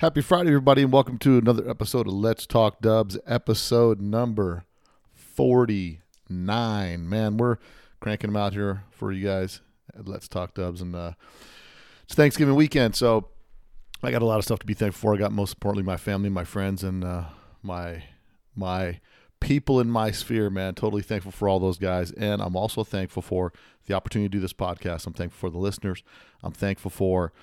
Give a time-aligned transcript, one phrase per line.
[0.00, 4.64] Happy Friday, everybody, and welcome to another episode of Let's Talk Dubs, episode number
[5.12, 7.06] 49.
[7.06, 7.58] Man, we're
[8.00, 9.60] cranking them out here for you guys
[9.94, 11.12] at Let's Talk Dubs, and uh,
[12.04, 13.28] it's Thanksgiving weekend, so
[14.02, 15.14] I got a lot of stuff to be thankful for.
[15.14, 17.24] I got most importantly my family, my friends, and uh,
[17.62, 18.02] my
[18.56, 19.00] my
[19.38, 20.76] people in my sphere, man.
[20.76, 22.10] Totally thankful for all those guys.
[22.12, 23.52] And I'm also thankful for
[23.84, 25.06] the opportunity to do this podcast.
[25.06, 26.02] I'm thankful for the listeners.
[26.42, 27.34] I'm thankful for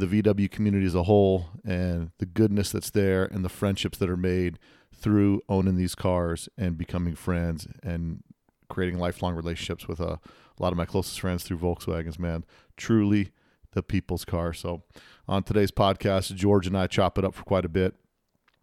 [0.00, 4.10] the VW community as a whole and the goodness that's there and the friendships that
[4.10, 4.58] are made
[4.94, 8.22] through owning these cars and becoming friends and
[8.68, 12.44] creating lifelong relationships with a, a lot of my closest friends through Volkswagens, man.
[12.76, 13.30] Truly
[13.72, 14.52] the people's car.
[14.52, 14.82] So
[15.28, 17.94] on today's podcast, George and I chop it up for quite a bit.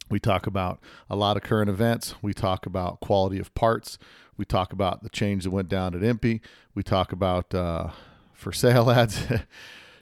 [0.09, 2.15] We talk about a lot of current events.
[2.21, 3.97] We talk about quality of parts.
[4.37, 6.39] We talk about the change that went down at EMPI.
[6.73, 7.89] We talk about uh,
[8.33, 9.21] for sale ads.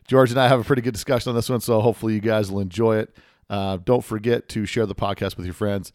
[0.08, 2.52] George and I have a pretty good discussion on this one, so hopefully you guys
[2.52, 3.16] will enjoy it.
[3.50, 5.92] Uh, don't forget to share the podcast with your friends.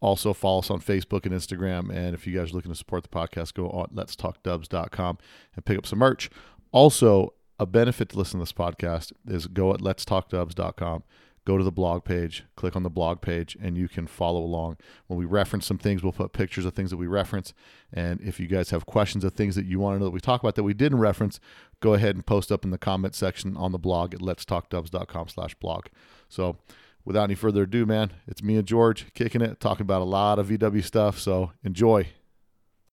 [0.00, 1.94] Also, follow us on Facebook and Instagram.
[1.94, 5.18] And if you guys are looking to support the podcast, go on letstalkdubs.com
[5.54, 6.30] and pick up some merch.
[6.72, 11.02] Also, a benefit to listen to this podcast is go at letstalkdubs.com
[11.44, 14.76] go to the blog page, click on the blog page, and you can follow along.
[15.06, 17.54] When we reference some things, we'll put pictures of things that we reference.
[17.92, 20.20] And if you guys have questions of things that you want to know that we
[20.20, 21.40] talk about that we didn't reference,
[21.80, 25.54] go ahead and post up in the comment section on the blog at letstalkdubs.com slash
[25.54, 25.86] blog.
[26.28, 26.58] So
[27.04, 30.38] without any further ado, man, it's me and George kicking it, talking about a lot
[30.38, 31.18] of VW stuff.
[31.18, 32.08] So enjoy.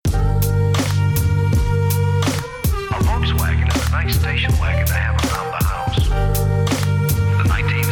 [0.05, 0.09] A
[2.99, 6.07] Volkswagen is a nice station wagon to have around the house.
[7.37, 7.84] The 1974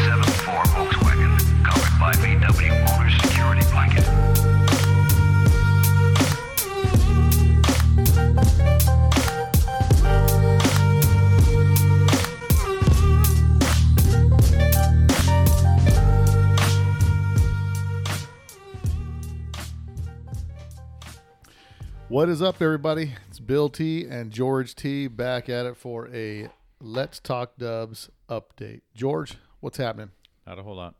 [22.14, 23.14] What is up, everybody?
[23.28, 26.48] It's Bill T and George T back at it for a
[26.80, 28.82] Let's Talk Dubs update.
[28.94, 30.12] George, what's happening?
[30.46, 30.94] Not a whole lot.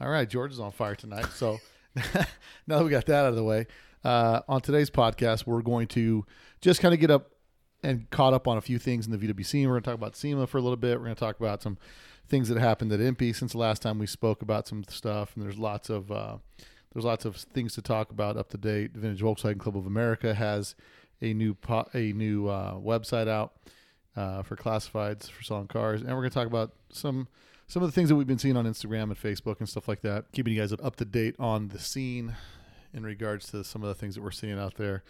[0.00, 1.26] All right, George is on fire tonight.
[1.34, 1.58] So
[1.96, 3.66] now that we got that out of the way,
[4.04, 6.24] uh, on today's podcast, we're going to
[6.60, 7.32] just kind of get up
[7.82, 9.66] and caught up on a few things in the VW scene.
[9.66, 10.96] We're going to talk about SEMA for a little bit.
[10.96, 11.76] We're going to talk about some
[12.28, 15.32] things that happened at EMPI since the last time we spoke about some stuff.
[15.34, 16.36] And there's lots of uh,
[16.96, 18.92] there's lots of things to talk about up to date.
[18.94, 20.74] Vintage Volkswagen Club of America has
[21.20, 23.52] a new po- a new uh, website out
[24.16, 27.28] uh, for classifieds for selling cars, and we're going to talk about some
[27.66, 30.00] some of the things that we've been seeing on Instagram and Facebook and stuff like
[30.00, 30.32] that.
[30.32, 32.34] Keeping you guys up, to date on the scene
[32.94, 35.04] in regards to some of the things that we're seeing out there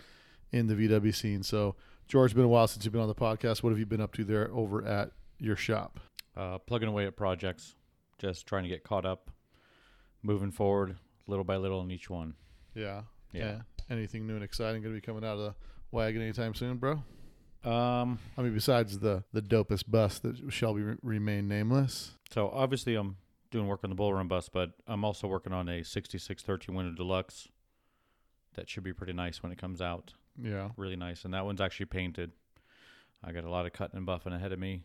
[0.50, 1.44] in the VW scene.
[1.44, 1.76] So,
[2.08, 3.62] George, been a while since you've been on the podcast.
[3.62, 6.00] What have you been up to there over at your shop?
[6.36, 7.76] Uh, plugging away at projects,
[8.18, 9.30] just trying to get caught up,
[10.24, 10.96] moving forward
[11.26, 12.34] little by little in each one.
[12.74, 13.60] Yeah, Yeah.
[13.88, 15.54] Anything new and exciting going to be coming out of the
[15.92, 17.02] wagon anytime soon, bro?
[17.64, 22.12] Um, I mean, besides the the dopest bus that shall be re- remain nameless.
[22.30, 23.16] so obviously I'm
[23.50, 26.94] doing work on the Bull Run bus, but I'm also working on a 6613 window
[26.94, 27.48] deluxe.
[28.54, 30.14] That should be pretty nice when it comes out.
[30.40, 30.70] Yeah.
[30.76, 32.32] Really nice, and that one's actually painted.
[33.24, 34.82] I got a lot of cutting and buffing ahead of me,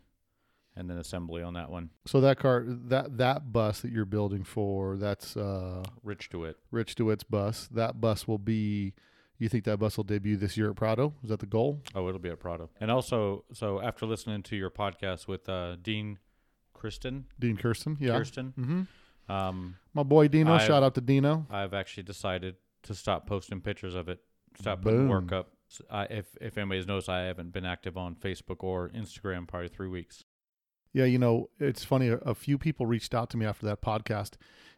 [0.76, 1.90] and then assembly on that one.
[2.06, 6.58] So that car, that that bus that you're building for, that's uh, Rich it.
[6.72, 7.68] Rich DeWitt's bus.
[7.72, 8.94] That bus will be.
[9.38, 11.16] You think that bus will debut this year at Prado?
[11.24, 11.82] Is that the goal?
[11.96, 12.70] Oh, it'll be at Prado.
[12.80, 16.20] And also, so after listening to your podcast with uh, Dean
[16.74, 17.98] Kristen, Dean Kirsten.
[18.00, 18.18] Yeah.
[18.18, 19.32] Kirsten, Mm-hmm.
[19.32, 20.54] um, My boy Dino.
[20.54, 21.48] I've- shout out to Dino.
[21.50, 24.20] I've actually decided to stop posting pictures of it.
[24.60, 25.52] Stop putting work up.
[25.90, 29.88] I, if if anybody's noticed, I haven't been active on Facebook or Instagram probably three
[29.88, 30.24] weeks.
[30.94, 32.10] Yeah, you know, it's funny.
[32.10, 34.32] A, a few people reached out to me after that podcast,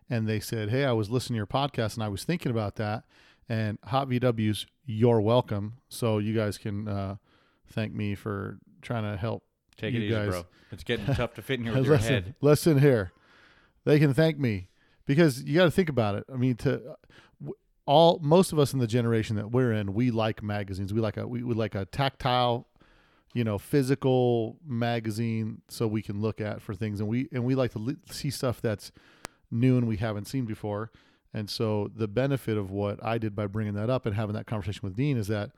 [0.10, 2.76] and they said, "Hey, I was listening to your podcast, and I was thinking about
[2.76, 3.04] that."
[3.50, 5.78] And Hot VWs, you're welcome.
[5.90, 7.16] So you guys can uh,
[7.68, 9.44] thank me for trying to help.
[9.76, 10.46] Take it easy, guys- bro.
[10.72, 12.36] It's getting tough to fit in here with your listen, head.
[12.42, 13.12] listen here.
[13.86, 14.70] They can thank me
[15.06, 16.26] because you got to think about it.
[16.34, 16.96] I mean, to
[17.86, 20.94] all most of us in the generation that we're in, we like magazines.
[20.94, 22.68] We like a we, we like a tactile,
[23.34, 27.56] you know, physical magazine so we can look at for things, and we and we
[27.56, 28.92] like to li- see stuff that's
[29.52, 30.92] new and we haven't seen before.
[31.34, 34.46] And so the benefit of what I did by bringing that up and having that
[34.46, 35.52] conversation with Dean is that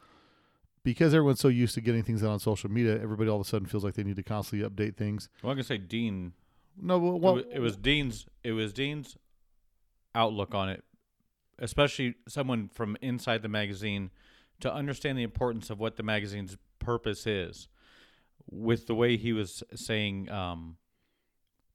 [0.84, 3.50] because everyone's so used to getting things out on social media, everybody all of a
[3.50, 5.28] sudden feels like they need to constantly update things.
[5.44, 6.34] Well, I'm gonna say Dean.
[6.80, 8.26] No, it, was, it was Dean's.
[8.44, 9.18] It was Dean's
[10.14, 10.84] outlook on it,
[11.60, 14.12] especially someone from inside the magazine,
[14.62, 17.68] to understand the importance of what the magazine's purpose is.
[18.50, 20.78] With the way he was saying, um,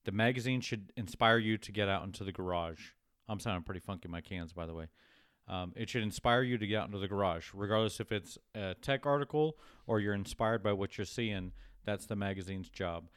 [0.04, 2.90] the magazine should inspire you to get out into the garage.
[3.28, 4.88] I'm sounding pretty funky in my cans, by the way.
[5.48, 8.74] Um, it should inspire you to get out into the garage, regardless if it's a
[8.80, 11.52] tech article or you're inspired by what you're seeing.
[11.84, 13.08] That's the magazine's job.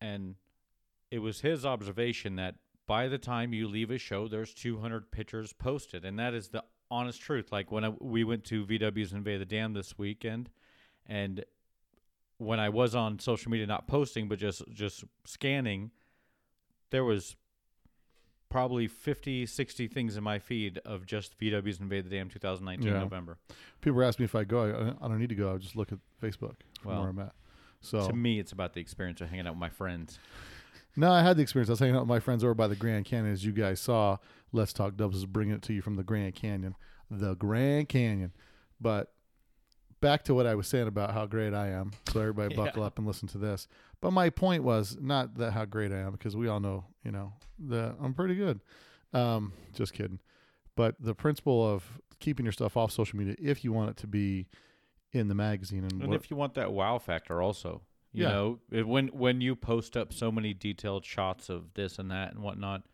[0.00, 0.36] And
[1.10, 2.56] it was his observation that
[2.86, 6.64] by the time you leave a show, there's 200 pictures posted, and that is the
[6.90, 7.52] honest truth.
[7.52, 10.50] Like when I, we went to VW's Invade the Dam this weekend,
[11.10, 11.44] and
[12.38, 15.90] when I was on social media, not posting but just just scanning,
[16.90, 17.36] there was
[18.48, 22.98] probably 50, 60 things in my feed of just VW's Invade the Dam 2019 Yeah.
[22.98, 23.38] November.
[23.80, 24.94] People ask me if I go.
[25.00, 25.54] I, I don't need to go.
[25.54, 27.32] I just look at Facebook from Well, where I'm at.
[27.80, 30.18] So To me, it's about the experience of hanging out with my friends.
[30.96, 31.68] no, I had the experience.
[31.70, 33.80] I was hanging out with my friends over by the Grand Canyon, as you guys
[33.80, 34.16] saw.
[34.52, 36.74] Let's Talk Dubs is bringing it to you from the Grand Canyon,
[37.10, 38.32] the Grand Canyon.
[38.80, 39.12] But
[40.00, 41.92] back to what I was saying about how great I am.
[42.12, 42.64] So everybody Yeah.
[42.64, 43.68] buckle up and listen to this.
[44.00, 47.12] But my point was not that how great I am because we all know, you
[47.12, 47.32] know,
[47.68, 48.60] that I'm pretty good.
[49.12, 50.20] Um, just kidding.
[50.76, 54.06] But the principle of keeping your stuff off social media if you want it to
[54.06, 54.46] be
[55.12, 57.82] in the magazine and, And what, if you want that wow factor, also,
[58.12, 58.30] you Yeah.
[58.30, 62.32] know, it, when when you post up so many detailed shots of this and that
[62.32, 62.84] and whatnot,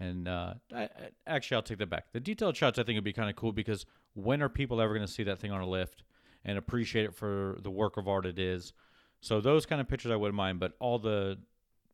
[0.00, 0.88] and uh, I, I,
[1.26, 2.12] actually, I'll take that back.
[2.12, 3.84] The detailed shots I think would be kind of cool because
[4.14, 6.02] when are people ever going to see that thing on a lift
[6.44, 8.72] and appreciate it for the work of art it is?
[9.20, 11.38] So those kind of pictures I wouldn't mind, but all the,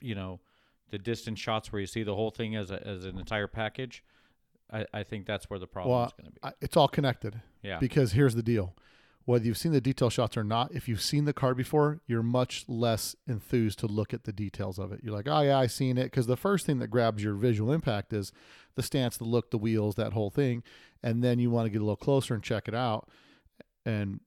[0.01, 0.41] you know,
[0.91, 4.05] the distant shots where you see the whole thing as a, as an entire package,
[4.71, 6.39] I, I think that's where the problem well, is going to be.
[6.43, 7.41] I, it's all connected.
[7.63, 7.79] Yeah.
[7.79, 8.75] Because here's the deal.
[9.25, 12.23] Whether you've seen the detail shots or not, if you've seen the car before, you're
[12.23, 15.01] much less enthused to look at the details of it.
[15.03, 16.05] You're like, oh, yeah, I seen it.
[16.05, 18.33] Because the first thing that grabs your visual impact is
[18.75, 20.63] the stance, the look, the wheels, that whole thing.
[21.03, 23.09] And then you want to get a little closer and check it out.
[23.87, 24.21] And,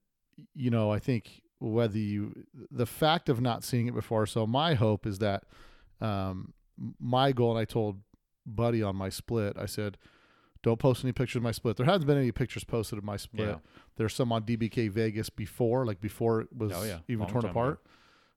[0.54, 4.74] you know, I think whether you, the fact of not seeing it before, so my
[4.74, 5.44] hope is that
[6.00, 6.52] um,
[7.00, 8.00] my goal, and I told
[8.46, 9.98] Buddy on my split, I said,
[10.62, 11.76] don't post any pictures of my split.
[11.76, 13.48] There hasn't been any pictures posted of my split.
[13.48, 13.56] Yeah.
[13.96, 16.98] There's some on DBK Vegas before, like before it was Oh, yeah.
[17.08, 17.80] even Long torn apart,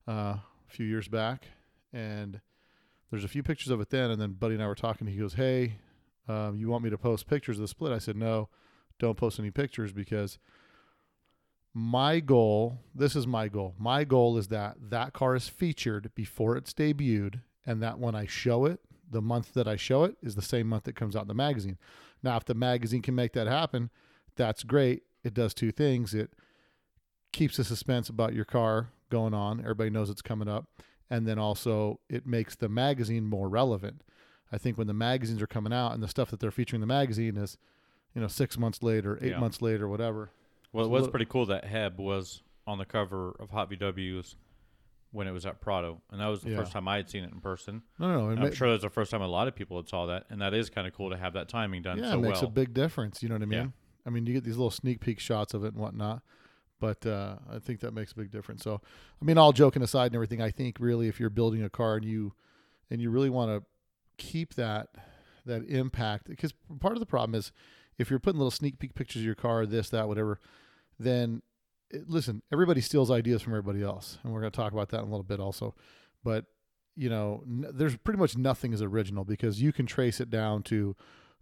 [0.08, 1.46] uh, a few years back.
[1.94, 2.40] And
[3.10, 4.12] there's a few pictures of it then.
[4.12, 5.08] And then Buddy and I were talking.
[5.08, 5.78] He goes, "Hey,
[6.28, 8.50] um, you want me to post pictures of the split?" I said, "No,
[9.00, 10.38] don't post any pictures because
[11.74, 12.80] my goal.
[12.94, 13.76] This is my goal.
[13.78, 18.26] My goal is that that car is featured before it's debuted, and that when I
[18.26, 21.24] show it, the month that I show it is the same month that comes out
[21.24, 21.78] in the magazine.
[22.24, 23.90] Now, if the magazine can make that happen,
[24.36, 25.04] that's great.
[25.24, 26.14] It does two things.
[26.14, 26.32] It
[27.34, 29.60] keeps the suspense about your car going on.
[29.60, 30.66] Everybody knows it's coming up.
[31.10, 34.02] And then also it makes the magazine more relevant.
[34.52, 36.88] I think when the magazines are coming out and the stuff that they're featuring in
[36.88, 37.58] the magazine is,
[38.16, 39.40] you know, six months later, eight Yeah.
[39.40, 40.30] months later, whatever.
[40.74, 44.36] Well, it was pretty cool that Heb was on the cover of Hot VWs
[45.12, 46.58] when it was at Prado, and that was the Yeah.
[46.58, 47.82] first time I had seen it in person.
[48.00, 48.30] No, no, no.
[48.30, 50.26] it And I'm sure that's the first time a lot of people had saw that,
[50.30, 52.40] and that is kind of cool to have that timing done yeah, so it makes
[52.42, 52.50] well.
[52.50, 53.22] a big difference.
[53.22, 53.60] You know what I mean?
[53.60, 53.68] Yeah.
[54.06, 56.22] I mean, you get these little sneak peek shots of it and whatnot,
[56.80, 58.64] but uh, I think that makes a big difference.
[58.64, 58.82] So,
[59.22, 61.98] I mean, all joking aside and everything, I think really if you're building a car
[61.98, 62.34] and you
[62.90, 63.66] and you really want to
[64.18, 64.90] keep that
[65.46, 67.52] that impact, because part of the problem is
[68.02, 70.40] if you're putting little sneak peek pictures of your car, this, that, whatever,
[71.00, 71.42] then
[71.90, 75.00] it, listen, everybody steals ideas from everybody else, and we're going to talk about that
[75.00, 75.76] in a little bit also.
[76.24, 76.46] But
[76.96, 80.64] you know, n- there's pretty much nothing is original because you can trace it down
[80.64, 80.96] to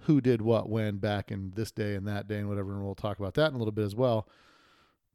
[0.03, 2.95] who did what when back in this day and that day and whatever, and we'll
[2.95, 4.27] talk about that in a little bit as well.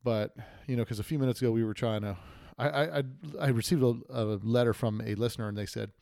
[0.02, 0.34] But
[0.66, 2.16] you know, because a few minutes ago we were trying to,
[2.58, 3.02] I I, I,
[3.40, 5.92] I received a, a letter from a listener and they said,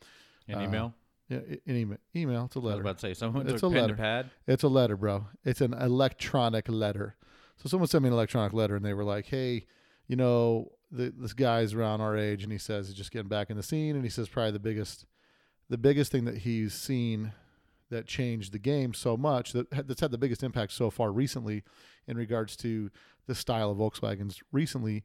[0.47, 0.93] An uh, email.
[1.33, 2.81] Yeah, an email, email, it's a I was letter.
[2.81, 3.95] about to say someone It's took a pen letter.
[3.95, 4.29] pad.
[4.47, 5.27] It's a letter, bro.
[5.43, 7.15] It's an electronic letter.
[7.57, 9.65] So someone sent me an electronic letter and they were like, "Hey,
[10.07, 13.49] you know, the, this guy's around our age and he says he's just getting back
[13.49, 15.05] in the scene and he says probably the biggest
[15.69, 17.31] the biggest thing that he's seen
[17.89, 21.63] that changed the game so much that that's had the biggest impact so far recently
[22.07, 22.89] in regards to
[23.27, 25.03] the style of Volkswagens recently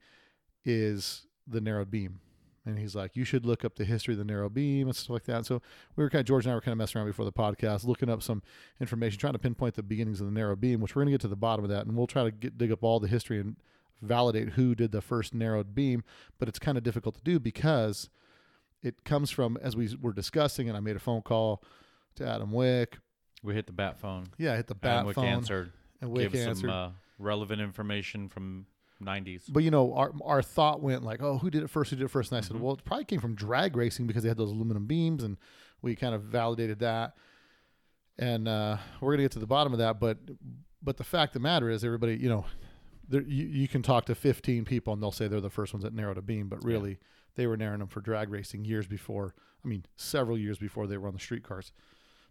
[0.64, 2.20] is the narrowed beam.
[2.68, 5.10] And he's like, you should look up the history of the narrow beam and stuff
[5.10, 5.46] like that.
[5.46, 5.62] So
[5.96, 7.84] we were kind of George and I were kind of messing around before the podcast,
[7.84, 8.42] looking up some
[8.78, 11.22] information, trying to pinpoint the beginnings of the narrow beam, which we're going to get
[11.22, 13.40] to the bottom of that, and we'll try to get, dig up all the history
[13.40, 13.56] and
[14.02, 16.04] validate who did the first narrowed beam.
[16.38, 18.10] But it's kind of difficult to do because
[18.82, 21.62] it comes from, as we were discussing, and I made a phone call
[22.16, 22.98] to Adam Wick.
[23.42, 24.26] We hit the bat phone.
[24.36, 25.72] Yeah, I hit the Adam bat Wick phone, answered.
[26.02, 26.68] and Wick Gave answered.
[26.68, 28.66] some uh, relevant information from
[29.02, 29.42] 90s.
[29.48, 31.90] But you know, our our thought went like, oh, who did it first?
[31.90, 32.30] Who did it first?
[32.32, 32.54] And I Mm-hmm.
[32.54, 35.36] said, well, it probably came from drag racing because they had those aluminum beams, and
[35.82, 37.14] we kind of validated that.
[38.18, 40.18] And uh, we're gonna get to the bottom of that, but
[40.82, 42.44] but the fact of the matter is, everybody, you know,
[43.08, 45.84] there, you you can talk to 15 people and they'll say they're the first ones
[45.84, 46.98] that narrowed a beam, but really,
[47.36, 49.34] they were narrowing them for drag racing years before.
[49.64, 51.72] I mean, several years before they were on the street cars,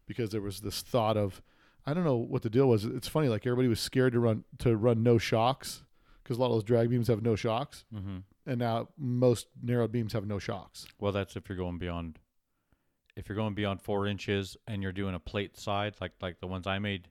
[0.06, 1.42] because there was this thought of,
[1.86, 2.84] I don't know what the deal was.
[2.86, 5.84] It's funny, like everybody was scared to run to run no shocks
[6.28, 9.88] because a lot of those drag beams have no shocks, hmm and now most narrow
[9.90, 10.88] beams have no shocks.
[11.00, 12.20] Well, that's if you're going beyond.
[13.16, 16.48] If you're going beyond four inches and you're doing a plate side, like like the
[16.48, 17.10] ones I made,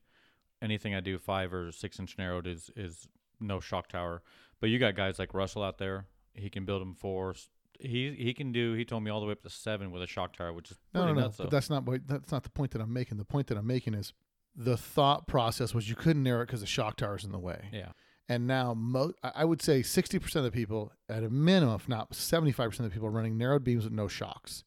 [0.63, 3.09] anything I do five or six inch narrowed is is
[3.41, 4.23] no shock tower.
[4.61, 6.07] But you got guys like Russell out there.
[6.33, 7.35] He can build them for.
[7.81, 8.73] He he can do.
[8.75, 10.79] He told me all the way up to seven with a shock tower, which is
[10.95, 11.31] No, no, no.
[11.37, 13.19] But that's not that's not the point that I'm making.
[13.19, 14.13] The point that I'm making is
[14.55, 17.69] the thought process was you couldn't narrow it because the shock tower's in the way.
[17.73, 17.91] yeah.
[18.29, 22.13] And now, mo- I would say 60% of the people, at a minimum, if not
[22.13, 24.65] 75% of the people, are running narrowed beams with no shocks.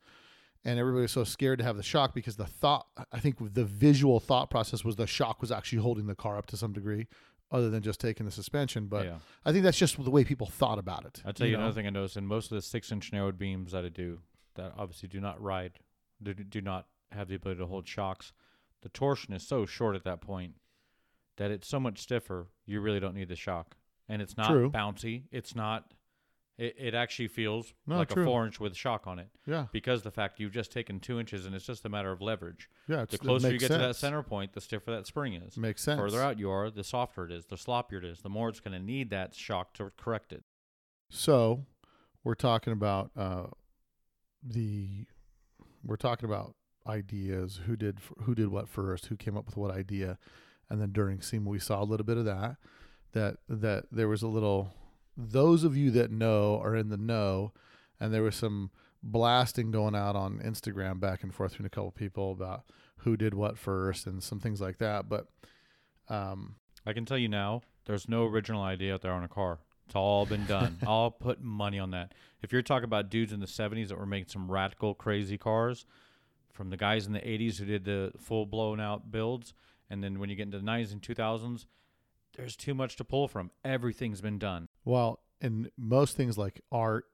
[0.63, 3.65] And everybody was so scared to have the shock because the thought, I think the
[3.65, 7.07] visual thought process was the shock was actually holding the car up to some degree,
[7.51, 8.87] other than just taking the suspension.
[8.87, 9.15] But yeah.
[9.45, 11.21] I think that's just the way people thought about it.
[11.25, 11.63] I'll tell you, know?
[11.63, 14.19] another thing I noticed in most of the six inch narrowed beams that I do
[14.55, 15.79] that obviously do not ride,
[16.21, 18.33] do not have the ability to hold shocks,
[18.81, 20.55] the torsion is so short at that point
[21.39, 23.75] that it's so much stiffer, you really don't need the shock.
[24.07, 24.69] And it's not True.
[24.69, 25.23] bouncy.
[25.31, 25.93] It's not,
[26.57, 28.23] it, it actually feels No, like true.
[28.23, 29.67] a four inch with shock on it Yeah.
[29.71, 32.69] because the fact you've just taken two inches and it's just a matter of leverage.
[32.87, 33.05] Yeah.
[33.09, 35.57] The closer you get to that center point, the stiffer that spring is.
[35.57, 35.99] Makes sense.
[35.99, 38.59] Further out you are, the softer it is, the sloppier it is, the more it's
[38.59, 40.43] going to need that shock to correct it.
[41.09, 41.65] So,
[42.23, 43.47] we're talking about uh,
[44.43, 45.05] the
[45.83, 46.55] we're talking about
[46.87, 47.61] ideas.
[47.65, 49.07] Who did who did what first?
[49.07, 50.17] Who came up with what idea?
[50.69, 52.57] And then during SEMA, we saw a little bit of that.
[53.13, 54.73] That that there was a little.
[55.17, 57.51] Those of you that know are in the know,
[57.99, 58.71] and there was some
[59.01, 62.63] blasting going out on Instagram back and forth between a couple people about
[62.97, 65.09] who did what first and some things like that.
[65.09, 65.27] But
[66.07, 69.59] um, I can tell you now, there's no original idea out there on a car.
[69.85, 70.77] It's all been done.
[70.87, 72.13] I'll put money on that.
[72.41, 75.85] If you're talking about dudes in the 70s that were making some radical, crazy cars,
[76.53, 79.53] from the guys in the 80s who did the full blown out builds,
[79.89, 81.65] and then when you get into the 90s and 2000s,
[82.35, 83.51] there's too much to pull from.
[83.63, 84.69] Everything's been done.
[84.85, 87.05] Well, and most things like art,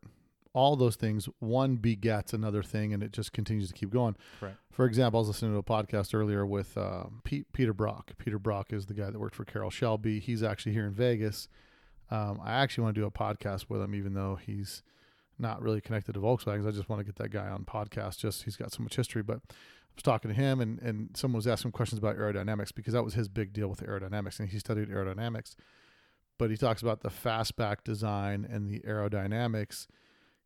[0.54, 4.16] all those things, one begets another thing, and it just continues to keep going.
[4.40, 4.58] Correct.
[4.72, 8.12] For example, I was listening to a podcast earlier with um, Pete, Peter Brock.
[8.18, 10.20] Peter Brock is the guy that worked for Carroll Shelby.
[10.20, 11.48] He's actually here in Vegas.
[12.12, 14.84] Um, I actually want to do a podcast with him, even though he's
[15.38, 16.68] not really connected to Volkswagens.
[16.68, 18.20] I just want to get that guy on podcast.
[18.20, 19.24] Just he's got so much history.
[19.24, 19.42] But
[19.96, 23.14] was talking to him, and and someone was asking questions about aerodynamics because that was
[23.14, 25.56] his big deal with aerodynamics, and he studied aerodynamics.
[26.38, 29.88] But he talks about the fastback design and the aerodynamics.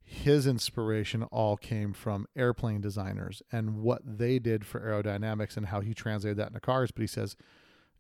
[0.03, 5.81] His inspiration all came from airplane designers and what they did for aerodynamics and how
[5.81, 6.91] he translated that into cars.
[6.91, 7.35] But he says,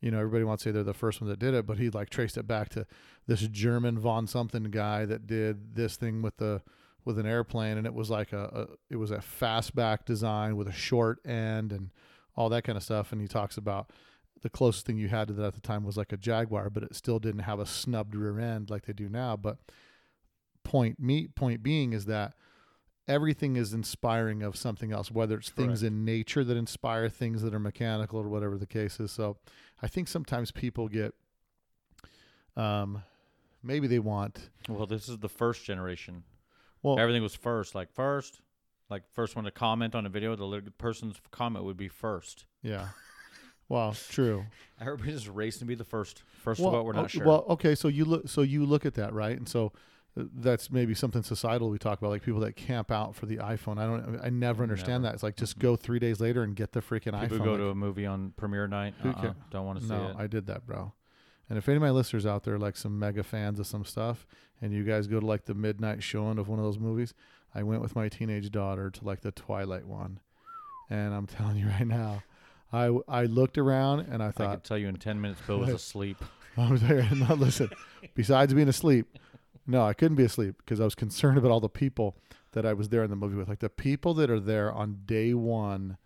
[0.01, 1.89] you know, everybody wants to say they're the first one that did it, but he
[1.89, 2.85] like traced it back to
[3.27, 6.61] this German von something guy that did this thing with the
[7.09, 10.67] with an airplane, and it was like a, a it was a fastback design with
[10.67, 11.89] a short end and
[12.35, 13.11] all that kind of stuff.
[13.11, 13.91] And he talks about
[14.43, 16.83] the closest thing you had to that at the time was like a Jaguar, but
[16.83, 19.35] it still didn't have a snubbed rear end like they do now.
[19.35, 19.57] But
[20.63, 22.33] point me point being is that
[23.07, 27.55] everything is inspiring of something else, whether it's things in nature that inspire things that
[27.55, 29.11] are mechanical or whatever the case is.
[29.11, 29.37] So
[29.81, 31.15] I think sometimes people get
[32.55, 33.01] um
[33.63, 36.23] maybe they want Well, this is the first generation.
[36.83, 37.75] Well Everything was first.
[37.75, 38.41] Like, first,
[38.89, 42.45] like, first one to comment on a video, the person's comment would be first.
[42.61, 42.89] yeah.
[43.67, 44.45] Well, true.
[44.81, 46.23] Everybody just racing to be the first.
[46.41, 47.23] First well, of all, we're not o- sure.
[47.25, 49.37] Well, okay, so you look so you look at that, right?
[49.37, 49.73] And so
[50.19, 53.37] uh, that's maybe something societal we talk about, like people that camp out for the
[53.37, 53.77] iPhone.
[53.77, 55.11] I don't, I never understand Never.
[55.11, 55.13] that.
[55.13, 57.43] It's like just go three days later and get the freaking People iPhone.
[57.43, 58.95] go Like, to a movie on premiere night.
[59.03, 60.15] Who Uh-uh, don't want to see no, it.
[60.17, 60.91] I did that, bro.
[61.49, 64.27] And if any of my listeners out there, like some mega fans of some stuff,
[64.61, 67.13] and you guys go to like the midnight showing of one of those movies,
[67.55, 70.19] I went with my teenage daughter to like the Twilight one,
[70.89, 72.23] and I'm telling you right now,
[72.71, 75.59] I I looked around and I thought I could tell you in ten minutes, Bill
[75.59, 76.17] was asleep.
[76.57, 77.07] I was there.
[77.15, 77.69] No, listen.
[78.15, 79.17] Besides being asleep,
[79.65, 82.17] no, I couldn't be asleep because I was concerned about all the people
[82.51, 83.47] that I was there in the movie with.
[83.47, 85.97] Like the people that are there on day one,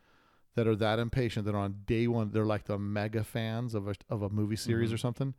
[0.56, 3.88] that are that impatient, that are on day one, they're like the mega fans of
[3.88, 4.94] a of a movie series Mhm.
[4.94, 5.28] or something.
[5.28, 5.36] And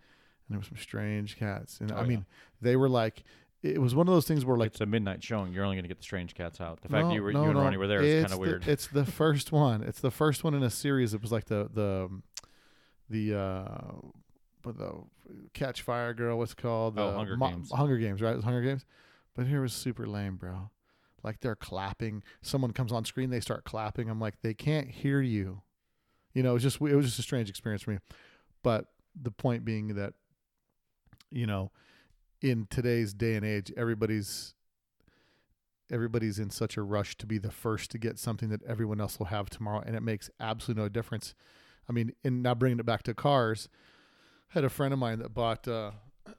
[0.51, 2.07] there were some strange cats, and Oh, I yeah.
[2.07, 2.27] mean,
[2.61, 3.23] they were like,
[3.63, 5.53] it was one of those things where like it's a midnight showing.
[5.55, 6.83] You're only going to get the strange cats out.
[6.83, 7.65] The fact no, you were no, you and no.
[7.65, 8.69] Ronnie were there is kind of weird.
[8.69, 9.83] it's the first one.
[9.83, 11.15] It's the first one in a series.
[11.15, 12.11] It was like the the
[13.09, 13.93] the uh,
[14.65, 15.03] the
[15.55, 16.37] Catch Fire Girl.
[16.39, 16.99] What's it called?
[16.99, 17.71] Oh, The Hunger Games.
[17.71, 18.33] Hunger Games, right?
[18.33, 18.85] It was Hunger Games.
[19.35, 20.71] But here was super lame, bro.
[21.25, 22.23] Like they're clapping.
[22.43, 24.09] Someone comes on screen, they start clapping.
[24.09, 25.63] I'm like, they can't hear you.
[26.35, 27.99] You know, it was just it was just a strange experience for me.
[28.63, 28.87] But
[29.21, 30.15] the point being that,
[31.31, 31.71] you know,
[32.43, 34.55] in today's day and age, everybody's
[35.91, 39.19] everybody's in such a rush to be the first to get something that everyone else
[39.19, 41.35] will have tomorrow, and it makes absolutely no difference.
[41.89, 43.69] I mean, and now bringing it back to cars,
[44.51, 45.93] I had a friend of mine that bought uh,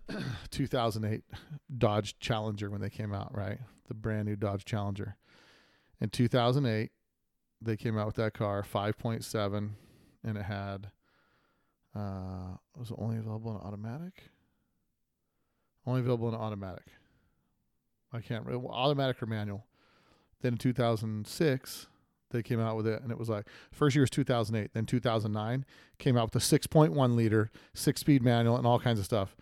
[0.52, 1.24] 2008
[1.78, 3.60] Dodge Challenger when they came out, right?
[3.88, 5.18] The brand new Dodge Challenger.
[6.02, 6.92] In 2008,
[7.62, 9.70] they came out with that car, 5.7,
[10.24, 10.92] and it had
[11.96, 14.24] uh, was it only available in automatic?
[15.88, 16.88] Only available in automatic.
[18.12, 19.66] I can't remember automatic or manual.
[20.42, 21.88] Then in 2006,
[22.32, 24.72] they came out with it, and it was like first year was 2008.
[24.74, 25.66] Then 2009
[25.98, 29.36] came out with a 6.1 liter six speed manual and all kinds of stuff.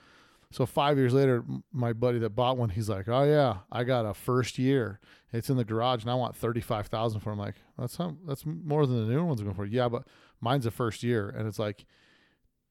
[0.53, 4.05] So five years later, my buddy that bought one, he's like, "Oh yeah, I got
[4.05, 4.99] a first year.
[5.31, 7.93] It's in the garage, and I want thirty five thousand for." it." I'm like, "That's
[7.93, 10.07] some, that's more than the new ones are going for." Yeah, but
[10.39, 11.85] mine's a first year, and it's like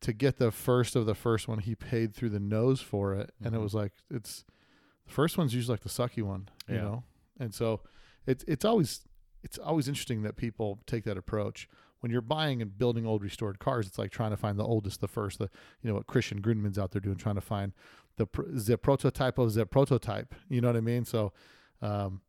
[0.02, 3.30] to get the first of the first one, he paid through the nose for it,
[3.42, 3.62] and it Mhm.
[3.62, 4.44] was like it's
[5.06, 6.82] the first one's usually like the sucky one, you Yeah.
[6.82, 7.04] know.
[7.40, 7.80] And so
[8.26, 9.06] it's it's always
[9.42, 11.68] it's always interesting that people take that approach
[12.02, 13.86] when you're buying and building old restored cars.
[13.86, 15.48] It's like trying to find the oldest, the first, the
[15.82, 17.72] you know what Christian Grundmann's out there doing, trying to find
[18.16, 20.34] the the prototype of the prototype.
[20.48, 21.04] You know what I mean?
[21.04, 21.32] So
[21.80, 22.20] um,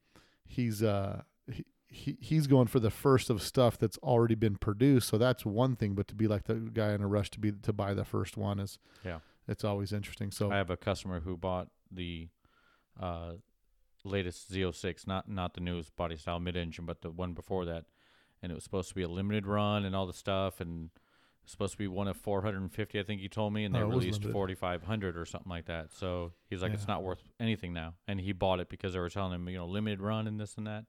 [0.45, 5.09] he's uh, he, he he's going for the first of stuff that's already been produced.
[5.09, 5.93] So that's one thing.
[5.95, 8.37] But to be like the guy in a rush to be to buy the first
[8.37, 9.19] one is Yeah.
[9.47, 10.31] it's always interesting.
[10.31, 12.29] So I have a customer who bought the
[12.99, 13.33] uh,
[14.03, 17.85] latest Z06, not not the newest body style mid engine, but the one before that,
[18.43, 21.45] and it was supposed to be a limited run and all the stuff, and it
[21.45, 23.87] was supposed to be one of 450, I think you told me, and they Oh,
[23.87, 25.91] released 4,500 or something like that.
[25.91, 29.09] So he's like, it's not worth anything now, and he bought it because they were
[29.09, 30.85] telling him, you know, limited run and this and that.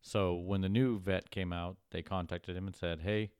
[0.00, 3.32] So when the new vet came out, they contacted him and said, hey.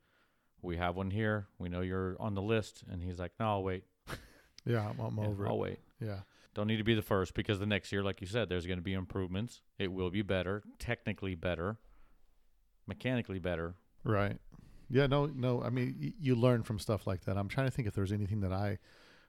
[0.64, 1.48] We have one here.
[1.58, 3.82] We know you're on the list, and he's like, "No, I'll wait.
[4.64, 5.58] yeah, i'm, I'm over i'll it.
[5.58, 6.20] wait." Yeah.
[6.54, 8.78] Don't need to be the first because the next year, like you said, there's going
[8.78, 9.60] to be improvements.
[9.80, 11.78] It will be better, technically better,
[12.86, 13.74] mechanically better.
[14.04, 14.38] Right.
[14.90, 15.06] Yeah.
[15.06, 15.26] No.
[15.26, 15.62] No.
[15.62, 17.36] I mean, y- you learn from stuff like that.
[17.36, 18.78] I'm trying to think if there's anything that I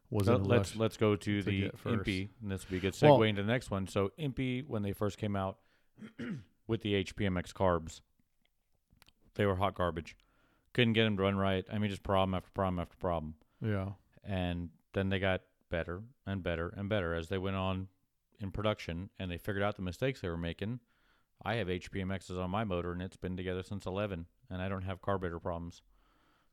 [0.09, 1.71] was in let's let's go to, to the.
[1.85, 3.87] EMPI, and this will be a good segue Well- into the next one.
[3.87, 5.57] So EMPI, when they first came out
[6.67, 8.01] with the HPMX carbs,
[9.35, 10.15] they were hot garbage.
[10.73, 11.65] Couldn't get them to run right.
[11.71, 13.35] I mean, just problem after problem after problem.
[13.61, 13.89] yeah.
[14.23, 17.87] and then they got better and better and better as they went on
[18.39, 20.79] in production and they figured out the mistakes they were making.
[21.45, 24.83] I have HPMXs on my motor and it's been together since 11 and I don't
[24.83, 25.81] have carburetor problems.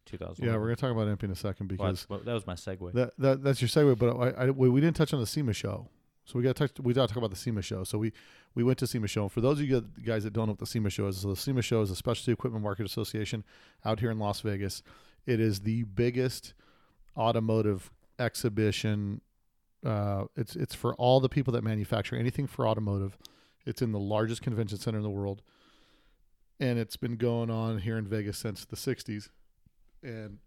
[0.07, 0.45] 2000.
[0.45, 0.57] Yeah.
[0.57, 2.93] We're gonna talk about EMPI in a second because well, that was my segue.
[2.95, 3.99] that, that that's your segue.
[3.99, 5.89] But I, I we, we didn't touch on the SEMA show,
[6.25, 6.71] so we got to.
[6.83, 7.85] We got to talk about the SEMA show.
[7.85, 8.13] So we
[8.55, 9.23] we went to SEMA show.
[9.23, 11.29] and For those of you guys that don't know what the SEMA show is, so
[11.29, 13.45] the SEMA show is a Specialty Equipment Market Association
[13.85, 14.83] out here in Las Vegas.
[15.27, 16.55] It is the biggest
[17.17, 19.21] automotive exhibition.
[19.85, 23.17] Uh, it's it's for all the people that manufacture anything for automotive.
[23.67, 25.43] It's in the largest convention center in the world,
[26.59, 29.29] and it's been going on here in Vegas since the '60s,
[30.03, 30.39] and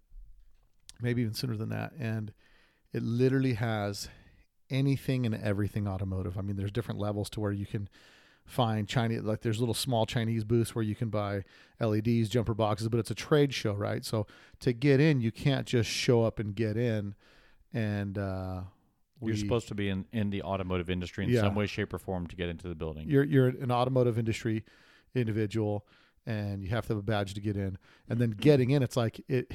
[1.01, 1.93] maybe even sooner than that.
[1.99, 2.33] And
[2.91, 4.09] it literally has
[4.69, 6.37] anything and everything automotive.
[6.37, 7.89] I mean, there's different levels to where you can
[8.45, 11.43] find Chinese, like there's little small Chinese booths where you can buy
[11.79, 14.03] LEDs, jumper boxes, but it's a trade show, right?
[14.03, 14.27] So
[14.59, 17.15] to get in, you can't just show up and get in.
[17.73, 18.61] And uh,
[19.29, 21.41] You're supposed to be in, in the automotive industry in Yeah.
[21.41, 23.07] some way, shape, or form to get into the building.
[23.09, 24.63] you're you're an automotive industry
[25.15, 25.85] individual
[26.25, 27.77] and you have to have a badge to get in
[28.09, 29.51] and then getting in it's like it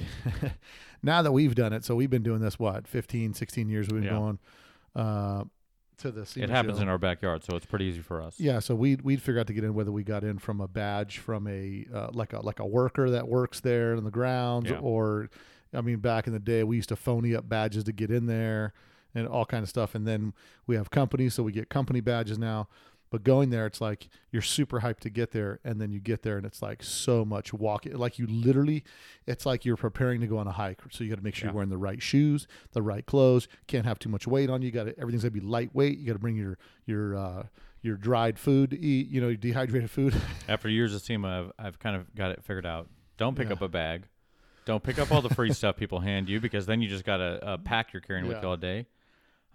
[1.03, 4.03] now that we've done it so we've been doing this what 15 16 years we've
[4.03, 4.11] been Yeah.
[4.19, 4.39] going
[4.95, 5.45] uh
[5.99, 6.83] to the it happens show.
[6.83, 8.39] in our backyard, so it's pretty easy for us.
[8.39, 10.69] yeah so we'd we'd figure out to get in whether we got in from a
[10.69, 14.71] badge from a uh, like a like a worker that works there in the grounds
[14.71, 14.79] Yeah.
[14.79, 15.29] or
[15.75, 18.27] i mean back in the day we used to phony up badges to get in
[18.27, 18.75] there
[19.19, 20.33] and all kind of stuff and then
[20.67, 22.69] we have companies so we get company badges now
[23.11, 26.23] but going there it's like you're super hyped to get there and then you get
[26.23, 28.85] there and it's like so much walking like you literally
[29.27, 31.47] it's like you're preparing to go on a hike so you got to make sure
[31.47, 31.53] Yeah.
[31.53, 34.71] you're wearing the right shoes the right clothes can't have too much weight on you
[34.71, 37.43] got to everything's got to be lightweight you got to bring your your uh
[37.81, 40.15] your dried food to eat you know your dehydrated food
[40.49, 41.29] After years of SEMA,
[41.59, 42.89] I've, I've kind of got it figured out.
[43.19, 43.53] Don't pick Yeah.
[43.55, 44.03] up a bag.
[44.65, 47.21] Don't pick up all the free stuff people hand you because then you just got
[47.21, 48.87] a, a pack you're carrying with you all day.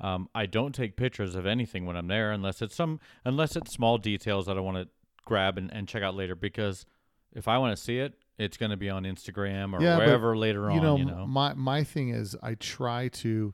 [0.04, 3.72] Um, I don't take pictures of anything when I'm there unless it's some unless it's
[3.72, 4.90] small details that I want to
[5.26, 6.86] grab and, and check out later because
[7.34, 10.08] if I want to see it, it's going to be on Instagram or Yeah, but,
[10.08, 10.76] wherever later on.
[10.76, 13.54] you know, you know, my my thing is I try to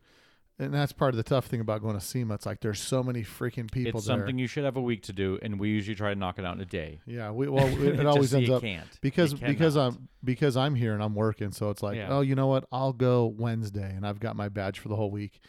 [0.62, 2.34] and that's part of the tough thing about going to SEMA.
[2.34, 4.18] It's like there's so many freaking people it's there.
[4.18, 6.44] something you should have a week to do, and we usually try to knock it
[6.44, 7.00] out in a day.
[7.06, 8.88] yeah, we well it, it always ends up can't.
[9.02, 9.78] because because.
[9.78, 12.10] I'm because I'm here and I'm working, so it's like, Yeah.
[12.10, 12.66] oh, you know what?
[12.74, 15.40] I'll go Wednesday and I've got my badge for the whole week.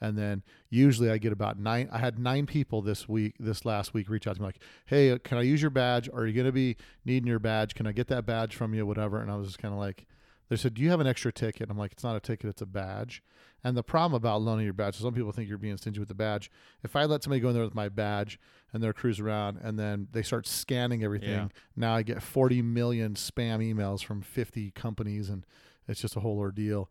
[0.00, 1.88] And then usually I get about nine.
[1.90, 5.10] I had nine people this week, this last week, reach out to me like, "Hey,
[5.10, 6.08] uh, can I use your badge?
[6.12, 7.74] Are you going to be needing your badge?
[7.74, 8.86] Can I get that badge from you?
[8.86, 10.06] Whatever." And I was just kind of like,
[10.48, 12.62] "They said, do you have an extra ticket?" I'm like, "It's not a ticket, it's
[12.62, 13.22] a badge."
[13.64, 16.06] And the problem about loaning your badge, so some people think you're being stingy with
[16.08, 16.48] the badge.
[16.84, 18.38] If I let somebody go in there with my badge
[18.72, 21.48] and they're cruise around and then they start scanning everything, Yeah.
[21.74, 25.44] now I get 40 million spam emails from 50 companies and
[25.88, 26.88] it's just a whole ordeal.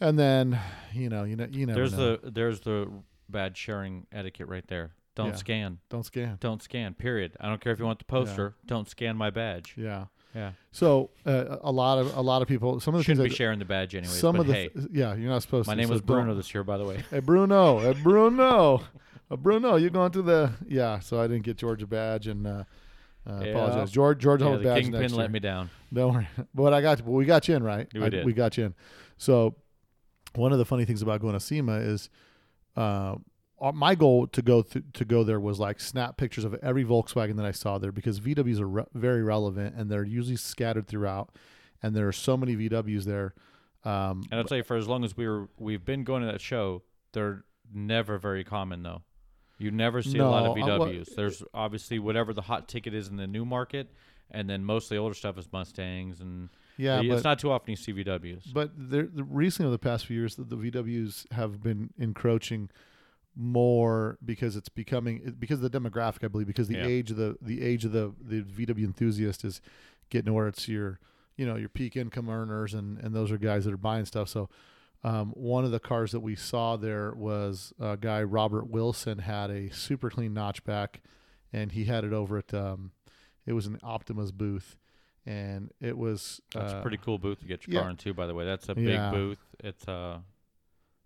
[0.00, 0.58] And then,
[0.92, 2.16] you know, you know, you never There's know.
[2.16, 2.90] the there's the
[3.28, 4.92] bad sharing etiquette right there.
[5.14, 5.34] Don't Yeah.
[5.34, 5.78] scan.
[5.90, 6.38] don't scan.
[6.40, 6.94] Don't scan.
[6.94, 7.36] Period.
[7.40, 8.54] I don't care if you want the poster.
[8.66, 9.74] Don't scan my badge.
[9.76, 10.06] Yeah.
[10.34, 10.52] Yeah.
[10.70, 12.78] So uh, a lot of a lot of people.
[12.80, 13.36] Some of the Shouldn't be things.
[13.36, 14.12] sharing the badge anyway.
[14.12, 14.52] some but of the.
[14.54, 15.78] hey, th- yeah, you're not supposed my to.
[15.78, 17.02] name so was Bruno this year, by the way.
[17.10, 18.82] Hey Bruno, hey Bruno,
[19.30, 20.52] uh, Bruno, you going to the?
[20.68, 21.00] Yeah.
[21.00, 22.46] So I didn't get George a badge and.
[22.46, 22.64] Uh,
[23.28, 23.50] uh, Yeah.
[23.50, 24.18] Apologize, George.
[24.20, 25.68] George, will yeah, have a the badge kingpin next let me down.
[25.92, 26.28] Don't worry.
[26.54, 27.04] But I got you.
[27.04, 27.86] But we got you in, right?
[27.92, 28.24] We I- did.
[28.24, 28.74] We got you in.
[29.18, 29.56] So
[30.34, 32.08] one of the funny things about going to SEMA is
[32.76, 33.16] uh,
[33.60, 36.84] uh, my goal to go th- to go there was like snap pictures of every
[36.84, 40.86] Volkswagen that I saw there because VWs are re- very relevant and they're usually scattered
[40.86, 41.30] throughout,
[41.82, 43.34] and there are so many VWs there.
[43.84, 46.32] Um, And I'll tell you, for as long as we were we've been going to
[46.32, 49.02] that show, they're never very common though.
[49.58, 51.14] You never see a lot of No, uh, VWs.
[51.14, 53.90] There's obviously whatever the hot ticket is in the new market,
[54.30, 56.48] and then most of the older stuff is Mustangs, and
[56.80, 58.52] yeah, it's but not too often you see VWs.
[58.52, 62.70] but there, the, recently over the past few years, the, the VWs have been encroaching
[63.36, 66.86] more because it's becoming because of the demographic, I believe, because the Yeah.
[66.86, 69.60] age of the the age of the the VW enthusiast is
[70.10, 70.98] getting where it's your
[71.36, 74.28] you know your peak income earners and and those are guys that are buying stuff.
[74.28, 74.48] So
[75.02, 79.50] um, one of the cars that we saw there was a guy Robert Wilson had
[79.50, 80.96] a super clean notchback,
[81.52, 82.90] and he had it over at um,
[83.46, 84.76] it was an Optima's booth,
[85.30, 87.80] and it was That's uh, a pretty cool booth to get your yeah.
[87.82, 88.44] car into, by the way.
[88.44, 89.10] That's a Yeah.
[89.10, 89.38] big booth.
[89.62, 90.18] It's uh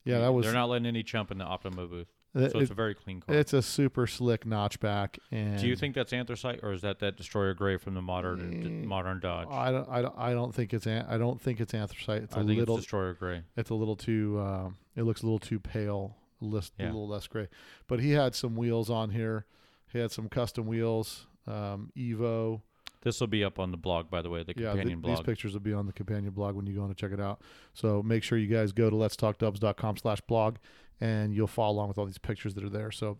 [0.04, 2.70] yeah that was they're not letting any chump in the Optima booth, it- so it's
[2.70, 3.34] it- a very clean car.
[3.34, 7.16] It's a super slick notchback, and Do you think that's anthracite or is that that
[7.16, 9.48] destroyer gray from the modern Mm, modern Dodge?
[9.50, 12.22] I don't, I don't, I don't think it's, an, I don't think it's anthracite.
[12.22, 13.42] It's a I think little, it's destroyer gray.
[13.56, 17.08] it's a little too, um, it looks a little too pale, a lis- a little
[17.08, 17.48] less gray.
[17.88, 19.46] But he had some wheels on here.
[19.92, 22.60] He had some custom wheels, um, Evo.
[23.04, 25.24] This will be up on the blog, by the way, the Yeah, companion th- these
[25.24, 27.40] pictures will be on the companion blog when you go on to check it out.
[27.74, 30.56] So make sure you guys go to letstalkdubs.com slash blog
[31.00, 32.90] and you'll follow along with all these pictures that are there.
[32.90, 33.18] So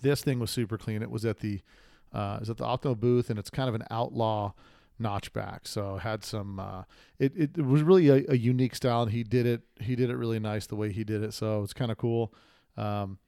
[0.00, 1.02] this thing was super clean.
[1.02, 1.60] It was at the
[2.12, 4.52] uh, was at the Optima booth and it's kind of an outlaw
[5.00, 5.66] notchback.
[5.66, 6.84] So had some uh,
[7.18, 10.10] it, it, it was really a, a unique style and he did it he did
[10.10, 11.34] it really nice the way he did it.
[11.34, 12.32] So it's kind of cool.
[12.76, 13.18] Um,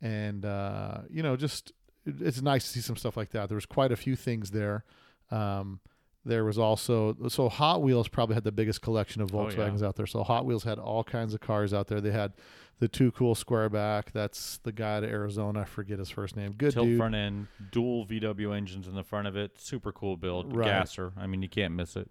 [0.00, 1.72] and uh, you know, just
[2.06, 3.48] it- it's nice to see some stuff like that.
[3.48, 4.84] There was quite a few things there.
[5.30, 5.80] Um,
[6.24, 9.54] there was also so Hot Wheels probably had the biggest collection of Oh, yeah.
[9.54, 10.06] Volkswagens out there.
[10.06, 12.00] So Hot Wheels had all kinds of cars out there.
[12.00, 12.32] They had
[12.80, 14.12] the two cool squareback.
[14.12, 15.60] That's the guy to Arizona.
[15.60, 16.52] I forget his first name.
[16.52, 16.98] Good Tilt dude.
[16.98, 19.58] front end, dual VW engines in the front of it.
[19.60, 20.54] Super cool build.
[20.54, 20.66] Right.
[20.66, 21.12] Gasser.
[21.16, 22.10] I mean, you can't miss it.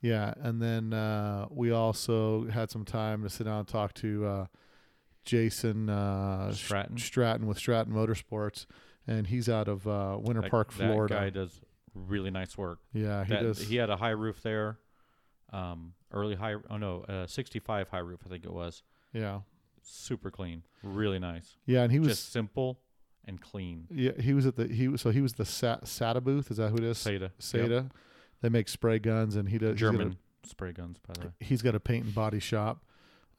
[0.00, 4.26] Yeah, and then uh, we also had some time to sit down and talk to
[4.26, 4.46] uh,
[5.24, 6.98] Jason uh, Stratton.
[6.98, 8.66] Stratton with Stratton Motorsports,
[9.06, 11.14] and he's out of uh, Winter That- Park, that Florida.
[11.14, 11.60] guy does
[11.94, 12.80] really nice work.
[12.92, 13.60] yeah, he That- does.
[13.68, 14.78] He had a high roof there.
[15.52, 16.54] Um, early high.
[16.70, 18.20] Oh no, uh, 65 high roof.
[18.26, 18.82] I think it was.
[19.12, 19.40] yeah,
[19.82, 20.62] Super clean.
[20.82, 21.56] Really nice.
[21.66, 22.80] yeah, and he was Just simple
[23.24, 23.86] and clean.
[23.90, 26.50] Yeah, he was at the he was so he was the Sa- SATA booth.
[26.50, 26.98] Is that who it is?
[26.98, 27.30] SATA.
[27.38, 27.90] SATA.
[28.40, 31.32] They make spray guns, and he does he's a- German spray guns, by the way.
[31.40, 32.84] He's got a paint and body shop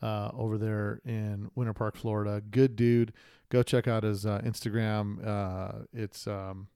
[0.02, 2.42] uh, over there in Winter Park, Florida.
[2.50, 3.12] Good dude.
[3.50, 5.26] Go check out his uh, Instagram.
[5.26, 6.68] Uh, it's um,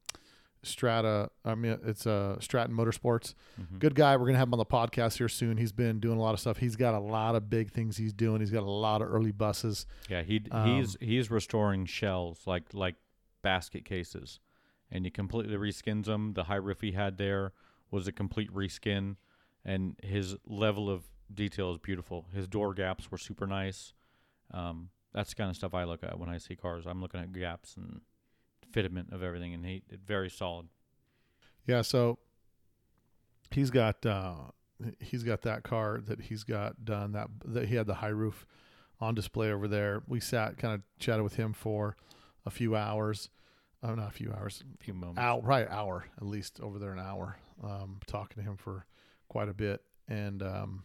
[0.63, 1.29] Strata.
[1.45, 3.33] I mean, it's uh, Stratton Motorsports.
[3.59, 3.79] Mhm.
[3.79, 4.17] Good guy.
[4.17, 5.57] We're gonna have him on the podcast here soon.
[5.57, 6.57] He's been doing a lot of stuff.
[6.57, 8.39] He's got a lot of big things he's doing.
[8.41, 9.85] He's got a lot of early buses.
[10.09, 12.95] Yeah, he Um, he's he's restoring shells like like
[13.41, 14.39] basket cases,
[14.91, 16.33] and he completely reskins them.
[16.33, 17.53] The high roof he had there
[17.91, 19.15] was a complete reskin,
[19.63, 22.25] and his level of detail is beautiful.
[22.33, 23.93] His door gaps were super nice.
[24.51, 26.85] Um, that's the kind of stuff I look at when I see cars.
[26.85, 28.01] I'm looking at gaps and
[28.73, 30.67] fitment of everything, and he very solid.
[31.65, 32.19] Yeah, so
[33.51, 34.35] he's got uh,
[34.99, 38.45] he's got that car that he's got done that that he had the high roof
[38.99, 40.01] on display over there.
[40.07, 41.95] We sat kind of chatted with him for
[42.45, 43.29] a few hours.
[43.81, 44.63] Oh, not a few hours.
[44.79, 45.19] A few moments.
[45.19, 47.37] Hour, right, hour at least over there an hour.
[47.63, 48.85] Um, talking to him for
[49.29, 50.83] quite a bit, and um,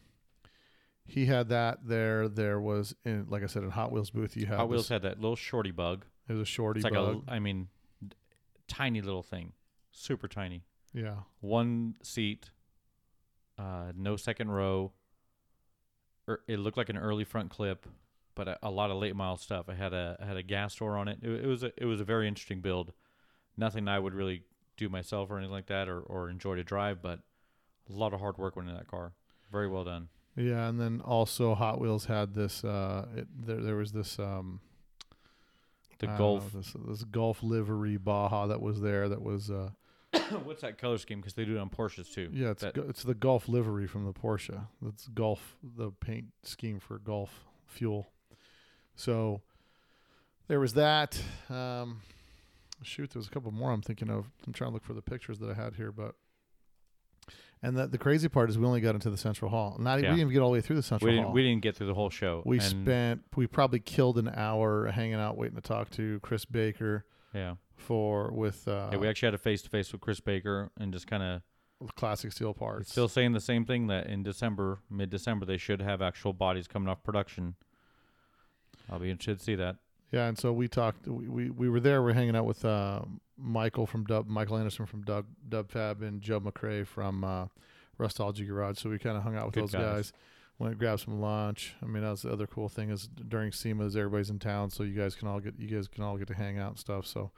[1.07, 2.29] he had that there.
[2.29, 4.37] There was, in, like I said, in Hot Wheels booth.
[4.37, 6.05] You had Hot Wheels this- had that little shorty bug.
[6.29, 7.25] It was a shorty It's like bug.
[7.29, 7.69] a, I mean,
[8.69, 9.53] tiny little thing,
[9.93, 10.65] super tiny.
[10.93, 12.51] yeah, one seat,
[13.59, 14.93] uh, no second row.
[16.29, 17.87] Er, it looked like an early front clip,
[18.35, 19.67] but a, a lot of late model stuff.
[19.69, 21.19] I had a I had a gas door on it.
[21.23, 22.93] It, it was a it was a very interesting build.
[23.57, 24.43] Nothing I would really
[24.77, 27.21] do myself or anything like that, or or enjoy to drive, but
[27.89, 29.13] a lot of hard work went into that car.
[29.53, 30.09] Very well done.
[30.37, 32.65] Yeah, and then also Hot Wheels had this.
[32.65, 34.19] Uh, it, there there was this.
[34.19, 34.61] Um,
[35.99, 36.53] The Golf.
[36.55, 39.09] know, this this Golf livery Baja that was there.
[39.09, 39.51] That was.
[39.51, 39.71] Uh,
[40.45, 41.19] What's that color scheme?
[41.21, 42.31] Because they do it on Porsches too.
[42.33, 44.67] yeah, it's That- go- it's the Golf livery from the Porsche.
[44.83, 48.07] That's Golf the paint scheme for Golf fuel.
[48.97, 49.41] So
[50.49, 51.21] there was that.
[51.51, 52.01] Um,
[52.83, 54.27] shoot, there was a couple more I'm thinking of.
[54.47, 56.15] I'm trying to look for the pictures that I had here, but.
[57.65, 59.77] And the, the crazy part is we only got into the central hall.
[59.79, 59.97] Not Yeah.
[59.97, 61.25] we didn't even get all the way through the central We hall.
[61.25, 62.43] didn't, we didn't get through the whole show.
[62.45, 67.07] We spent we probably killed an hour hanging out waiting to talk to Chris Baker
[67.33, 67.55] yeah.
[67.75, 68.99] for with uh yeah.
[68.99, 71.43] We actually had a face to face with Chris Baker and just kind of
[71.97, 72.91] classic steel parts.
[72.91, 76.69] still saying the same thing that in December, mid December, they should have actual bodies
[76.69, 77.55] coming off production.
[78.91, 79.77] I'll be interested to see that.
[80.13, 82.65] yeah, and so we talked we, we, we were there, we are hanging out with
[82.65, 83.01] uh,
[83.37, 87.47] Michael from Dub Michael Anderson from Dub Dub Fab and Joe McRae from uh
[87.99, 88.79] Rustology Garage.
[88.79, 89.83] So we kinda hung out with Good those guys.
[89.83, 90.13] guys.
[90.59, 91.75] Went and grabbed some lunch.
[91.83, 94.83] I mean that was the other cool thing is during SEMA's everybody's in town so
[94.85, 97.07] you guys can all get you guys can all get to hang out and stuff.
[97.07, 97.31] So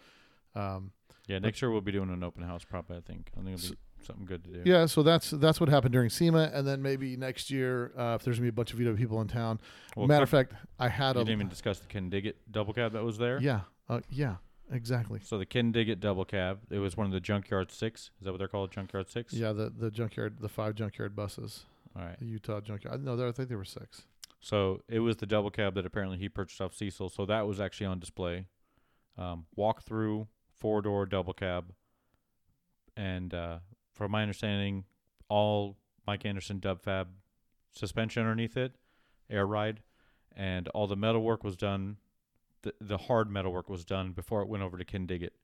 [0.54, 0.92] um
[1.26, 2.96] Yeah, next year we'll be doing an open house probably.
[2.96, 3.30] I think.
[3.38, 4.62] I think it'll be something good to do.
[4.70, 8.22] Yeah, so that's that's what happened during SEMA, and then maybe next year, uh, if
[8.22, 9.59] there's gonna be a bunch of VW people in town.
[9.96, 12.92] Well, Matter of fact, I had you a didn't even discuss the Kindig-It double cab
[12.92, 13.40] that was there.
[13.40, 14.37] yeah, uh, yeah,
[14.72, 15.20] exactly.
[15.22, 18.11] So the Kindig-It double cab, it was one of the Junkyard Six.
[18.20, 18.70] Is that what they're called?
[18.72, 19.33] Junkyard Six.
[19.33, 21.64] Yeah, the the junkyard, the five junkyard buses,
[21.96, 22.18] All right.
[22.18, 23.05] the Utah junkyard.
[23.05, 24.02] No, there, I think there were six.
[24.40, 27.09] So it was the double cab that apparently he purchased off Cecil.
[27.09, 28.46] So that was actually on display.
[29.18, 31.72] Um, walk through four door double cab,
[32.96, 33.59] and uh,
[33.92, 34.85] from my understanding,
[35.29, 35.76] all
[36.07, 37.09] Mike Anderson dub fab
[37.72, 38.72] suspension underneath it,
[39.31, 39.81] air ride,
[40.37, 41.96] and all the metal work was done.
[42.66, 45.35] The the hard metal work was done before it went over to Kindig-It,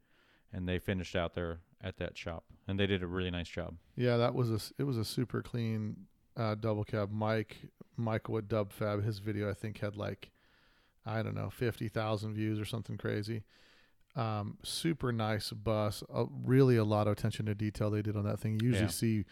[0.52, 3.76] and they finished out there at that shop, and they did a really nice job.
[3.96, 6.06] Yeah, that was a it was a super clean
[6.36, 7.10] uh, double cab.
[7.12, 7.58] Mike
[7.96, 10.30] Michael at Dub Fab, his video I think had like
[11.06, 13.44] I don't know fifty thousand views or something crazy.
[14.16, 16.02] Um, super nice bus.
[16.12, 18.58] Uh, really a lot of attention to detail they did on that thing.
[18.60, 18.88] You usually Yeah.
[18.90, 19.24] see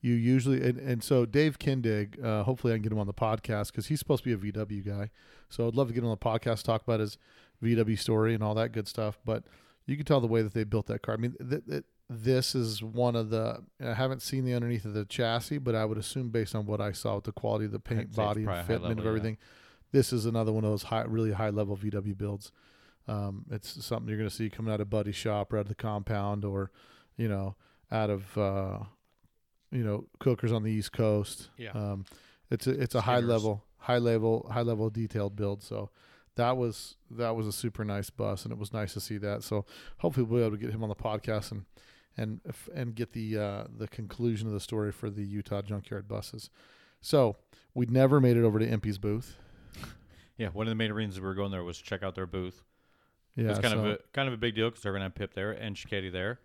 [0.00, 3.14] you usually and, and so Dave Kindig, uh, hopefully I can get him on the
[3.14, 5.10] podcast because he's supposed to be a VW guy.
[5.48, 7.18] So I'd love to get him on the podcast, talk about his
[7.62, 9.18] VW story and all that good stuff.
[9.24, 9.44] But
[9.86, 11.14] you can tell the way that they built that car.
[11.14, 13.62] I mean, th- th- this is one of the.
[13.84, 16.80] I haven't seen the underneath of the chassis, but I would assume based on what
[16.80, 18.82] I saw with the quality of the paint, I'd say it's body, and fitment of
[18.82, 19.08] level, yeah.
[19.08, 19.38] everything,
[19.92, 22.52] this is another one of those high, really high level VW builds.
[23.06, 25.68] Um, it's something you're going to see coming out of Buddy's shop or out of
[25.68, 26.70] the compound, or
[27.16, 27.56] you know,
[27.90, 28.78] out of uh,
[29.70, 31.50] you know, cookers on the East Coast.
[31.56, 31.70] Yeah.
[31.72, 32.04] Um,
[32.50, 35.62] it's a it's a high level, high level, high level detailed build.
[35.62, 35.90] So
[36.36, 39.42] that was that was a super nice bus, and it was nice to see that.
[39.42, 39.66] So
[39.98, 41.64] hopefully we'll be able to get him on the podcast and
[42.16, 42.40] and
[42.74, 46.48] and get the uh, the conclusion of the story for the Utah junkyard buses.
[47.00, 47.36] So
[47.74, 49.36] we'd never made it over to EMPI's booth.
[50.38, 52.24] Yeah, one of the main reasons we were going there was to check out their
[52.24, 52.62] booth.
[53.34, 55.06] Yeah, it was kind so- of a kind of a big deal because they're gonna
[55.06, 56.38] have Pip there and Shiketi there,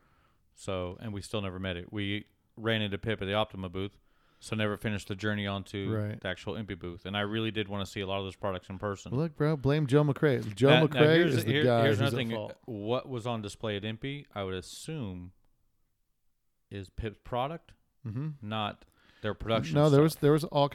[0.55, 1.93] so and we still never met it.
[1.93, 2.25] We
[2.57, 3.97] ran into Pip at the Optima booth,
[4.39, 6.19] so never finished the journey onto Right.
[6.19, 7.05] the actual EMPI booth.
[7.05, 9.13] And I really did want to see a lot of those products in person.
[9.15, 10.53] Look, bro, blame Joe McRae.
[10.55, 12.31] Joe Now- now McRae here's- is the here- guy Here's another thing:
[12.65, 15.31] what was on display at EMPI, I would assume,
[16.69, 17.73] is Pip's product,
[18.05, 18.29] Mm-hmm.
[18.41, 18.83] not
[19.21, 19.75] their production.
[19.75, 20.69] No, there was there was all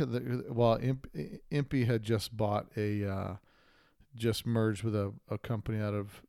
[0.48, 1.06] well, Imp,
[1.52, 3.36] EMPI had just bought a uh,
[4.14, 6.22] just merged with a, a company out of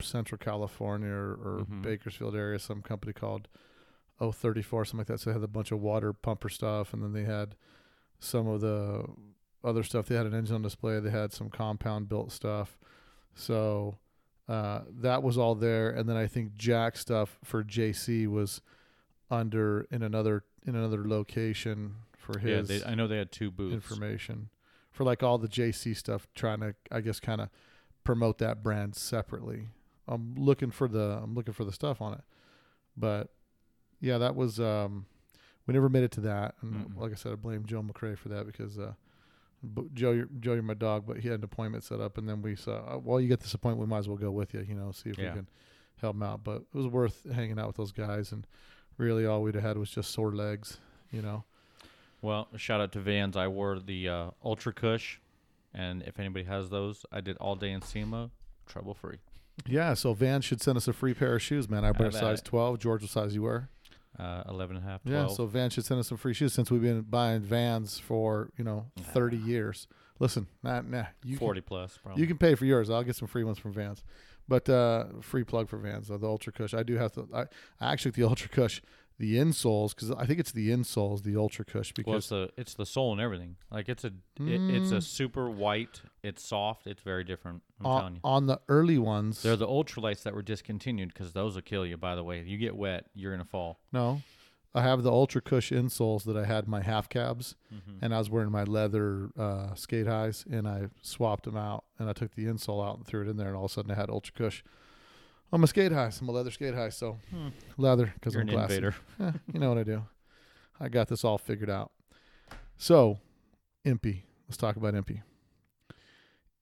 [0.00, 1.82] Central California or, or Mhm.
[1.82, 3.48] Bakersfield area, some company called
[4.20, 5.20] O34, something like that.
[5.20, 7.54] So they had a bunch of water pumper stuff, and then they had
[8.18, 9.04] some of the
[9.64, 10.06] other stuff.
[10.06, 11.00] They had an engine on display.
[11.00, 12.78] They had some compound built stuff.
[13.34, 13.98] So
[14.48, 18.60] uh, that was all there, and then I think Jack stuff for JC was
[19.30, 22.56] under in another in another location for yeah.
[22.56, 23.74] his They, I know they had two booths.
[23.74, 24.50] information
[24.90, 26.26] for like all the JC stuff.
[26.34, 27.48] Trying to I guess kind of
[28.02, 29.68] promote that brand separately.
[30.08, 32.22] I'm looking for the I'm looking for the stuff on it,
[32.96, 33.30] but
[34.00, 35.06] yeah, that was um
[35.66, 37.00] we never made it to that, and Mm-mm.
[37.00, 38.92] like I said, I blame Joe McRae for that because uh.
[39.92, 42.40] Joe, you're, Joe, you're my dog, but he had an appointment set up, and then
[42.40, 44.64] we saw, uh, well, you get this appointment, we might as well go with you,
[44.66, 45.28] you know, see if Yeah.
[45.28, 45.48] we can
[46.00, 46.42] help him out.
[46.42, 48.46] But it was worth hanging out with those guys, and
[48.96, 50.78] really all we'd have had was just sore legs,
[51.12, 51.44] you know.
[52.22, 53.36] Well, shout out to Vans.
[53.36, 55.20] I wore the uh, Ultra Cush,
[55.74, 58.30] and if anybody has those, I did all day in SEMA,
[58.66, 59.18] trouble free.
[59.66, 61.84] Yeah, so Vans should send us a free pair of shoes, man.
[61.84, 62.46] I wear size it.
[62.46, 62.78] 12.
[62.78, 63.68] George, what size you wear?
[64.20, 65.30] Uh, 11 and a half, 12.
[65.30, 68.50] Yeah, so Van should send us some free shoes since we've been buying Vans for,
[68.58, 69.86] you know, 30 years.
[70.18, 71.04] Listen, nah, nah.
[71.24, 72.20] You can- Forty plus, probably.
[72.20, 72.90] You can pay for yours.
[72.90, 74.04] I'll get some free ones from Vans,
[74.46, 76.08] but uh, free plug for Vans.
[76.08, 76.74] The Ultra Cush.
[76.74, 77.26] I do have to.
[77.32, 77.40] I,
[77.80, 78.82] I actually the Ultra Cush,
[79.20, 82.50] the insoles because I think it's the insoles, the Ultra Cush well, because it's the
[82.56, 83.54] it's the sole and everything.
[83.70, 84.08] Like it's a
[84.40, 85.02] it, it's a Mm.
[85.02, 86.00] super white.
[86.24, 86.86] It's soft.
[86.88, 87.62] It's very different.
[87.78, 88.20] I'm telling on, you.
[88.24, 89.42] on the early ones.
[89.42, 91.96] They're the ultralights that were discontinued because those will kill you.
[91.96, 93.78] By the way, if you get wet, you're gonna fall.
[93.92, 94.22] no,
[94.74, 98.02] I have the Ultra Cush insoles that I had my half cabs, Mm-hmm.
[98.04, 102.08] and I was wearing my leather uh, skate highs, and I swapped them out, and
[102.08, 103.90] I took the insole out and threw it in there, and all of a sudden
[103.90, 104.62] I had Ultra Cush
[105.52, 106.10] on a skate high.
[106.20, 106.96] I'm a leather skate highs.
[106.96, 107.18] So
[107.76, 108.74] leather because I'm an classy.
[108.76, 108.94] invader.
[109.20, 110.02] Eh, you know what I do.
[110.78, 111.92] I got this all figured out.
[112.78, 113.18] So,
[113.86, 114.22] EMPI.
[114.48, 115.22] Let's talk about EMPI.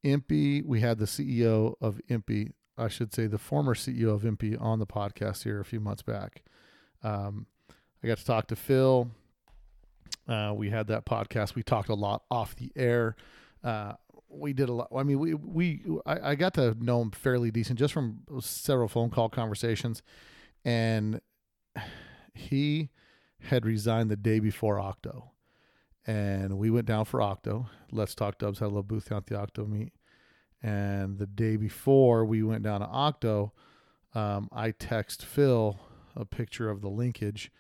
[0.05, 4.61] EMPI, we had the CEO of EMPI, I should say the former CEO of EMPI
[4.61, 6.43] on the podcast here a few months back.
[7.03, 7.47] Um,
[8.03, 9.11] I got to talk to Phil.
[10.29, 11.55] Uh, we had that podcast.
[11.55, 13.17] We talked a lot off the air.
[13.65, 13.95] Uh,
[14.29, 14.89] we did a lot.
[14.95, 18.89] I mean, we we I, I got to know him fairly decent just from several
[18.89, 20.03] phone call conversations,
[20.65, 21.21] and
[22.35, 22.91] he
[23.41, 25.33] had resigned the day before Octo,
[26.07, 27.69] and we went down for Octo.
[27.91, 29.93] Let's Talk Dubs had a little booth down at the Octo meet,
[30.63, 33.53] and the day before we went down to Octo,
[34.15, 35.79] um, I text Phil
[36.17, 37.51] a picture of the linkage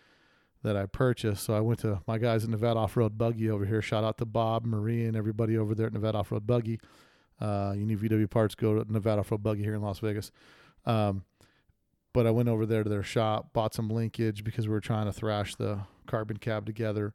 [0.63, 1.45] that I purchased.
[1.45, 3.81] So I went to my guys at Nevada Off Road Buggy over here.
[3.81, 6.81] Shout out to Bob, Marie, and everybody over there at Nevada Off Road Buggy.
[7.41, 10.33] Uh, you need VW parts, go to Nevada Off Road Buggy here in Las Vegas.
[10.85, 11.25] Um,
[12.13, 15.07] but I went over there to their shop, bought some linkage because we were trying
[15.07, 17.15] to thrash the carbon cab together.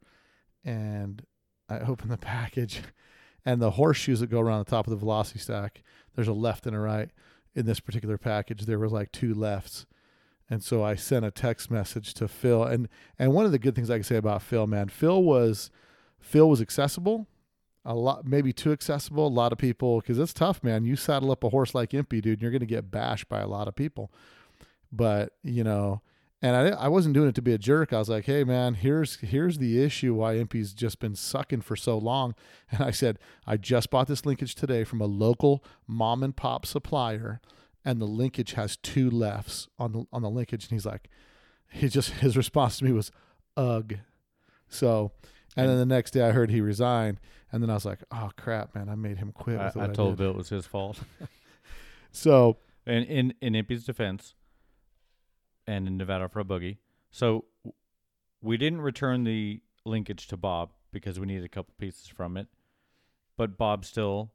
[0.64, 1.22] And
[1.68, 2.80] I opened the package,
[3.44, 5.82] and the horseshoes that go around the top of the velocity stack,
[6.14, 7.10] there's a left and a right.
[7.54, 9.86] In this particular package, there was like two lefts.
[10.54, 12.62] And so I sent a text message to Phil.
[12.62, 12.88] And
[13.18, 15.68] and one of the good things I can say about Phil, man, Phil was
[16.20, 17.26] Phil was accessible.
[17.84, 19.26] A lot, maybe too accessible.
[19.26, 20.84] A lot of people, because it's tough, man.
[20.84, 23.48] You saddle up a horse like EMPI, dude, and you're to get bashed by a
[23.48, 24.12] lot of people.
[24.92, 26.02] But you know,
[26.40, 27.92] and I I wasn't doing it to be a jerk.
[27.92, 31.74] I was like, hey, man, here's here's the issue why EMPI's just been sucking for
[31.74, 32.36] so long.
[32.70, 36.64] And I said, I just bought this linkage today from a local mom and pop
[36.64, 37.40] supplier,
[37.84, 40.64] and the linkage has two lefts on the on the linkage.
[40.64, 41.08] And he's like,
[41.70, 43.10] he just his response to me was,
[43.56, 43.94] ugh.
[44.68, 45.12] So,
[45.56, 47.20] and then the next day I heard he resigned,
[47.52, 49.58] and then I was like, oh crap, man, I made him quit.
[49.58, 50.18] I, I told did.
[50.18, 51.00] Bill it was his fault.
[52.16, 54.34] So And in in EMPI's defense,
[55.66, 56.78] and in Nevada Off Road Buggy,
[57.10, 57.46] so
[58.40, 62.46] we didn't return the linkage to Bob because we needed a couple pieces from it,
[63.36, 64.30] but Bob still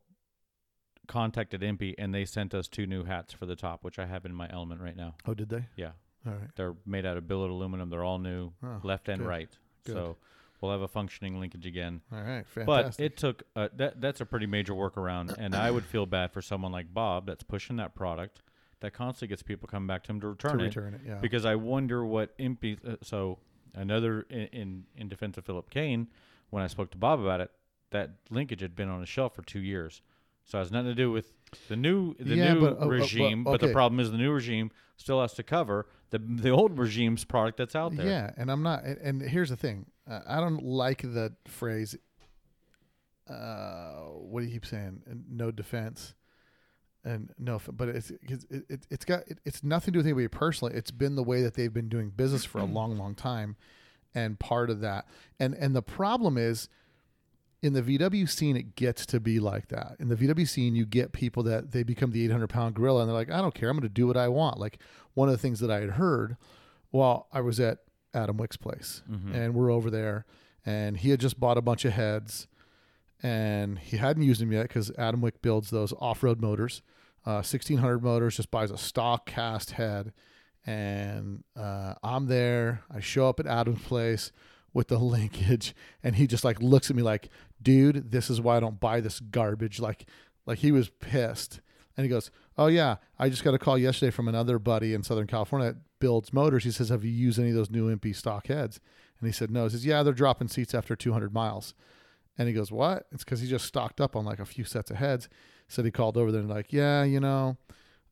[1.10, 4.24] contacted EMPI and they sent us two new hats for the top, which I have
[4.26, 5.15] in my element right now.
[5.28, 5.65] oh, did they?
[5.76, 5.91] Yeah,
[6.26, 6.50] All right.
[6.56, 7.89] they're made out of billet aluminum.
[7.89, 9.50] They're all new, Oh, left and good, right.
[9.86, 9.93] good.
[9.95, 10.17] So
[10.62, 12.00] we'll have a functioning linkage again.
[12.13, 12.45] All right.
[12.48, 12.65] fantastic.
[12.65, 14.00] But it took uh, that.
[14.00, 17.43] That's a pretty major workaround, and I would feel bad for someone like Bob that's
[17.43, 18.41] pushing that product,
[18.82, 20.63] that constantly gets people coming back to him to to return it.
[20.63, 21.15] return it, yeah.
[21.15, 22.88] Because I wonder what EMPI.
[22.88, 23.39] Uh, so
[23.74, 26.08] another in, in in defense of Philip Kane,
[26.52, 27.52] when I spoke to Bob about it,
[27.91, 30.02] that linkage had been on a shelf for two years.
[30.49, 31.31] So it has nothing to do with
[31.67, 33.43] the new the Yeah, new but, uh, uh, but- regime.
[33.43, 37.23] But, the problem is the new regime still has to cover the the old regime's
[37.23, 38.07] product that's out there.
[38.07, 38.83] Yeah, and I'm not.
[38.83, 41.95] And, and here's the thing: uh, I don't like the phrase.
[43.29, 45.03] Uh, what do you keep saying?
[45.29, 46.15] No defense,
[47.03, 50.07] and no, but it's it's it, it, it's got it, it's nothing to do with
[50.07, 50.73] anybody personally.
[50.73, 53.55] It's been the way that they've been doing business for a long, long time,
[54.15, 55.05] and part of that.
[55.39, 56.69] And and the problem is.
[57.62, 59.98] In the VW scene, it gets to be like that.
[60.00, 63.10] In the VW scene, you get people that they become the 800 pound gorilla and
[63.10, 63.69] they're like, I don't care.
[63.69, 64.60] I'm going to do what I want.
[64.60, 64.80] Like
[65.13, 66.38] one of the things that I had heard
[66.91, 67.80] well, I was at
[68.13, 69.04] Adam Wick's place
[69.36, 70.26] and we're over there
[70.65, 72.48] and he had just bought a bunch of heads
[73.22, 76.82] and he hadn't used them yet because Adam Wick builds those off-road motors.
[77.26, 80.13] Uh, 1600 motors just buys a stock cast head
[80.65, 82.84] and uh, I'm there.
[82.89, 84.32] I show up at Adam's place
[84.73, 87.29] with the linkage and he just like looks at me like,
[87.62, 89.79] dude, this is why I don't buy this garbage.
[89.79, 90.05] Like,
[90.45, 91.62] like he was pissed.
[91.99, 95.03] And he goes, "Oh yeah, I just got a call yesterday from another buddy in
[95.03, 98.15] Southern California that builds motors." He says, "Have you used any of those new EMPI
[98.15, 98.80] stock heads?"
[99.20, 101.74] And he said, "No." He says, "Yeah, they're dropping seats after 200 miles."
[102.38, 104.89] And he goes, "What?" It's because he just stocked up on like a few sets
[104.89, 105.28] of heads.
[105.67, 107.57] Said he called over there and like, "Yeah, you know,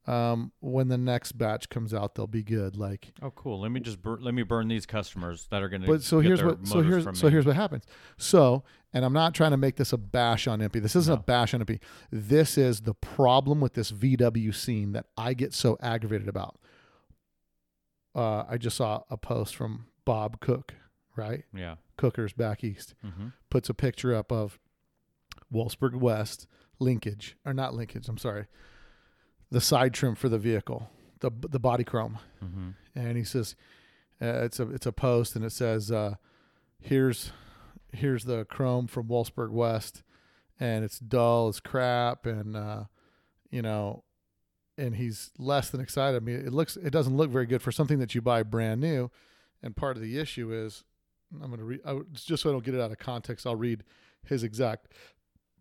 [0.07, 3.59] um, when the next batch comes out, they'll be good." Like, Oh, cool.
[3.61, 5.87] Let me just bur- let me burn these customers that are going to.
[5.87, 7.83] but so here's what so here's so here's what happens.
[8.17, 10.81] So, and I'm not trying to make this a bash on EMPI.
[10.81, 11.79] This isn't a bash on EMPI.
[12.11, 16.57] This is the problem with this VW scene that I get so aggravated about.
[18.15, 20.73] Uh, I just saw a post from Bob Cook,
[21.15, 21.43] right?
[21.53, 21.75] Yeah.
[21.97, 24.59] Cookers back east hmm puts a picture up of
[25.53, 26.47] Wolfsburg West
[26.79, 28.07] linkage or not linkage.
[28.09, 28.45] I'm sorry,
[29.51, 30.89] the side trim for the vehicle,
[31.19, 32.69] the the body chrome, Mm-hmm.
[32.95, 33.55] and he says
[34.21, 36.15] uh, it's a it's a post and it says uh,
[36.79, 37.31] here's
[37.93, 40.03] here's the chrome from Wolfsburg West,
[40.59, 42.83] and it's dull as crap, and uh,
[43.49, 44.03] you know,
[44.77, 46.17] and he's less than excited.
[46.17, 48.81] I mean, it looks it doesn't look very good for something that you buy brand
[48.81, 49.09] new,
[49.63, 50.83] and part of the issue is
[51.33, 53.47] I'm going to read I, just so I don't get it out of context.
[53.47, 53.83] I'll read
[54.25, 54.91] his exact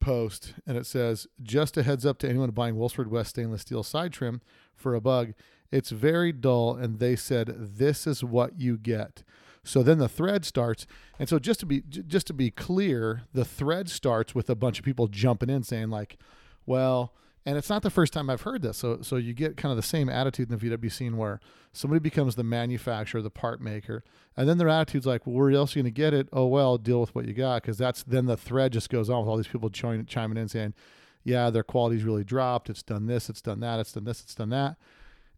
[0.06, 3.82] post, and it says, "Just a heads up to anyone buying Wolfsburg West stainless steel
[3.82, 4.40] side trim
[4.76, 5.34] for a bug.
[5.72, 9.24] It's very dull, and they said this is what you get."
[9.64, 10.86] So then the thread starts,
[11.18, 14.78] and so just to be just to be clear, the thread starts with a bunch
[14.78, 16.18] of people jumping in saying like,
[16.64, 17.12] "Well."
[17.46, 18.76] And it's not the first time I've heard this.
[18.76, 21.38] So, so you get kind of the same attitude in the VW scene where
[21.72, 24.02] somebody becomes the manufacturer, the part maker,
[24.36, 26.28] and then their attitude's like, well, where else are you going to get it?
[26.32, 27.62] Oh, well, deal with what you got.
[27.62, 30.48] Because that's then the thread just goes on with all these people chiming, chiming in
[30.48, 30.74] saying,
[31.22, 32.68] yeah, their quality's really dropped.
[32.68, 34.76] It's done this, it's done that, it's done this, it's done that.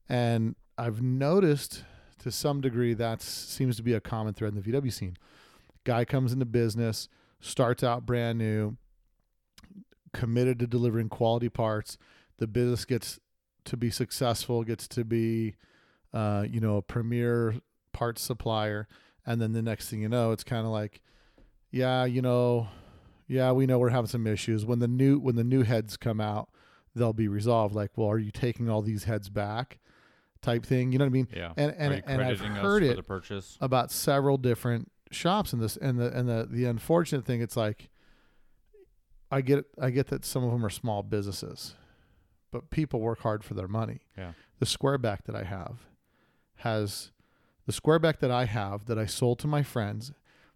[0.09, 1.85] And I've noticed
[2.21, 5.19] to some degree that seems to be a common thread in the VW scene.
[5.85, 7.09] Guy comes into business,
[7.41, 8.79] starts out brand new,
[10.13, 11.99] committed to delivering quality parts.
[12.39, 13.19] The business gets
[13.65, 15.57] to be successful, gets to be,
[16.13, 17.57] uh, you know, a premier
[17.93, 18.89] parts supplier,
[19.27, 21.01] and then the next thing you know, it's kind of like,
[21.71, 22.69] yeah, you know,
[23.27, 24.65] yeah, we know we're having some issues.
[24.65, 26.49] When the new when the new heads come out,
[26.95, 27.75] they'll be resolved.
[27.75, 29.79] Like, well, are you taking all these heads back?
[30.41, 30.93] Type thing.
[30.93, 31.29] You know what I mean?
[31.35, 31.53] Yeah.
[31.57, 33.59] And and and I've heard it purchase.
[33.61, 37.89] about several different shops in this and the and the the unfortunate thing it's like
[39.31, 41.75] I get I get that some of them are small businesses
[42.51, 44.01] but people work hard for their money.
[44.17, 44.33] Yeah.
[44.59, 45.81] The squareback that I have
[46.57, 47.11] has
[47.67, 50.13] the squareback that I have that I sold to my friends.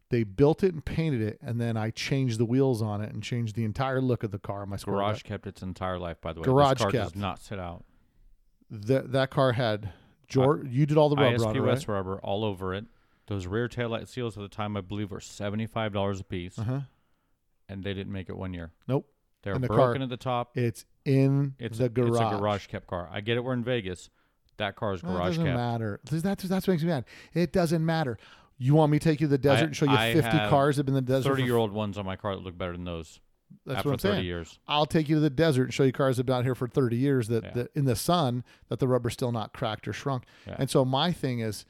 [0.09, 3.23] They built it and painted it and then I changed the wheels on it and
[3.23, 4.65] changed the entire look of the car.
[4.67, 4.85] My squareback.
[4.85, 6.45] Garage kept its entire life, by the way.
[6.45, 7.13] Garage this car kept.
[7.13, 7.85] does not sit out.
[8.71, 9.93] That that car had
[10.29, 11.89] Jor- you did all the rubber on it, right?
[11.89, 12.87] Rubber all over it.
[13.27, 16.81] Those rear taillight seals at the time, I believe, were seventy-five dollars a piece, Uh-huh.
[17.73, 18.71] And they didn't make it one year.
[18.89, 19.07] Nope.
[19.43, 20.57] They're And the broken car- at the top.
[20.57, 22.11] It's in It's the a, garage.
[22.11, 23.09] It's a garage kept car.
[23.13, 23.45] I get it.
[23.45, 24.09] We're in Vegas.
[24.59, 25.57] That car is No, it garage doesn't kept.
[25.57, 26.01] matter.
[26.05, 27.05] That's that's what makes me mad.
[27.35, 28.19] It doesn't matter.
[28.59, 30.51] You want me to take you to the desert and show you I 50 have
[30.51, 31.31] cars that have been in the desert?
[31.31, 33.19] for- Thirty-year-old ones on my car that look better than those.
[33.67, 34.27] That's after what I'm thirty saying.
[34.27, 34.59] years.
[34.69, 36.55] I'll take you to the desert and show you cars that have been out here
[36.55, 37.51] for 30 years that, Yeah.
[37.53, 40.25] that in the sun that the rubber's still not cracked or shrunk.
[40.47, 40.57] Yeah.
[40.59, 41.67] And so my thing is,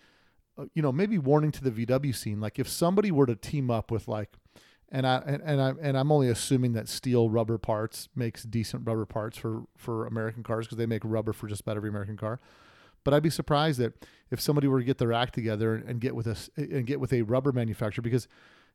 [0.59, 2.41] uh, you know, maybe warning to the VW scene.
[2.41, 4.37] Like if somebody were to team up with like,
[4.93, 8.87] and I and, and I and I'm only assuming that Steele rubber parts makes decent
[8.87, 12.17] rubber parts for for American cars because they make rubber for just about every American
[12.17, 12.39] car.
[13.03, 16.01] But I'd be surprised that if somebody were to get their act together and, and
[16.01, 18.29] get with us and get with a rubber manufacturer because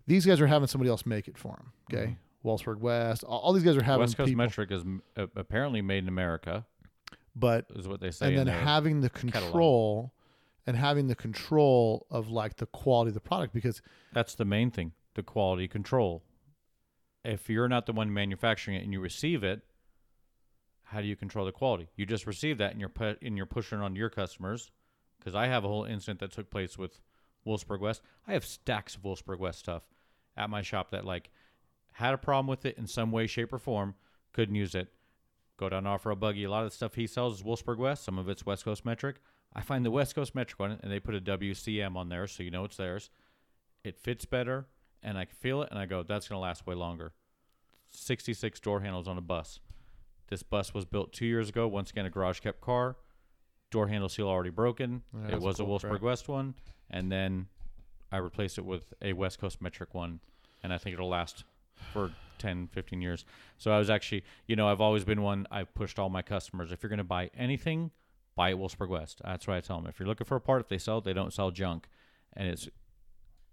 [0.06, 1.72] these guys are having somebody else make it for them.
[1.94, 4.02] Okay, Wolfsburg West, all, all these guys are having Mm-hmm.
[4.02, 4.84] West Coast people, Metric is
[5.16, 6.66] uh, apparently made in America,
[7.36, 8.28] but is what they say.
[8.28, 10.12] and then having the control
[10.66, 13.82] and having the control of like the quality of the product because
[14.14, 16.24] That's the main thing, the quality control.
[17.26, 19.64] If you're not the one manufacturing it and you receive it,
[20.84, 21.90] how do you control the quality?
[21.98, 24.72] You just receive that and you're put and you're pushing it on your customers.
[25.20, 27.02] Because I have a whole incident that took place with
[27.46, 28.02] Wolfsburg West.
[28.26, 29.84] I have stacks of Wolfsburg West stuff
[30.38, 31.30] at my shop that like
[31.92, 33.96] had a problem with it in some way, shape, or form,
[34.32, 34.88] couldn't use it.
[35.58, 36.44] Go down Off Road Buggy.
[36.44, 38.06] A lot of the stuff he sells is Wolfsburg West.
[38.06, 39.18] Some of it's West Coast Metric.
[39.54, 42.44] I find the West Coast Metric one, and they put a WCM on there, so
[42.44, 43.10] you know it's theirs.
[43.84, 44.68] It fits better,
[45.04, 47.14] and I can feel it, and I go, that's going to last way longer.
[47.92, 49.60] 66 door handles on a bus.
[50.30, 51.68] This bus was built two years ago.
[51.68, 52.98] Once again, a garage kept car.
[53.72, 55.04] Door handle seal already broken.
[55.14, 56.02] Yeah, it was cool a Wolfsburg crap.
[56.02, 56.56] West one,
[56.90, 57.48] and then
[58.12, 60.20] I replaced it with a West Coast Metric one,
[60.64, 61.44] and I think it'll last
[61.92, 63.26] for 10, 15 years.
[63.58, 65.48] So I was actually, you know, I've always been one.
[65.52, 66.72] I've pushed all my customers.
[66.72, 67.92] If you're going to buy anything,
[68.36, 69.22] buy it Wolfsburg West.
[69.24, 69.88] That's what I tell them.
[69.88, 71.88] If you're looking for a part, if they sell it, they don't sell junk,
[72.34, 72.70] and it's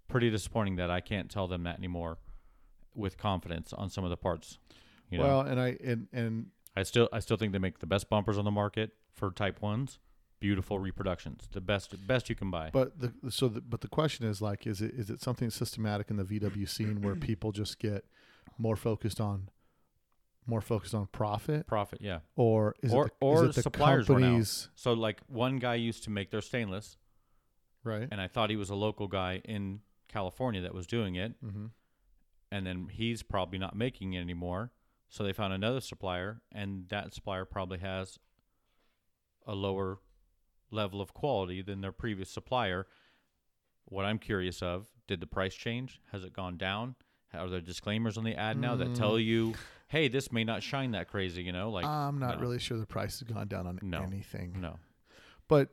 [0.07, 2.17] pretty disappointing that I can't tell them that anymore
[2.93, 4.57] with confidence on some of the parts.
[5.09, 7.85] You know, well and I and and I still I still think they make the
[7.85, 9.99] best bumpers on the market for Type Ones.
[10.39, 12.69] Beautiful reproductions, the best best you can buy.
[12.71, 16.09] but the so the, but the question is like is it is it something systematic
[16.09, 18.05] in the VW scene where people just get
[18.57, 19.49] more focused on
[20.45, 22.19] more focused on profit Profit, yeah.
[22.35, 24.25] or is or it the, or is it the suppliers run out.
[24.27, 26.97] companies So like one guy used to make their stainless,
[27.83, 31.33] right and I thought he was a local guy in California that was doing it,
[31.43, 31.67] mm-hmm.
[32.51, 34.71] and then he's probably not making it anymore.
[35.09, 38.19] So they found another supplier, and that supplier probably has
[39.47, 39.99] a lower
[40.71, 42.87] level of quality than their previous supplier.
[43.85, 46.01] What I'm curious of, did the price change?
[46.11, 46.95] Has it gone down?
[47.33, 49.53] Are there disclaimers on the ad now that tell you
[49.87, 52.41] hey, this may not shine that crazy, you know, like I'm not no.
[52.41, 54.01] really sure the price has gone down on No.
[54.01, 54.59] anything.
[54.59, 54.77] no.
[55.47, 55.69] But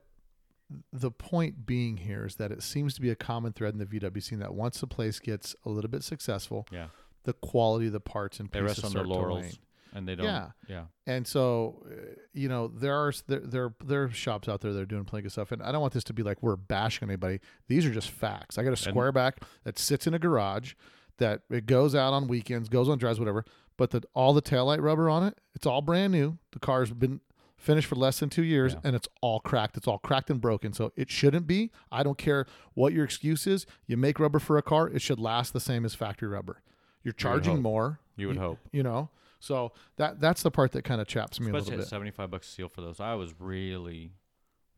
[0.93, 3.87] the point being here is that it seems to be a common thread in the
[3.87, 6.89] VW scene that once a place gets a little bit successful, Yeah.
[7.25, 9.53] the quality of the parts and They pieces rest on their laurels wane.
[9.95, 10.51] and they don't Yeah.
[10.69, 10.85] yeah.
[11.07, 14.81] And so, uh, you know, there are there there there are shops out there that
[14.81, 17.09] are doing plenty of stuff, and I don't want this to be like we're bashing
[17.09, 17.41] anybody.
[17.69, 18.59] These are just facts.
[18.59, 20.75] I got a square back that sits in a garage,
[21.19, 23.45] that it goes out on weekends, goes on drives, whatever.
[23.77, 26.39] But the all the taillight rubber on it, it's all brand new.
[26.53, 27.21] The car's been
[27.63, 28.81] finished for less than two years, Yeah.
[28.85, 29.77] and it's all cracked.
[29.77, 30.73] It's all cracked and broken.
[30.73, 31.71] So it shouldn't be.
[31.91, 33.67] I don't care what your excuse is.
[33.87, 36.61] You make rubber for a car, it should last the same as factory rubber.
[37.03, 37.63] You're charging hope.
[37.63, 38.01] more.
[38.17, 38.59] You would hope.
[38.73, 39.09] You know.
[39.41, 41.89] So that that's the part that kind of chaps me a Especially little at bit.
[41.89, 43.01] seventy five bucks a seal for those.
[43.01, 44.13] I was really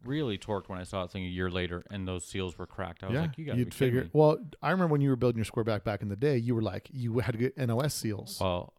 [0.04, 3.02] really torqued when I saw that thing a year later and those seals were cracked.
[3.02, 4.08] I was like, you be figure.
[4.12, 6.54] Well, I remember when you were building your square back back in the day, you
[6.54, 8.38] were like you had to get NOS seals.
[8.40, 8.74] Well,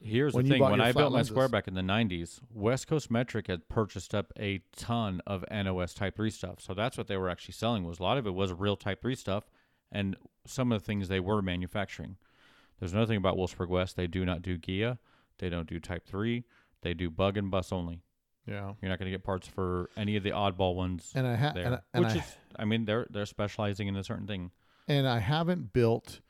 [0.00, 1.30] here's When the thing: when I built my lenses.
[1.32, 5.94] square back in the '90s, West Coast Metric had purchased up a ton of NOS
[5.94, 6.60] Type Three stuff.
[6.60, 7.84] So that's what they were actually selling.
[7.84, 9.44] Was a lot of it was real Type Three stuff,
[9.92, 12.16] and some of the things they were manufacturing.
[12.78, 14.98] There's another thing about Wolfsburg West: they do not do Ghia,
[15.38, 16.44] they don't do Type Three,
[16.82, 18.02] they do bug and bus only.
[18.46, 21.34] yeah, You're not going to get parts for any of the oddball ones and I
[21.34, 24.52] ha- there, and, which I is, I mean, they're they're specializing in a certain thing.
[24.86, 26.20] and I haven't built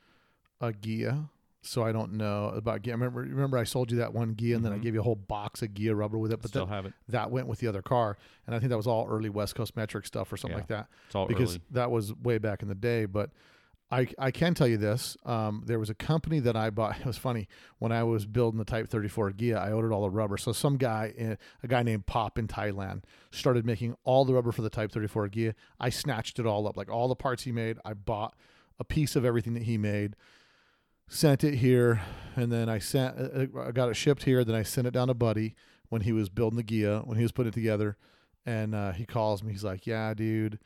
[0.60, 1.28] a Ghia,
[1.68, 2.92] so I don't know about Ghia.
[2.92, 4.82] Remember, remember I sold you that one gear, and then I Mhm.
[4.82, 6.94] gave you a whole box of gear rubber with it, but Still then have it.
[7.08, 8.16] that went with the other car,
[8.46, 10.60] and I think that was all early West Coast metric stuff or something Yeah.
[10.62, 10.88] like that.
[11.06, 11.62] It's all because early.
[11.72, 13.04] that was way back in the day.
[13.04, 13.30] But
[13.90, 16.96] I I can tell you this: um, there was a company that I bought.
[17.00, 17.48] It was funny
[17.78, 19.56] when I was building the Type 34 Ghia.
[19.56, 20.36] I ordered all the rubber.
[20.36, 24.60] So some guy, a guy named Pop in Thailand, started making all the rubber for
[24.62, 25.54] the Type 34 Ghia.
[25.80, 27.78] I snatched it all up, like all the parts he made.
[27.84, 28.34] I bought
[28.78, 30.16] a piece of everything that he made.
[31.08, 32.02] Sent it here,
[32.36, 33.18] and then I sent.
[33.18, 34.44] uh, I got it shipped here.
[34.44, 35.54] Then I sent it down to Buddy
[35.88, 37.96] when he was building the Ghia, when he was putting it together,
[38.44, 39.52] and uh, he calls me.
[39.52, 40.58] He's like, "Yeah, dude,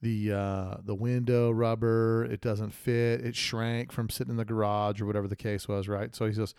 [0.00, 3.20] the uh, the window rubber it doesn't fit.
[3.20, 6.32] It shrank from sitting in the garage or whatever the case was, right?" So he
[6.32, 6.54] says,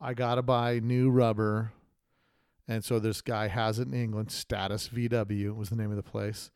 [0.00, 1.72] "I gotta buy new rubber."
[2.66, 4.30] And so this guy has it in England.
[4.30, 6.50] Status VW was the name of the place.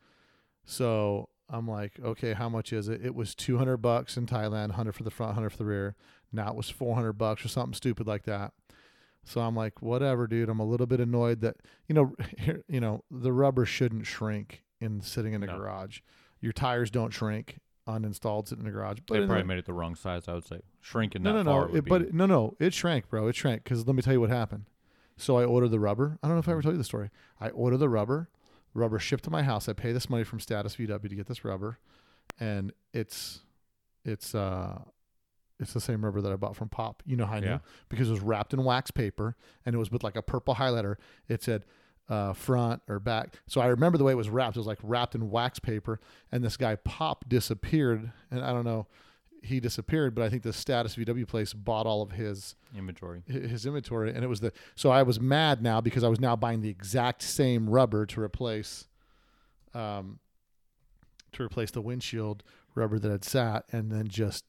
[0.63, 3.05] So I'm like, okay, how much is it?
[3.05, 5.95] It was 200 bucks in Thailand, 100 for the front, 100 for the rear.
[6.31, 8.53] Now it was 400 bucks or something stupid like that.
[9.23, 10.49] So I'm like, whatever, dude.
[10.49, 11.57] I'm a little bit annoyed that
[11.87, 12.13] you know,
[12.67, 15.57] you know, the rubber shouldn't shrink in sitting in a No.
[15.57, 15.99] garage.
[16.41, 18.99] Your tires don't shrink uninstalled sitting in the garage.
[19.07, 20.27] But They probably made it the wrong size.
[20.27, 21.61] I would say shrinking no, that no, far.
[21.61, 21.67] no.
[21.71, 23.27] would It, be- but no, no, it shrank, bro.
[23.27, 24.65] It shrank because let me tell you what happened.
[25.17, 26.19] So I ordered the rubber.
[26.21, 27.09] I don't know if I ever told you the story.
[27.39, 28.29] I ordered the rubber.
[28.73, 29.69] Rubber shipped to my house.
[29.69, 31.79] I pay this money from Status VW to get this rubber,
[32.39, 33.39] and it's
[34.03, 34.79] it's uh
[35.59, 37.01] it's the same rubber that I bought from Pop.
[37.05, 37.59] You know how I knew Yeah.
[37.89, 39.35] because it was wrapped in wax paper
[39.65, 40.95] and it was with like a purple highlighter.
[41.29, 41.65] It said
[42.09, 43.35] uh, front or back.
[43.47, 44.55] So I remember the way it was wrapped.
[44.57, 45.99] It was like wrapped in wax paper.
[46.31, 48.85] And this guy Pop disappeared, and I don't know,
[49.41, 50.13] he disappeared.
[50.13, 53.23] But I think the Status VW place bought all of his inventory.
[53.27, 54.51] his inventory, and it was the.
[54.75, 58.21] So I was mad now because I was now buying the exact same rubber to
[58.21, 58.87] replace,
[59.73, 60.19] um,
[61.31, 62.43] to replace the windshield
[62.75, 64.43] rubber that had sat, and then just,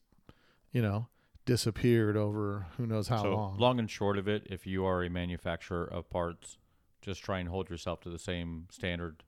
[0.77, 1.07] you know,
[1.43, 3.57] disappeared over who knows how so long.
[3.57, 6.59] long and short of it, if you are a manufacturer of parts,
[7.01, 9.23] just try and hold yourself to the same standard.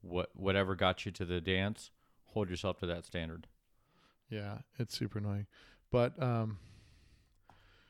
[0.00, 1.92] What whatever got you to the dance,
[2.24, 3.46] hold yourself to that standard.
[4.28, 5.46] Yeah, it's super annoying.
[5.92, 6.58] But um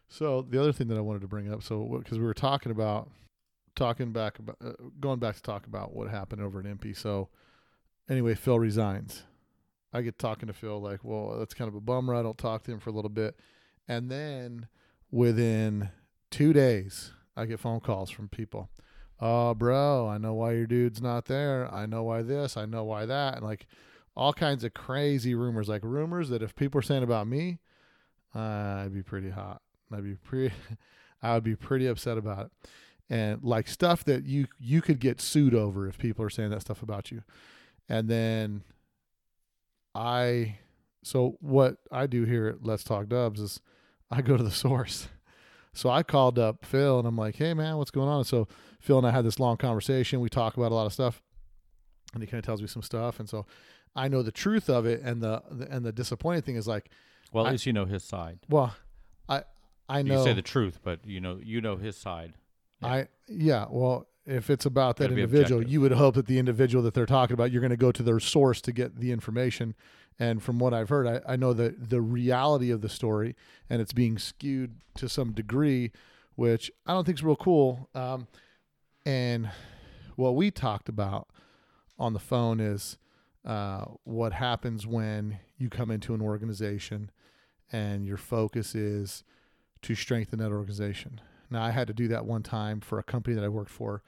[0.06, 2.72] so the other thing that I wanted to bring up so because we were talking
[2.72, 3.09] about
[3.74, 6.94] talking back about uh, going back to talk about what happened over at EMPI.
[6.94, 7.30] So
[8.06, 9.22] anyway, Phil resigns.
[9.93, 12.14] I get talking to Phil like, "Well, that's kind of a bummer.
[12.14, 13.39] I don't talk to him for a little bit."
[13.86, 14.68] And then
[15.11, 15.91] within
[16.30, 18.68] 2 days, I get phone calls from people.
[19.20, 21.72] Oh, bro, I know why your dude's not there.
[21.72, 22.57] I know why this.
[22.57, 23.36] I know why that.
[23.36, 23.66] And like
[24.16, 27.61] all kinds of crazy rumors, like rumors that if people are saying about me,
[28.34, 29.62] uh, I'd be pretty hot.
[29.93, 30.55] I'd be pretty,
[31.22, 32.70] I would be pretty upset about it,
[33.09, 36.61] and like stuff that you you could get sued over if people are saying that
[36.61, 37.22] stuff about you,
[37.89, 38.62] and then
[39.95, 40.59] I,
[41.03, 43.61] so what I do here at Let's Talk Dubs is
[44.11, 45.09] I go to the source.
[45.74, 48.24] So I called up Phil and I'm like, hey man, what's going on?
[48.24, 48.49] So
[48.80, 50.20] Phil and I had this long conversation.
[50.20, 51.22] We talk about a lot of stuff,
[52.14, 53.47] and he kind of tells me some stuff, and so
[53.95, 55.01] I know the truth of it.
[55.03, 56.91] And the, the and the disappointing thing is like,
[57.32, 58.39] Well, at I- least you know his side.
[58.49, 58.74] well,
[59.28, 59.43] I
[59.89, 62.34] I know You say the truth, but you know you know his side.
[62.82, 63.66] I yeah.
[63.68, 67.35] Well, if it's about that individual, you would hope that the individual that they're talking
[67.35, 69.74] about, you're going to go to their source to get the information.
[70.18, 73.35] And from what I've heard, I, I know that the reality of the story,
[73.70, 75.93] and it's being skewed to some degree
[76.39, 77.89] which I don't think is real cool.
[77.97, 78.29] Um,
[79.05, 79.51] and
[80.14, 81.26] what we talked about
[81.99, 82.97] on the phone is
[83.45, 87.11] uh, what happens when you come into an organization
[87.72, 89.24] and your focus is
[89.83, 91.20] to strengthen that organization.
[91.51, 94.05] Now, I had to do that one time for a company that I worked for.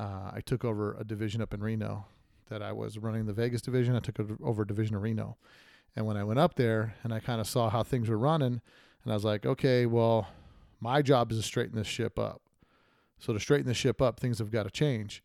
[0.00, 2.06] Uh, I took over a division up in Reno
[2.48, 3.94] that I was running the Vegas division.
[3.94, 5.36] I took over a division of Reno.
[5.94, 8.62] And when I went up there and I kind of saw how things were running,
[9.04, 10.28] and I was like, okay, well,
[10.80, 12.40] my job is to straighten this ship up.
[13.18, 15.22] So to straighten the ship up, things have got to change.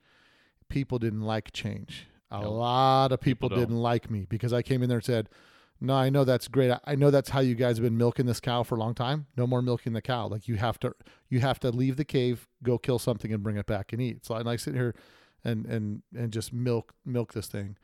[0.67, 2.07] People didn't like change.
[2.31, 5.29] A lot of people, People didn't like me because I came in there and said,
[5.81, 6.71] "No, I know that's great.
[6.85, 9.27] I- know that's how you guys have been milking this cow for a long time.
[9.35, 10.27] No more milking the cow.
[10.27, 10.95] Like you have to,
[11.29, 14.25] you have to leave the cave, go kill something, and bring it back and eat.
[14.25, 14.95] So I like sit here
[15.43, 17.77] and and and just milk milk this thing.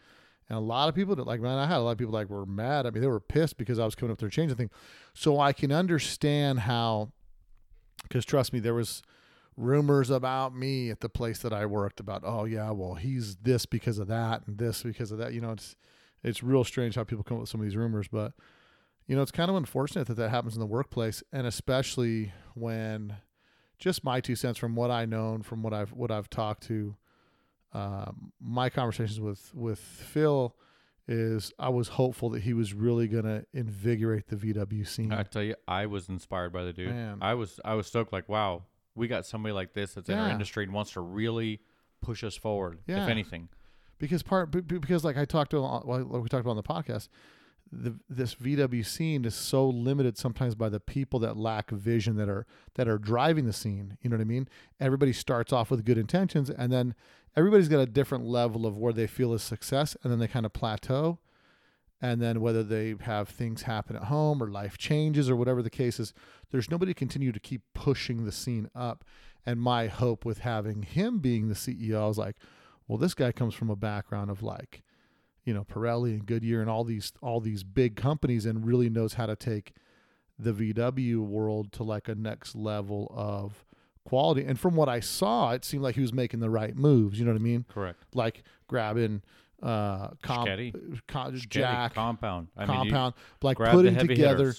[0.49, 2.29] And a lot of people that like man, I had a lot of people like
[2.29, 2.85] were mad.
[2.85, 4.71] I mean, they were pissed because I was coming up there changing things.
[5.13, 7.11] So I can understand how,
[8.03, 9.01] because trust me, there was
[9.57, 12.23] rumors about me at the place that I worked about.
[12.25, 15.33] Oh yeah, well he's this because of that and this because of that.
[15.33, 15.75] You know, it's
[16.23, 18.33] it's real strange how people come up with some of these rumors, but
[19.07, 23.17] you know, it's kind of unfortunate that that happens in the workplace, and especially when
[23.79, 26.95] just my two cents from what I known, from what I've what I've talked to,
[27.73, 30.55] um, my conversations with with Phil
[31.07, 35.11] is I was hopeful that he was really going to invigorate the VW scene.
[35.11, 36.89] I tell you, I was inspired by the dude.
[36.89, 37.17] Man.
[37.21, 38.13] I was I was stoked.
[38.13, 38.63] Like, wow,
[38.95, 41.61] we got somebody like this that's in our industry and wants to really
[42.01, 42.79] push us forward.
[42.87, 43.03] Yeah.
[43.03, 43.49] If anything,
[44.01, 47.07] because part be- be- because like I talked to we talked about on the podcast,
[47.71, 52.27] the this VW scene is so limited sometimes by the people that lack vision that
[52.27, 52.45] are
[52.75, 53.97] that are driving the scene.
[54.01, 54.49] You know what I mean?
[54.79, 56.95] Everybody starts off with good intentions, and then
[57.37, 60.45] everybody's got a different level of where they feel is success, and then they kind
[60.45, 61.19] of plateau.
[62.03, 65.69] And then whether they have things happen at home or life changes or whatever the
[65.69, 66.15] case is,
[66.49, 69.05] there's nobody to continue to keep pushing the scene up.
[69.45, 72.37] And my hope with having him being the CEO, I was like,
[72.91, 74.83] well, this guy comes from a background of like,
[75.45, 79.13] you know, Pirelli and Goodyear and all these all these big companies and really knows
[79.13, 79.71] how to take
[80.37, 83.63] the VW world to like a next level of
[84.03, 84.43] quality.
[84.43, 87.17] And from what I saw, it seemed like he was making the right moves.
[87.17, 87.65] You know what I mean?
[87.69, 88.03] correct.
[88.13, 89.21] Like grabbing
[89.63, 92.49] uh comp, Sketty, jack compound.
[92.57, 94.53] I mean, compound like putting together.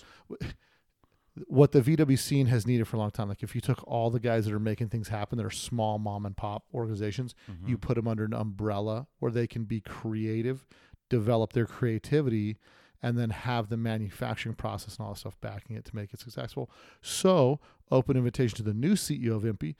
[1.46, 3.28] What the VW scene has needed for a long time.
[3.28, 5.98] Like if you took all the guys that are making things happen that are small
[5.98, 7.68] mom and pop organizations, Mm-hmm.
[7.68, 10.66] you put them under an umbrella where they can be creative,
[11.08, 12.58] develop their creativity,
[13.02, 16.20] and then have the manufacturing process and all that stuff backing it to make it
[16.20, 16.70] successful.
[17.00, 17.58] So,
[17.90, 19.74] open invitation to the new CEO of EMPI.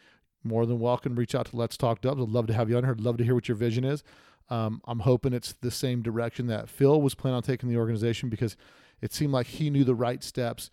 [0.45, 1.15] More than welcome.
[1.15, 2.21] Reach out to Let's Talk Dubs.
[2.21, 2.93] I'd love to have you on here.
[2.93, 4.03] I'd love to hear what your vision is.
[4.51, 8.29] Um, I'm hoping it's the same direction that Phil was planning on taking the organization
[8.29, 8.57] because
[9.01, 10.69] it seemed like he knew the right steps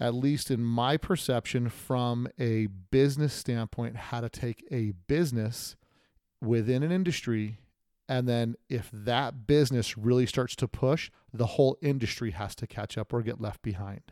[0.00, 5.76] at least in my perception, from a business standpoint, how to take a business
[6.40, 7.58] within an industry.
[8.08, 12.96] And then if that business really starts to push, the whole industry has to catch
[12.96, 14.02] up or get left behind.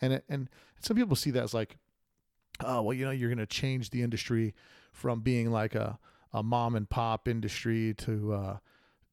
[0.00, 0.48] And, it, and
[0.80, 1.76] some people see that as like,
[2.60, 4.54] oh, well, you know, you're going to change the industry
[4.92, 5.98] from being like a,
[6.32, 8.56] a mom and pop industry to, uh,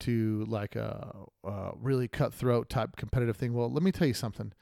[0.02, 1.14] to like a,
[1.44, 3.54] a really cutthroat type competitive thing.
[3.54, 4.54] Well, let me tell you something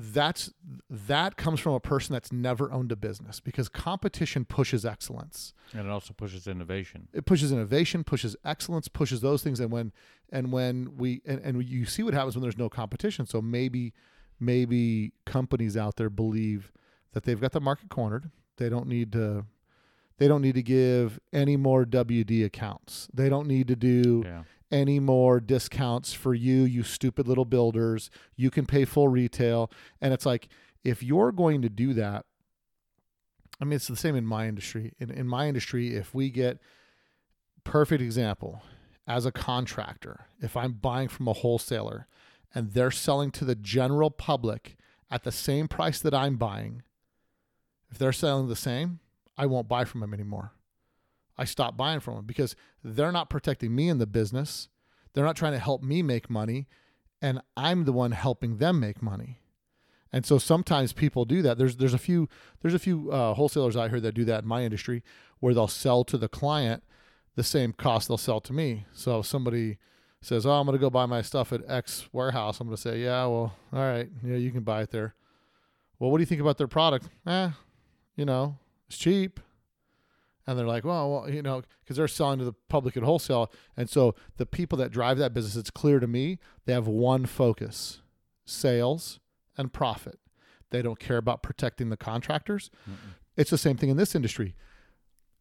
[0.00, 0.52] that's
[0.88, 5.52] that comes from a person that's never owned a business because competition pushes excellence.
[5.72, 7.08] And it also pushes innovation.
[7.12, 9.58] it pushes innovation pushes excellence pushes those things.
[9.58, 9.92] And when
[10.30, 13.26] and when we and, and you see what happens when there's no competition.
[13.26, 13.92] So maybe
[14.38, 16.72] maybe companies out there believe
[17.12, 18.30] that they've got the market cornered.
[18.56, 19.46] They don't need to
[20.18, 23.08] they don't need to give any more wd accounts.
[23.12, 24.42] They don't need to do Yeah.
[24.70, 28.10] Any more discounts for you, you stupid little builders.
[28.36, 29.70] You can pay full retail.
[30.00, 30.48] And it's like,
[30.84, 32.26] if you're going to do that,
[33.60, 34.92] I mean, it's the same in my industry.
[34.98, 36.58] In, in my industry, if we get
[37.64, 38.62] perfect example
[39.06, 42.06] as a contractor, if I'm buying from a wholesaler
[42.54, 44.76] and they're selling to the general public
[45.10, 46.82] at the same price that I'm buying,
[47.90, 49.00] if they're selling the same,
[49.36, 50.52] I won't buy from them anymore.
[51.38, 54.68] I stop buying from them because they're not protecting me in the business.
[55.12, 56.66] They're not trying to help me make money,
[57.22, 59.38] and I'm the one helping them make money.
[60.12, 61.58] And so sometimes people do that.
[61.58, 62.28] There's there's a few
[62.60, 65.02] there's a few uh, wholesalers out here that do that in my industry
[65.40, 66.82] where they'll sell to the client
[67.36, 68.86] the same cost they'll sell to me.
[68.92, 69.78] So if somebody
[70.20, 72.82] says, "Oh, I'm going to go buy my stuff at X warehouse," I'm going to
[72.82, 75.14] say, "Yeah, well, all right, yeah, you can buy it there."
[75.98, 77.08] Well, what do you think about their product?
[77.26, 77.50] Eh,
[78.16, 78.56] you know,
[78.88, 79.40] it's cheap
[80.48, 83.52] and they're like, well, well you know, because they're selling to the public at wholesale,
[83.76, 87.26] and so the people that drive that business, it's clear to me they have one
[87.26, 88.00] focus:
[88.46, 89.20] sales
[89.58, 90.18] and profit.
[90.70, 92.70] They don't care about protecting the contractors.
[93.36, 94.54] It's the same thing in this industry.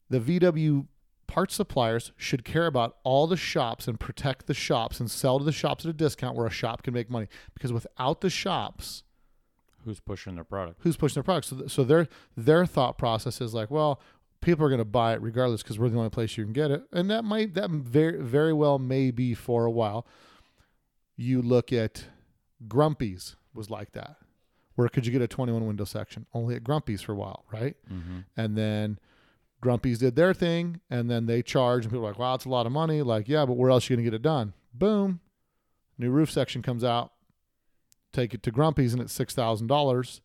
[0.09, 0.87] The VW
[1.25, 5.45] parts suppliers should care about all the shops and protect the shops and sell to
[5.45, 7.27] the shops at a discount where a shop can make money.
[7.53, 9.03] Because without the shops,
[9.83, 10.79] Who's pushing their product?
[10.83, 11.47] who's pushing their products?
[11.47, 14.01] So, th- so their their thought process is like, well,
[14.41, 16.71] people are going to buy it regardless because we're the only place you can get
[16.71, 20.05] it, and that might that very very well may be for a while.
[21.15, 22.05] You look at
[22.67, 24.17] Grumpy's was like that.
[24.75, 26.27] Where could you get a 21 window section?
[26.33, 27.75] Only at Grumpy's for a while, right?
[27.91, 28.19] Mm-hmm.
[28.37, 28.99] And then
[29.59, 32.49] Grumpy's did their thing, and then they charge and people were like, wow, it's a
[32.49, 33.01] lot of money.
[33.01, 34.53] Like, yeah, but where else are you going to get it done?
[34.73, 35.19] Boom.
[35.97, 37.11] New roof section comes out.
[38.13, 40.21] Take it to Grumpy's, and it's $6,000.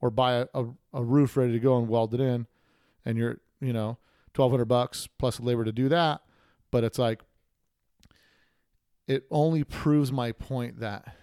[0.00, 2.46] Or buy a, a, a roof ready to go and weld it in,
[3.04, 3.98] and you're, you know,
[4.34, 6.22] 1200 bucks plus labor to do that.
[6.70, 7.22] But it's like,
[9.06, 11.14] it only proves my point that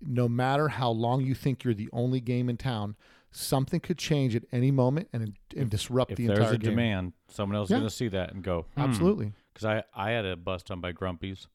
[0.00, 2.94] no matter how long you think you're the only game in town,
[3.30, 7.12] something could change at any moment and, and disrupt If the there's entire a demand,
[7.28, 7.76] someone else Yeah.
[7.76, 8.80] is going to see that and go, hmm.
[8.80, 9.32] Absolutely.
[9.52, 11.48] Because I, I had a bus done by Grumpy's,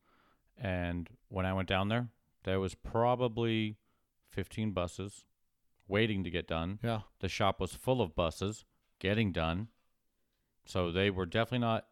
[0.57, 2.09] and when I went down there,
[2.43, 3.78] there was probably
[4.32, 5.24] 15 buses
[5.88, 6.80] waiting to get done.
[6.84, 7.01] Yeah.
[7.21, 8.65] The shop was full of buses
[9.04, 9.68] getting done.
[10.66, 11.86] So they were definitely not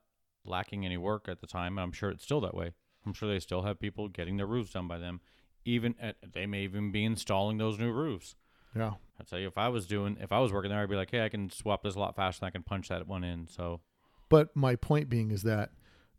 [0.45, 1.77] lacking any work at the time.
[1.77, 2.71] I'm sure it's still that way.
[3.05, 5.19] I'm sure they still have people getting their roofs done by them.
[5.65, 8.35] Even at, they may even be installing those new roofs.
[8.75, 8.93] Yeah.
[9.19, 11.11] I tell you, if I was doing, if I was working there, I'd be like,
[11.11, 12.39] hey, I can swap this a lot faster.
[12.39, 13.47] than I can punch that one in.
[13.47, 13.81] So
[14.29, 15.71] But my point being is that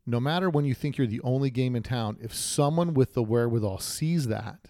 [0.07, 3.23] no matter when you think you're the only game in town, if someone with the
[3.23, 4.69] wherewithal sees that,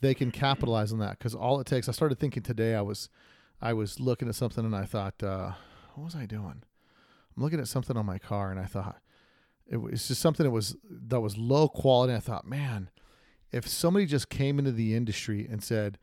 [0.00, 1.18] they can capitalize on that.
[1.18, 1.88] Because all it takes.
[1.88, 2.74] I started thinking today.
[2.74, 3.08] I was,
[3.64, 5.52] I was looking at something and I thought, uh,
[5.94, 6.62] what was I doing?
[7.34, 9.00] I'm looking at something on my car and I thought
[9.66, 12.12] it was just something that was that was low quality.
[12.12, 12.90] I thought, man,
[13.50, 15.98] if somebody just came into the industry and said,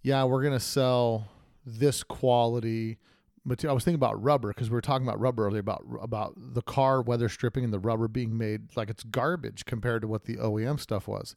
[0.00, 1.28] yeah, we're gonna sell
[1.66, 2.98] this quality
[3.44, 3.72] material.
[3.72, 6.62] I was thinking about rubber because we were talking about rubber earlier about about the
[6.62, 10.36] car weather stripping and the rubber being made like it's garbage compared to what the
[10.36, 11.36] OEM stuff was.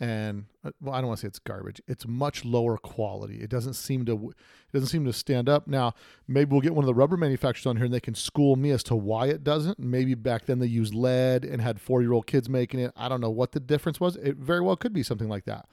[0.00, 1.82] And uh, well, I don't want to say it's garbage.
[1.88, 3.40] It's much lower quality.
[3.40, 5.66] It doesn't seem to it doesn't seem to stand up.
[5.66, 5.94] Now,
[6.28, 8.70] maybe we'll get one of the rubber manufacturers on here and they can school me
[8.70, 9.78] as to why it doesn't.
[9.78, 12.92] Maybe back then they used lead and had four year old kids making it.
[12.96, 14.14] I don't know what the difference was.
[14.16, 15.66] It very well could be something like that.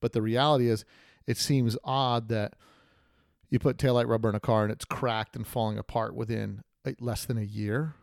[0.00, 0.84] But the reality is,
[1.26, 2.54] it seems odd that
[3.50, 6.62] you put taillight rubber in a car and it's cracked and falling apart within
[7.00, 7.94] less than a year.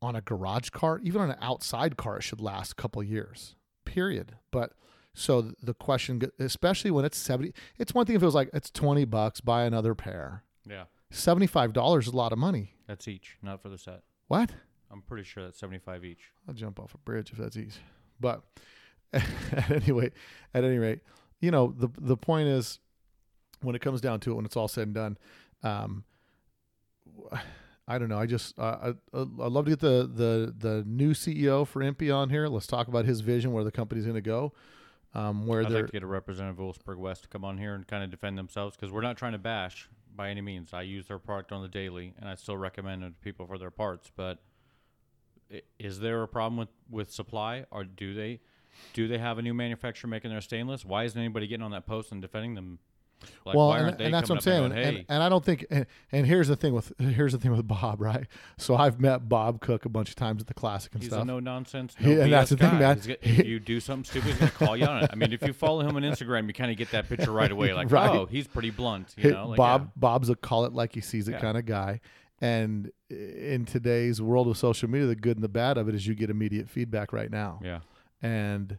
[0.00, 3.54] On a garage car, even on an outside car, it should last a couple years.
[3.84, 4.36] Period.
[4.50, 4.72] But
[5.14, 8.70] so the question, especially when it's seventy, it's one thing if it was like it's
[8.70, 10.42] twenty bucks, buy another pair.
[10.68, 12.74] yeah, Seventy five dollars is a lot of money.
[12.86, 14.02] that's each, not for the set.
[14.28, 14.50] What?
[14.90, 16.20] I'm pretty sure that's 75 each.
[16.46, 17.80] I'll jump off a bridge if that's easy.
[18.20, 18.42] But
[19.12, 20.12] at any rate,
[20.52, 21.00] at any rate,
[21.40, 22.78] you know the the point is,
[23.62, 25.18] when it comes down to it, when it's all said and done,
[25.62, 26.04] um,
[27.88, 28.18] I don't know.
[28.18, 32.14] I just uh, I I'd love to get the the the new CEO for EMPI
[32.14, 32.46] on here.
[32.48, 34.52] Let's talk about his vision, where the company's going to go,
[35.14, 37.58] um, where I'd they're like to get a representative of Wolfsburg West to come on
[37.58, 40.72] here and kind of defend themselves because we're not trying to bash by any means.
[40.72, 43.58] I use their product on the daily, and I still recommend it to people for
[43.58, 44.10] their parts.
[44.14, 44.38] But
[45.78, 48.40] is there a problem with with supply, or do they
[48.92, 50.84] do they have a new manufacturer making their stainless?
[50.84, 52.78] Why isn't anybody getting on that post and defending them?
[53.44, 54.64] Like, well, and, and that's what I'm saying.
[54.66, 55.66] And, and going, and, hey, and I don't think.
[55.70, 58.26] And, and here's the thing with here's the thing with Bob, right?
[58.58, 61.26] So I've met Bob Cook a bunch of times at the classic and He's stuff.
[61.26, 61.94] no nonsense.
[62.00, 62.78] No and that's the thing, guy.
[62.78, 62.96] man.
[62.96, 65.10] He's get- if you do something stupid, he's gonna call you on it.
[65.12, 67.50] I mean, if you follow him on Instagram, you kind of get that picture right
[67.50, 67.72] away.
[67.74, 68.10] Like, Right.
[68.10, 69.14] oh, he's pretty blunt.
[69.16, 71.40] You know, like, Bob Bob's a call it like he sees it Yeah.
[71.40, 72.00] kind of guy.
[72.40, 76.06] And in today's world of social media, the good and the bad of it is
[76.06, 77.60] you get immediate feedback right now.
[77.62, 77.80] Yeah.
[78.20, 78.78] And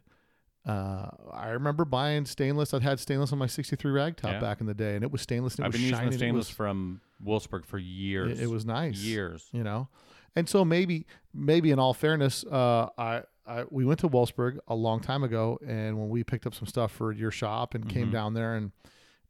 [0.66, 2.72] uh, I remember buying stainless.
[2.72, 4.40] I'd had stainless on my '63 ragtop Yeah.
[4.40, 5.56] back in the day, and it was stainless.
[5.56, 8.38] And it I've was been using stainless was- from Wolfsburg for years.
[8.40, 8.96] It, it was nice.
[8.98, 9.48] years.
[9.52, 9.88] you know.
[10.36, 14.74] And so maybe, maybe in all fairness, uh, I, I we went to Wolfsburg a
[14.74, 18.08] long time ago, and when we picked up some stuff for your shop and came
[18.08, 18.12] Mhm.
[18.12, 18.72] down there, and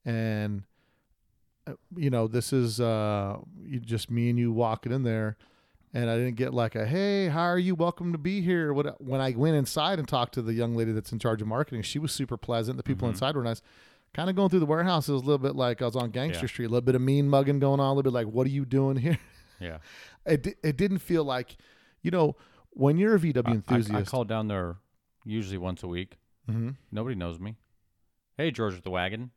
[0.07, 0.63] and
[1.67, 5.37] uh, you know, this is uh, you just me and you walking in there,
[5.95, 7.75] and I didn't get like a hey, how are you?
[7.75, 8.73] Welcome to be here.
[8.75, 11.49] What when I went inside and talked to the young lady that's in charge of
[11.49, 12.77] marketing, she was super pleasant.
[12.77, 13.13] The people Mhm.
[13.13, 13.63] inside were nice.
[14.13, 16.11] Kind of going through the warehouse, it was a little bit like I was on
[16.11, 16.49] Gangster Yeah.
[16.49, 18.51] Street, a little bit of mean mugging going on, a little bit like, what are
[18.51, 19.19] you doing here?
[19.61, 19.79] Yeah.
[20.27, 21.57] it it didn't feel like,
[22.03, 22.37] you know,
[22.71, 24.09] when you're a VW I- I, enthusiast.
[24.09, 24.77] I, call down there
[25.25, 26.19] usually once a week.
[26.51, 26.77] Mhm.
[26.93, 27.57] Nobody knows me.
[28.37, 29.31] Hey, George with the wagon.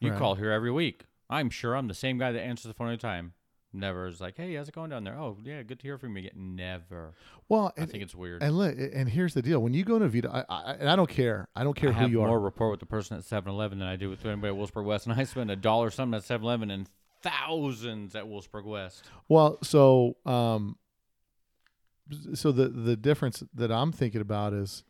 [0.00, 0.18] You Right.
[0.18, 1.04] call here every week.
[1.30, 3.34] I'm sure I'm the same guy that answers the phone every time.
[3.74, 5.18] Never is like, hey, how's it going down there?
[5.18, 6.56] Oh, yeah, good to hear from you again.
[6.56, 7.14] Never.
[7.48, 8.42] Well, I and, think it's weird.
[8.42, 10.96] and look, and here's the deal: when you go to Vita, I, I, and I
[10.96, 11.48] don't care.
[11.56, 13.88] I don't care I who have you more rapport with the person at 7-Eleven than
[13.88, 16.70] I do with anybody at Wolfsburg West, and I spend a dollar something at 7-Eleven
[16.70, 16.88] and
[17.22, 19.04] thousands at Wolfsburg West.
[19.28, 20.76] Well, so um,
[22.34, 24.84] so the the difference that I'm thinking about is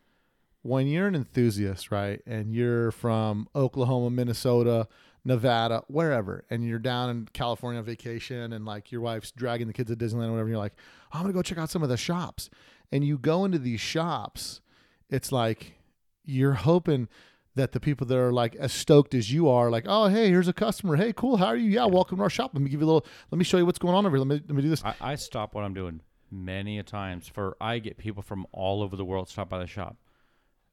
[0.62, 4.89] when you're an enthusiast, right, and you're from Oklahoma, Minnesota,
[5.24, 9.72] Nevada, wherever, and you're down in California on vacation, and like your wife's dragging the
[9.72, 10.74] kids to Disneyland or whatever, and you're like,
[11.12, 12.50] oh, I'm gonna go check out some of the shops,
[12.92, 14.60] and you go into these shops,
[15.08, 15.78] it's like
[16.24, 17.08] you're hoping
[17.54, 20.48] that the people that are like as stoked as you are, like, oh hey, here's
[20.48, 21.70] a customer, hey cool, how are you?
[21.70, 22.50] Yeah, welcome to our shop.
[22.52, 24.24] Let me give you a little, let me show you what's going on over here.
[24.26, 24.84] Let me let me do this.
[24.84, 26.00] I, I stop what I'm doing
[26.30, 29.66] many a times for I get people from all over the world stop by the
[29.66, 29.96] shop.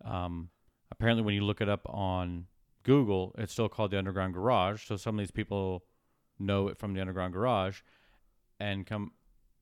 [0.03, 0.49] Um,
[0.91, 2.47] apparently, when you look it up on
[2.84, 4.86] Google, it's still called the Underground Garage.
[4.88, 5.84] So some of these people
[6.39, 7.82] know it from the Underground Garage,
[8.59, 9.11] and come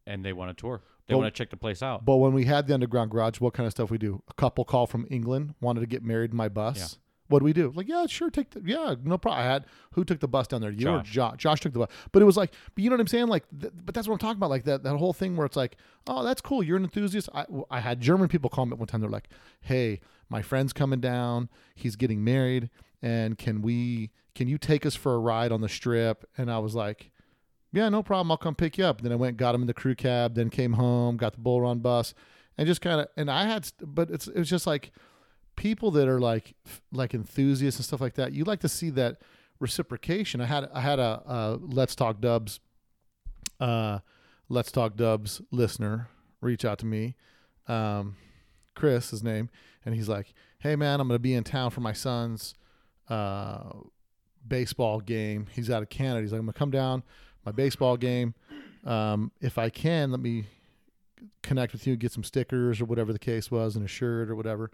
[0.06, 0.82] and they want a tour.
[1.08, 2.06] They But- want to check the place out.
[2.06, 4.22] But when we had the underground garage, what kind of stuff we do?
[4.28, 6.78] A couple call from England wanted to get married in my bus.
[6.78, 7.00] Yeah.
[7.30, 7.72] What do we do?
[7.76, 9.42] Like, yeah, sure, take the yeah, no problem.
[9.42, 10.72] I had who took the bus down there?
[10.72, 11.12] You or Josh.
[11.12, 11.38] Josh?
[11.38, 13.28] Josh took the bus, but it was like, but you know what I'm saying?
[13.28, 14.50] Like, th- but that's what I'm talking about.
[14.50, 16.64] Like that that whole thing where it's like, oh, that's cool.
[16.64, 17.30] You're an enthusiast.
[17.36, 19.02] I, I had German people call me one time.
[19.02, 19.30] They're like,
[19.62, 21.50] hey, my friend's coming down.
[21.76, 22.72] He's getting married,
[23.02, 24.12] and can we?
[24.36, 26.26] Can you take us for a ride on the strip?
[26.38, 27.12] And I was like,
[27.72, 28.32] yeah, no problem.
[28.32, 29.02] I'll come pick you up.
[29.02, 31.62] Then I went, got him in the crew cab, then came home, got the bull
[31.62, 32.14] run bus,
[32.58, 33.08] and just kind of.
[33.16, 34.92] And I had, but it's it was just like
[35.56, 36.56] people that are like
[36.92, 38.34] like enthusiasts and stuff like that.
[38.34, 39.18] You like to see that
[39.60, 40.42] reciprocation.
[40.42, 42.60] I had I had a, a Let's Talk Dubs,
[43.60, 44.00] uh,
[44.48, 46.10] Let's Talk Dubs listener
[46.42, 47.16] reach out to me,
[47.68, 48.16] um,
[48.76, 49.50] Chris, his name,
[49.86, 52.56] and he's like, "Hey man, I'm gonna be in town for my son's."
[53.10, 53.72] Uh,
[54.48, 55.48] baseball game.
[55.54, 56.22] He's out of Canada.
[56.22, 57.04] He's like, I'm gonna come down
[57.46, 58.34] my baseball game.
[58.86, 60.46] Um, if I can, let me
[61.44, 64.36] connect with you, get some stickers or whatever the case was, and a shirt or
[64.36, 64.72] whatever.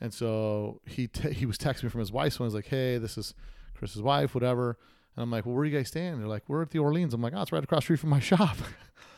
[0.00, 2.46] And so he he was texting me from his wife's phone.
[2.46, 3.34] He's like, "Hey, this is
[3.74, 4.78] Chris's wife, whatever."
[5.16, 7.12] And I'm like, "Well, where are you guys staying?" They're like, "We're at the Orleans."
[7.14, 8.56] I'm like, "Oh, it's right across the street from my shop."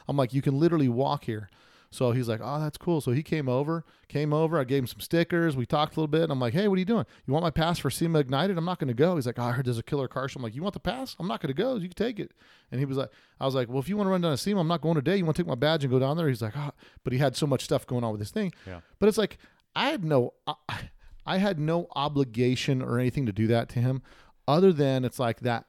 [0.09, 1.51] I'm like, "You can literally walk here."
[1.93, 4.61] So he's like, "Oh, that's cool." So he came over, came over.
[4.61, 5.57] I gave him some stickers.
[5.57, 6.23] We talked a little bit.
[6.23, 7.05] And I'm like, "Hey, what are you doing?
[7.27, 9.17] You want my pass for SEMA Ignited?" I'm not going to go.
[9.17, 10.81] He's like, oh, "I heard there's a killer car show." I'm like, "You want the
[10.81, 11.17] pass?
[11.19, 11.75] I'm not going to go.
[11.77, 12.33] You can take it."
[12.71, 13.11] And he was like,
[13.41, 14.95] "I was like, well, if you want to run down to SEMA, I'm not going
[14.95, 15.17] today.
[15.17, 16.71] You want to take my badge and go down there?" He's like, "Ah,"
[17.03, 18.53] but he had so much stuff going on with this thing.
[18.67, 18.81] Yeah.
[19.01, 19.39] But it's like
[19.75, 20.79] I had no, I,
[21.27, 24.03] I had no obligation or anything to do that to him,
[24.47, 25.67] other than it's like that,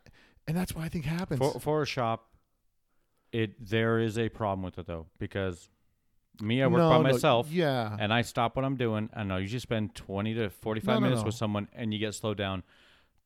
[0.47, 1.39] and that's what I think happens.
[1.39, 2.29] For for a shop,
[3.31, 5.69] it there is a problem with it though because
[6.41, 7.51] me I work No, by no, myself.
[7.51, 10.99] yeah, and I stop what I'm doing, and I usually spend 20 to 45 No,
[10.99, 12.63] minutes with someone, and you get slowed down.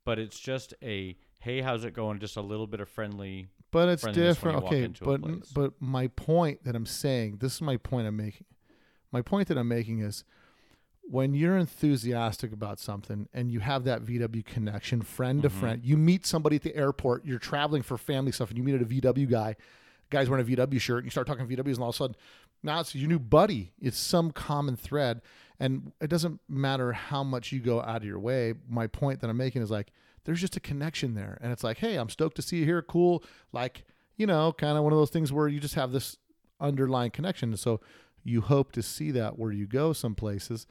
[0.04, 2.20] But it's just a hey, how's it going?
[2.20, 3.48] Just a little bit of friendly.
[3.72, 4.64] but it's different.
[4.64, 5.22] Okay, but
[5.54, 8.46] but my point that I'm saying, this is my point I'm making.
[9.12, 10.24] My point that I'm making is
[11.08, 15.54] when you're enthusiastic about something and you have that VW connection, friend to Mhm.
[15.54, 18.82] friend, you meet somebody at the airport, you're traveling for family stuff, and you meet
[18.82, 19.56] a VW guy,
[20.10, 22.16] guy's wearing a VW shirt, and you start talking VWs, and all of a sudden,
[22.66, 23.74] now it's your new buddy.
[23.80, 25.22] It's some common thread,
[25.60, 28.54] and it doesn't matter how much you go out of your way.
[28.68, 29.92] My point that I'm making is like,
[30.26, 32.82] there's just a connection there, and it's like, hey, I'm stoked to see you here,
[32.82, 33.86] cool, like
[34.18, 36.18] you know, kind of one of those things where you just have this
[36.60, 37.56] underlying connection.
[37.58, 37.82] So
[38.24, 40.68] you hope to see that where you go some places.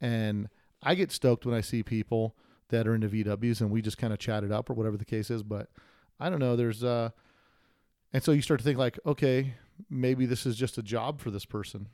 [0.00, 0.48] And
[0.82, 2.36] I get stoked when I see people
[2.70, 5.04] that are into VWs and we just kind of chat it up or whatever the
[5.04, 5.42] case is.
[5.42, 5.70] But
[6.20, 6.56] I don't know.
[6.56, 7.10] There's uh,
[8.12, 9.54] and so you start to think like, okay,
[9.90, 11.88] maybe this is just a job for this person.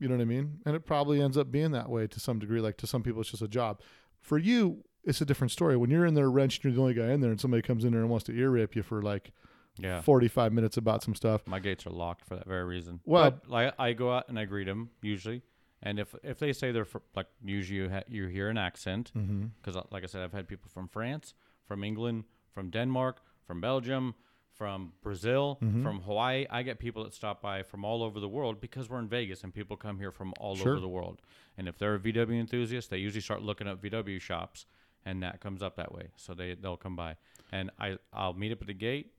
[0.00, 0.60] You know what I mean?
[0.66, 2.60] And it probably ends up being that way to some degree.
[2.60, 3.80] Like to some people, it's just a job.
[4.20, 5.76] For you, it's a different story.
[5.76, 7.92] When you're in there wrench, you're the only guy in there, and somebody comes in
[7.92, 9.32] there and wants to ear rip you for like
[9.78, 10.00] Yeah.
[10.02, 11.46] 45 minutes about some stuff.
[11.46, 13.00] My gates are locked for that very reason.
[13.04, 15.42] Well- but like I go out and I greet them usually,
[15.82, 19.12] and if if they say they're fr- like usually you, ha- you hear an accent
[19.16, 19.46] Mm-hmm.
[19.60, 21.34] because like I said I've had people from France,
[21.66, 24.14] from England, from Denmark, from Belgium,
[24.54, 25.82] from Brazil, Mhm.
[25.82, 26.46] from Hawaii.
[26.48, 29.42] I get people that stop by from all over the world because we're in Vegas
[29.42, 30.72] and people come here from all Sure.
[30.72, 31.20] over the world.
[31.56, 34.66] And if they're a VW enthusiast, they usually start looking up VW shops,
[35.04, 36.12] and that comes up that way.
[36.16, 37.16] So they they'll come by,
[37.50, 39.12] and I I'll meet up at the gate,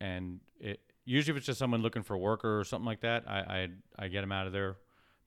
[0.00, 3.68] and it usually if it's just someone looking for work or something like that, I
[3.98, 4.78] I, I get them out of there.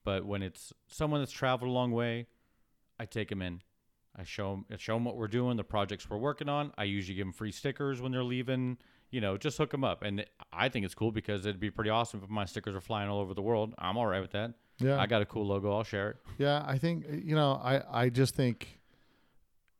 [0.02, 2.26] But when it's someone that's traveled a long way,
[2.98, 3.62] I take them in.
[4.16, 6.72] I show them, I show 'em what we're doing, the projects we're working on.
[6.78, 8.78] I usually give them free stickers when they're leaving.
[9.14, 11.90] You know, just hook them up, and I think it's cool because it'd be pretty
[11.90, 13.72] awesome if my stickers are flying all over the world.
[13.78, 14.54] I'm all right with that.
[14.78, 15.00] Yeah.
[15.00, 15.72] I got a cool logo.
[15.72, 16.16] I'll share it.
[16.38, 18.80] Yeah, I think you know, I I just think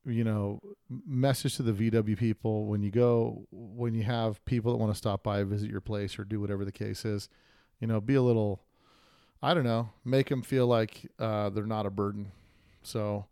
[0.06, 0.60] you know,
[1.06, 4.96] message to the VW people when you go, when you have people that want to
[4.96, 7.28] stop by, visit your place, or do whatever the case is,
[7.80, 8.60] you know, be a little,
[9.42, 12.32] I don't know, make them feel like uh, they're not a burden.
[12.82, 13.26] So,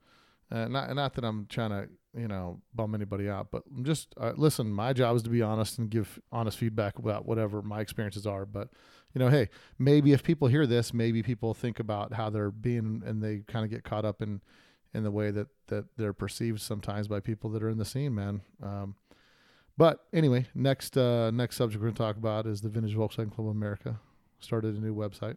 [0.51, 4.15] uh, not not that I'm trying to, you know, bum anybody out, but I'm just
[4.21, 4.71] uh, listen.
[4.71, 8.45] My job is to be honest and give honest feedback about whatever my experiences are.
[8.45, 8.69] But
[9.15, 9.49] you know, hey,
[9.79, 13.65] maybe if people hear this, maybe people think about how they're being, and they kind
[13.65, 14.41] of get caught up in
[14.95, 18.15] in the way that that they're perceived sometimes by people that are in the scene,
[18.15, 18.43] man.
[18.63, 18.97] Um,
[19.77, 23.35] but anyway, next uh, next subject we're going to talk about is the Vintage Volkswagen
[23.35, 23.99] Club of America.
[24.41, 25.37] Started a new website.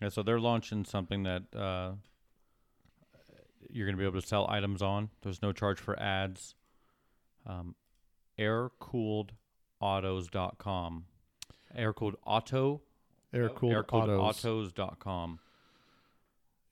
[0.00, 1.92] Yeah, so they're launching something that uh,
[3.70, 5.10] you're going to be able to sell items on.
[5.22, 6.54] There's no charge for ads.
[7.46, 7.74] Um,
[8.38, 11.04] aircooledautos.com.
[11.76, 12.82] Aircooled auto.
[13.32, 14.42] Air cooled autos.
[14.42, 15.38] aircooledautos.com.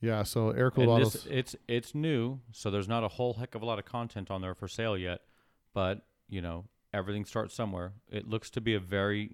[0.03, 1.13] Yeah, so air cooled And autos.
[1.13, 4.31] this, it's it's new, so there's not a whole heck of a lot of content
[4.31, 5.21] on there for sale yet.
[5.75, 7.93] But you know, everything starts somewhere.
[8.11, 9.33] It looks to be a very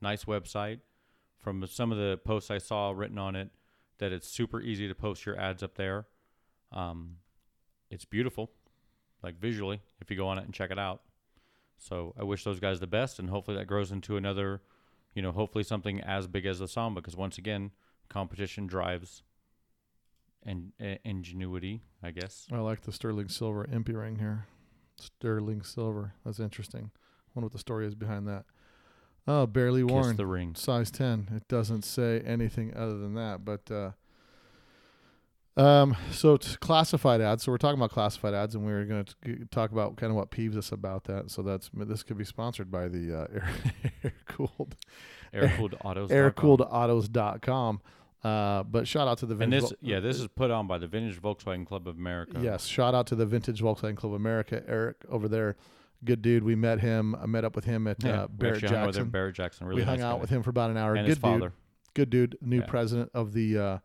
[0.00, 0.80] nice website.
[1.38, 3.50] From some of the posts I saw written on it,
[3.98, 6.06] that it's super easy to post your ads up there.
[6.72, 7.16] Um,
[7.90, 8.50] it's beautiful,
[9.22, 11.02] like visually, if you go on it and check it out.
[11.78, 14.62] So I wish those guys the best, and hopefully that grows into another,
[15.14, 17.00] you know, hopefully something as big as the Samba.
[17.00, 17.70] Because once again,
[18.08, 19.22] competition drives
[20.44, 22.46] and uh, ingenuity, I guess.
[22.52, 24.46] I like the sterling silver EMPI ring here.
[24.98, 26.14] Sterling silver.
[26.24, 26.90] That's interesting.
[27.34, 28.44] Wonder what the story is behind that.
[29.28, 30.16] Oh, barely Kiss worn.
[30.16, 30.54] the ring.
[30.54, 33.90] size 10 it doesn't say anything other than that but uh
[35.56, 39.04] um so it's classified ads so we're talking about classified ads and we are going
[39.24, 42.24] to talk about kind of what peeves us about that so that's this could be
[42.24, 43.48] sponsored by the uh, air,
[44.04, 44.76] air cooled
[45.32, 46.10] Air cooled autos.
[46.10, 47.80] air cooled autos.com
[48.24, 50.66] uh but shout out to the And vintage this, Vol- yeah, this is put on
[50.66, 52.38] by the Vintage Volkswagen Club of America.
[52.42, 55.56] Yes, shout out to the Vintage Volkswagen Club of America, Eric over there.
[56.04, 56.42] Good dude.
[56.42, 57.14] We met him.
[57.14, 58.22] I met up with him at yeah.
[58.22, 59.10] uh, Barrett actually hung out with Jackson.
[59.10, 59.66] Barrett Jackson.
[59.66, 60.20] Really we hung out guy.
[60.20, 60.94] with him for about an hour.
[60.94, 61.48] and Good his father.
[61.48, 61.52] dude.
[61.94, 62.38] Good dude.
[62.40, 62.66] New Yeah.
[62.66, 63.78] president of the uh,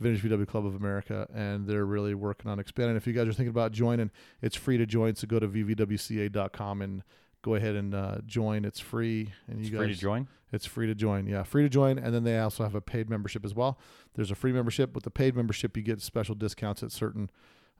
[0.00, 2.96] Vintage VW Club of America, and they're really working on expanding.
[2.96, 5.14] If you guys are thinking about joining, it's free to join.
[5.16, 7.02] So go to vvwca.com and
[7.42, 8.64] go ahead and uh, join.
[8.64, 10.28] It's free, and you It's guys free to join.
[10.52, 11.26] it's free to join.
[11.26, 11.98] Yeah, free to join.
[11.98, 13.78] And then they also have a paid membership as well.
[14.14, 14.94] There's a free membership.
[14.94, 17.30] With the paid membership, you get special discounts at certain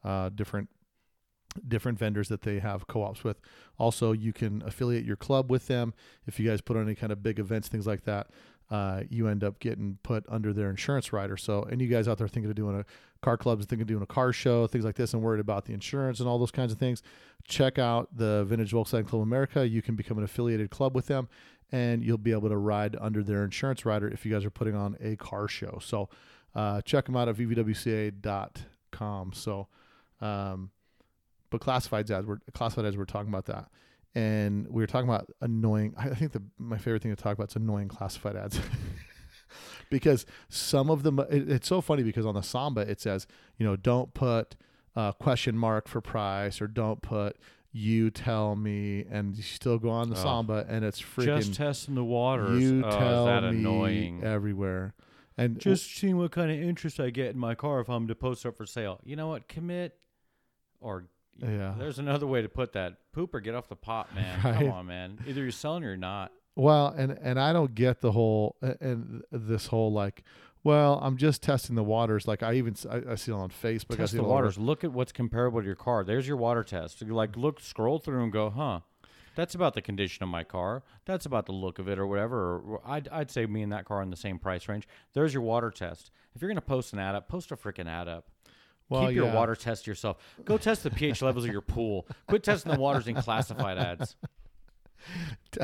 [0.05, 0.69] uh, different
[1.67, 3.41] different vendors that they have co-ops with.
[3.79, 5.95] Also, you can affiliate your club with them.
[6.27, 8.29] If you guys put on any kind of big events, things like that,
[8.71, 11.37] uh, you end up getting put under their insurance rider.
[11.37, 12.85] So, and you guys out there thinking of doing a
[13.23, 15.73] car clubs, thinking of doing a car show, things like this, and worried about the
[15.73, 17.03] insurance and all those kinds of things,
[17.47, 19.67] check out the Vintage Volkswagen Club of America.
[19.67, 21.29] You can become an affiliated club with them,
[21.73, 24.75] and you'll be able to ride under their insurance rider if you guys are putting
[24.75, 25.79] on a car show.
[25.83, 26.09] So,
[26.55, 29.33] uh, check them out at vvwca.com.
[29.33, 29.69] So,
[30.21, 30.71] um,
[31.51, 32.97] but classified ads, we're classified ads.
[32.97, 33.69] We're talking about that,
[34.15, 35.95] and we were talking about annoying.
[35.99, 38.61] I think the my favorite thing to talk about is annoying classified ads.
[39.91, 43.65] because some of them it, it's so funny because on the samba it says you
[43.67, 44.57] know don't put
[44.97, 47.37] uh, question mark for price or don't put
[47.73, 50.23] you tell me and you still go on the Oh.
[50.23, 52.61] samba and it's freaking Just testing the waters.
[52.61, 54.23] you oh, tell that me annoying?
[54.25, 54.95] everywhere
[55.37, 58.15] and Just seeing what kind of interest I get in my car if I'm to
[58.17, 59.01] post up for sale.
[59.05, 59.47] You know what?
[59.49, 59.97] Commit
[60.81, 61.05] or
[61.41, 61.75] Yeah.
[61.79, 62.95] There's another way to put that.
[63.13, 64.41] Poop or get off the pot, man.
[64.43, 64.55] Right.
[64.59, 65.19] Come on, man.
[65.27, 66.33] Either you're selling or you're not.
[66.57, 70.25] Well, and and I don't get the whole and this whole like,
[70.65, 72.27] well, I'm just testing the waters.
[72.27, 73.95] Like I even I, I see it on Facebook.
[73.95, 74.59] I Test see the waters.
[74.59, 76.03] Look at what's comparable to your car.
[76.03, 77.01] There's your water test.
[77.03, 78.81] Like look, scroll through and go, huh?
[79.37, 80.83] That's about the condition of my car.
[81.05, 82.57] That's about the look of it or whatever.
[82.59, 84.89] Or I'd, I'd say me and that car in the same price range.
[85.13, 86.11] There's your water test.
[86.35, 88.27] If you're gonna post an ad up, post a freaking ad up.
[88.89, 89.35] Well, Keep your yeah.
[89.35, 90.17] water test yourself.
[90.45, 92.07] Go test the pH levels of your pool.
[92.27, 94.17] Quit testing the waters in classified ads.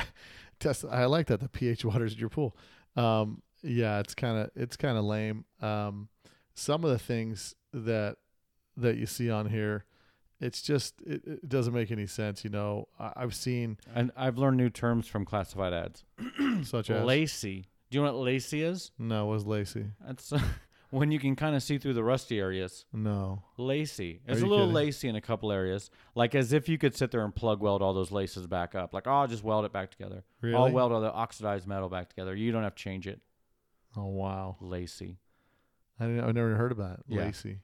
[0.60, 0.84] test.
[0.90, 2.56] I like that the pH waters in your pool.
[2.96, 5.44] Um, yeah, it's kind of it's kind of lame.
[5.60, 6.08] Um,
[6.54, 8.16] some of the things that
[8.76, 9.84] that you see on here,
[10.40, 12.44] it's just it, it doesn't make any sense.
[12.44, 16.04] You know, I, I've seen And I've learned new terms from classified ads.
[16.62, 17.66] such as Lacy.
[17.90, 18.90] Do you know what lacy is?
[18.98, 19.86] no, it was Lacey.
[20.04, 20.32] That's
[20.94, 22.84] when you can kind of see through the rusty areas.
[22.92, 24.20] No, Lacy.
[24.26, 24.74] It's a little kidding?
[24.74, 27.82] lacy in a couple areas, like as if you could sit there and plug weld
[27.82, 28.94] all those laces back up.
[28.94, 30.24] Like, oh, I'll just weld it back together.
[30.42, 30.72] I'll Really?
[30.72, 32.34] weld all the oxidized metal back together.
[32.34, 33.20] You don't have to change it.
[33.96, 34.56] oh wow.
[34.60, 35.18] Lacy.
[36.00, 37.04] I didn't, I've never heard about that.
[37.14, 37.24] Yeah.
[37.24, 37.58] Lacey.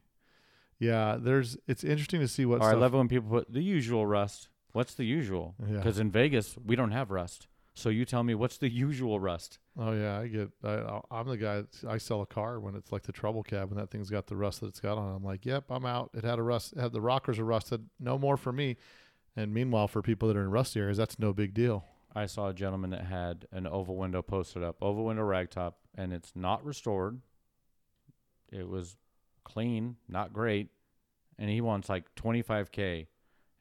[0.78, 1.57] Yeah, there's.
[1.66, 2.61] It's interesting to see what.
[2.61, 4.49] Or I stuff, love it when people put the usual rust.
[4.72, 5.55] What's the usual?
[5.68, 5.76] Yeah.
[5.78, 7.49] Because in Vegas we don't have rust.
[7.75, 9.59] So you tell me what's the usual rust?
[9.79, 10.51] Oh yeah, I get.
[10.64, 11.62] I, I'm the guy.
[11.89, 14.37] I sell a car when it's like the double cab, and that thing's got the
[14.37, 15.14] rust that it's got on.
[15.14, 16.11] I'm like, yep, I'm out.
[16.14, 16.75] It had a rust.
[16.77, 17.87] Had the rockers are rusted.
[17.99, 18.77] No more for me.
[19.37, 21.85] And meanwhile, for people that are in rusty areas, that's no big deal.
[22.14, 26.12] I saw a gentleman that had an oval window posted up, oval window ragtop, and
[26.12, 27.21] it's not restored.
[28.51, 28.97] It was
[29.45, 30.71] clean, not great,
[31.39, 33.07] and he wants like 25k.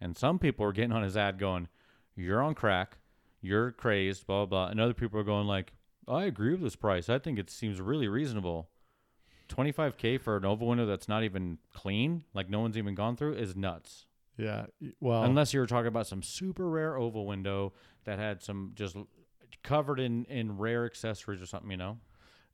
[0.02, 1.68] And some people are getting on his ad going,
[2.16, 2.98] "You're on crack,
[3.42, 4.72] you're crazed, blah blah." blah.
[4.72, 5.74] And other people are going like,
[6.08, 7.10] "I agree with this price.
[7.10, 8.70] I think it seems really reasonable."
[9.50, 13.34] 25k for an oval window that's not even clean, like no one's even gone through,
[13.34, 14.06] is nuts.
[14.38, 14.68] Yeah.
[15.02, 17.74] Well, Unless you were talking about some super rare oval window
[18.06, 18.96] that had some just
[19.64, 21.98] covered in in rare accessories or something, you know.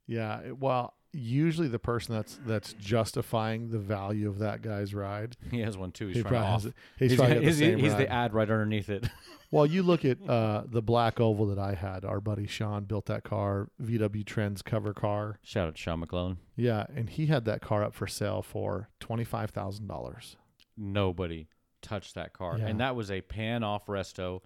[0.06, 0.50] yeah.
[0.52, 5.76] Well, usually the person that's that's justifying the value of that guy's ride, He has
[5.78, 6.08] one too.
[6.08, 6.62] He's he trying to probably off.
[6.64, 6.72] has.
[6.98, 9.08] He's, He's, got the he's, he's the ad right underneath it.
[9.52, 12.04] Well, you look at uh, the black oval that I had.
[12.04, 15.38] Our buddy Sean built that car, VW Trends cover car.
[15.44, 16.38] Shout out to Sean McClellan.
[16.56, 20.34] Yeah, and he had that car up for sale for twenty five thousand dollars.
[20.76, 21.46] Nobody
[21.80, 22.66] touched that car, Yeah.
[22.66, 24.40] and that was a pan off resto,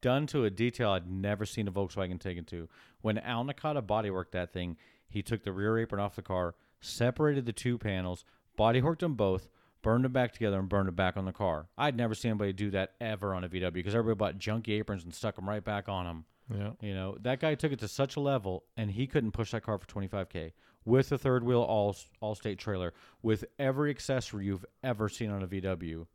[0.00, 2.68] done to a detail I'd never seen a Volkswagen taken to.
[3.02, 4.78] When Al Nakata bodyworked that thing,
[5.12, 8.24] he took the rear apron off the car, separated the two panels,
[8.58, 9.48] bodyworked them both,
[9.82, 11.66] burned them back together, and burned it back on the car.
[11.76, 15.04] I'd never seen anybody do that ever on a VW because everybody bought junky aprons
[15.04, 16.24] and stuck them right back on them.
[16.52, 19.52] Yeah, You know, that guy took it to such a level, and he couldn't push
[19.52, 20.52] that car for 25k
[20.84, 22.92] with a third wheel all all state trailer,
[23.22, 26.06] with every accessory you've ever seen on a VW,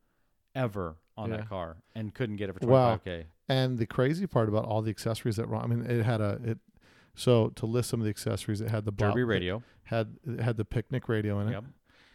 [0.53, 1.37] ever on Yeah.
[1.37, 3.25] that car, and couldn't get it for 25k.
[3.49, 6.39] and the crazy part about all the accessories that were, I mean, it had a
[6.43, 6.59] it.
[7.17, 10.63] So to list some of the accessories, it had the Derby radio, had had the
[10.63, 11.51] picnic radio in it.
[11.51, 11.63] yep.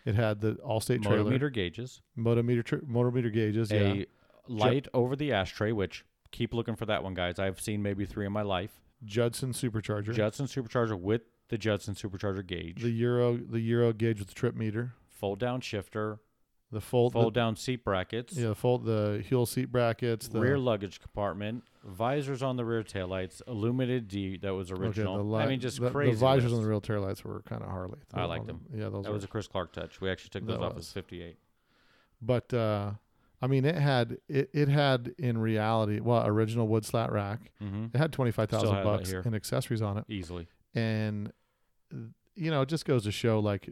[0.04, 3.70] It had the Allstate trailer, Motometer gauges, motometer, tr- motometer gauges.
[3.70, 4.06] Yeah, a
[4.48, 7.38] light over the ashtray, which keep looking for that one, guys.
[7.38, 8.70] I've seen maybe three in my life.
[9.04, 14.28] Judson supercharger, Judson supercharger with the Judson supercharger gauge, the Euro, the Euro gauge with
[14.28, 16.20] the trip meter, fold down shifter,
[16.72, 18.34] the fold, fold down seat brackets.
[18.34, 22.82] the, yeah, fold the heel seat brackets, the rear luggage compartment, visors on the rear
[22.82, 25.18] taillights, illuminated D that was okay, original.
[25.18, 26.12] the li- I mean, just the, crazy.
[26.12, 26.54] The visors list.
[26.56, 27.98] on the rear taillights were kind of Harley.
[28.14, 28.60] I liked all them.
[28.74, 29.14] Yeah, those That were.
[29.14, 30.00] was a Chris Clark touch.
[30.00, 31.36] We actually took those off as 58.
[32.20, 32.92] but uh,
[33.42, 37.50] I mean, it had it, it had in reality, well, original wood slat rack.
[37.62, 37.86] Mm-hmm.
[37.92, 40.46] It had twenty five thousand bucks in accessories on it, Easily.
[40.74, 41.32] and
[42.34, 43.68] you know, it just goes to show like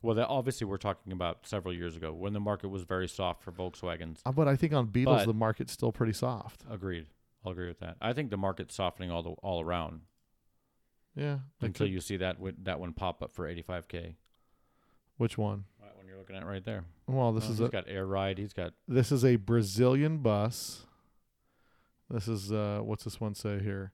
[0.00, 3.42] Well, that obviously we're talking about several years ago when the market was very soft
[3.42, 4.20] for Volkswagens.
[4.24, 6.64] Uh, But I think on Beetles, But- the market's still pretty soft.
[6.70, 7.06] Agreed.
[7.44, 7.96] I'll agree with that.
[8.00, 10.02] I think the market's softening all the, all around
[11.16, 11.40] Yeah.
[11.60, 14.14] until could- you see that wi- that one pop up for 85k.
[15.16, 15.64] Which one?
[15.80, 16.84] That one you're looking at right there.
[17.08, 18.38] Well, this Oh, is he's a got air ride.
[18.38, 20.86] He's got this is a Brazilian bus.
[22.08, 23.92] This is uh, what's this one say here?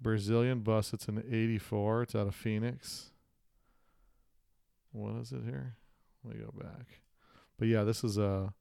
[0.00, 0.92] Brazilian bus.
[0.94, 2.02] It's an '84.
[2.02, 3.12] It's out of Phoenix.
[4.94, 5.74] What is it here?
[6.24, 7.00] Let me go back.
[7.58, 8.54] But yeah, this is a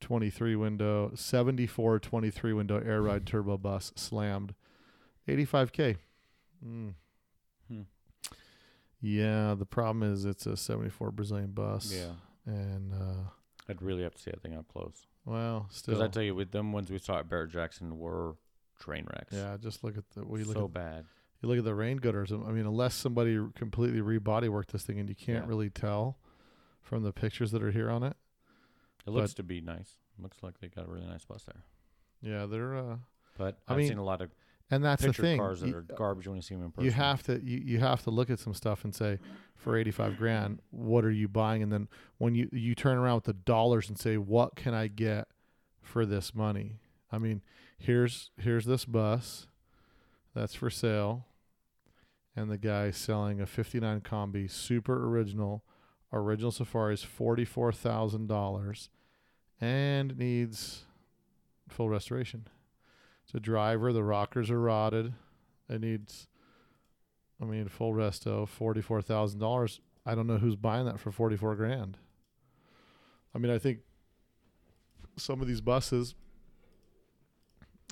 [0.00, 4.54] 23 window, 74 23 window air ride turbo bus slammed,
[5.28, 5.96] 85k.
[6.66, 6.94] Mm.
[7.68, 7.80] Hmm.
[9.00, 11.92] Yeah, the problem is it's a 74 Brazilian bus.
[11.94, 12.12] yeah.
[12.44, 13.30] and uh,
[13.68, 15.06] I'd really have to see that thing up close.
[15.24, 18.34] well, still, Because I tell you, with them ones we saw at Barrett Jackson were
[18.80, 19.32] train wrecks.
[19.32, 19.56] yeah.
[19.60, 21.04] Just look at the we look so at bad.
[21.40, 22.32] You look at the rain gutters.
[22.32, 25.48] I mean, unless somebody completely rebody worked this thing, and you can't Yeah.
[25.48, 26.18] really tell
[26.82, 28.16] from the pictures that are here on it.
[29.06, 29.96] It looks to be nice.
[30.18, 31.62] Looks like they got a really nice bus there.
[32.20, 32.96] Yeah, they're uh,
[33.36, 34.30] But I I've mean, seen a lot of
[34.70, 35.38] and that's the thing.
[35.38, 36.84] cars that You- are garbage when you see them in person.
[36.84, 39.18] you have to you, you have to look at some stuff and say
[39.54, 43.24] for 85 grand what are you buying and then when you you turn around with
[43.24, 45.26] the dollars and say what can i get
[45.80, 46.80] for this money
[47.10, 47.40] i mean
[47.78, 49.46] here's here's this bus
[50.38, 51.26] that's for sale
[52.36, 55.64] and the guy selling a 59 Kombi super original
[56.12, 58.88] original safari is $44000
[59.60, 60.84] and needs
[61.68, 62.46] full restoration
[63.24, 65.12] it's a driver the rockers are rotted
[65.68, 66.28] it needs
[67.40, 69.80] I mean, full resto, forty four thousand dollars.
[70.04, 71.96] I don't know who's buying that for forty four grand.
[73.34, 73.80] I mean, I think
[75.16, 76.14] some of these buses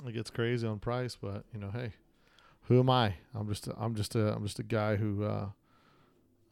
[0.05, 1.93] it gets crazy on price, but you know, hey,
[2.67, 3.15] who am I?
[3.33, 5.47] I'm just a, I'm just a I'm just a guy who uh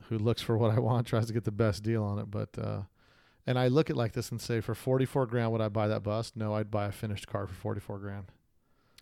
[0.09, 2.49] who looks for what I want, tries to get the best deal on it, but
[2.57, 2.81] uh
[3.47, 6.03] and I look at like this and say for 44 grand would I buy that
[6.03, 6.31] bus?
[6.35, 8.25] No, I'd buy a finished car for 44 grand.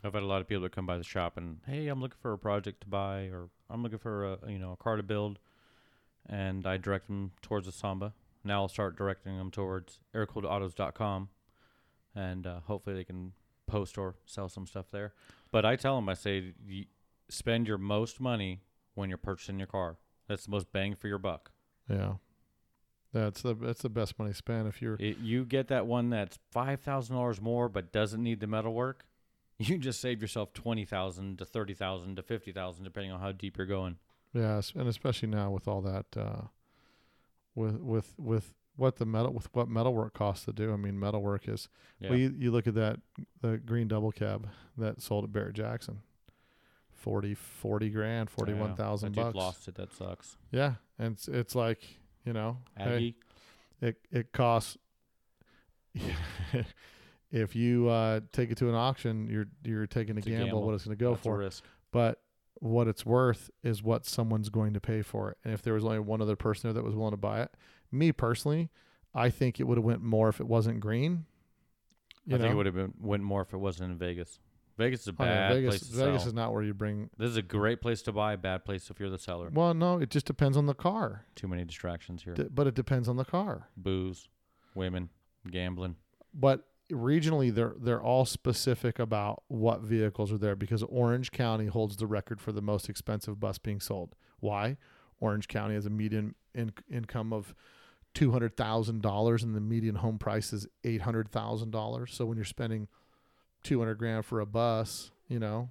[0.03, 2.18] I've had a lot of people that come by the shop and hey, I'm looking
[2.22, 5.03] for a project to buy, or I'm looking for a you know a car to
[5.03, 5.40] build,
[6.27, 8.14] and I direct them towards the Samba.
[8.44, 11.30] Now I'll start directing them towards aircooledautos.com,
[12.15, 13.31] and uh, hopefully they can
[13.65, 15.14] post or sell some stuff there.
[15.52, 16.53] But I tell them, I say,
[17.30, 18.62] spend your most money
[18.95, 19.98] when you're purchasing your car.
[20.28, 21.52] That's the most bang for your buck.
[21.90, 22.14] Yeah.
[23.12, 26.40] That's the that's the best money spent if you're It, you get that one that's
[26.52, 29.06] five thousand dollars more, but doesn't need the metal work.
[29.60, 33.32] You just save yourself twenty thousand to thirty thousand to fifty thousand, depending on how
[33.32, 33.98] deep you're going.
[34.34, 36.48] yeah, and especially now with all that uh
[37.56, 40.74] with with with what the metal with what metalwork costs to do.
[40.74, 41.70] I mean, metalwork is
[42.00, 42.10] Yeah.
[42.10, 43.00] well you, you look at that
[43.41, 46.02] the green double cab that sold at Barrett Jackson.
[47.03, 49.35] 40 40 grand, 41,000 that bucks.
[49.35, 49.75] Lost it.
[49.75, 50.38] That sucks.
[50.51, 51.81] Yeah, and it's, it's like,
[52.25, 53.15] you know, hey,
[53.81, 54.77] it it costs
[57.31, 60.45] if you uh, take it to an auction, you're you're taking a It's a gamble,
[60.45, 60.65] gamble.
[60.65, 61.38] what it's going to go That's for.
[61.38, 61.63] risk.
[61.91, 62.21] But
[62.55, 65.38] what it's worth is what someone's going to pay for it.
[65.43, 67.51] And if there was only one other person there that was willing to buy it,
[67.91, 68.69] me personally,
[69.13, 71.25] I think it would have went more if it wasn't green.
[72.25, 74.39] You I know, think it would have been went more if it wasn't in Vegas.
[74.78, 76.28] Vegas is a Oh, yeah, bad Vegas, place to Vegas sell.
[76.30, 77.10] is not where you bring.
[77.18, 78.36] this is a great place to buy.
[78.36, 79.50] Bad place if you're the seller.
[79.54, 81.26] Well, no, it just depends on the car.
[81.36, 82.34] Too many distractions here.
[82.34, 83.70] D- but it depends on the car.
[83.78, 84.28] Booze,
[84.76, 85.10] women,
[85.50, 85.95] gambling.
[86.34, 91.95] but regionally they're they're all specific about what vehicles are there because Orange County holds
[91.98, 94.16] the record for the most expensive bus being sold.
[94.40, 94.78] Why?
[95.20, 97.56] Orange County has a median in, income of
[98.14, 102.14] two hundred thousand dollars, and the median home price is eight hundred thousand dollars.
[102.14, 102.88] So when you're spending
[103.64, 105.69] two hundred grand for a bus, you know,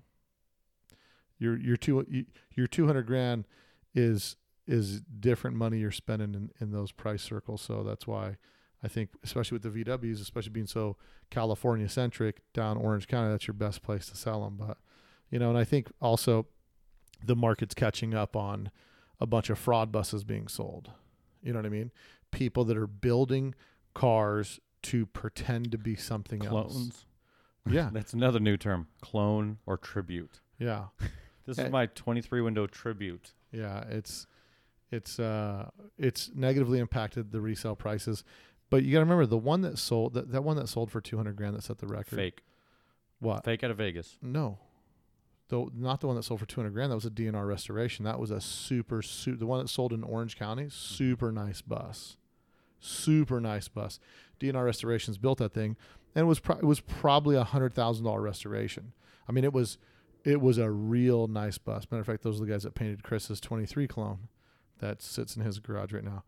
[1.39, 2.25] your your two
[2.55, 3.47] your two hundred grand
[3.95, 4.37] is
[4.67, 7.61] is different money you're spending in, in those price circles.
[7.61, 8.37] So that's why
[8.83, 10.97] I think, especially with the VWs, especially being so
[11.31, 14.57] California centric down Orange County, that's your best place to sell them.
[14.57, 14.79] But
[15.31, 16.47] you know, and I think also
[17.25, 18.71] the market's catching up on
[19.21, 20.91] a bunch of fraud buses being sold.
[21.43, 21.91] You know what I mean?
[22.31, 23.55] People that are building
[23.95, 26.75] cars to pretend to be something else.
[27.69, 28.89] Yeah, That's another new term.
[29.01, 30.41] Clone or tribute.
[30.59, 30.87] yeah,
[31.47, 33.33] This is my 23 window tribute.
[33.51, 33.85] yeah.
[33.89, 34.27] It's
[34.91, 38.25] it's uh it's negatively impacted the resale prices.
[38.71, 41.01] But you got to remember the one that sold that, that one that sold for
[41.01, 42.17] two hundred grand that set the record.
[42.17, 42.43] Fake.
[43.21, 43.45] What?
[43.45, 44.19] Fake out of Vegas.
[44.23, 44.59] No.
[45.49, 46.91] The, not the one that sold for 200 grand.
[46.91, 48.05] That was a DNR restoration.
[48.07, 50.69] That was a super, su- the one that sold in Orange County.
[50.71, 52.17] Super nice bus.
[52.81, 54.01] Super nice bus.
[54.41, 55.77] DNR restorations built that thing
[56.15, 58.93] and it was, pro- it was probably a hundred thousand dollar restoration.
[59.29, 59.79] I mean, it was,
[60.25, 61.87] it was a real nice bus.
[61.91, 64.29] Matter of fact, those are the guys that painted Chris's 23 clone
[64.79, 66.25] that sits in his garage right now.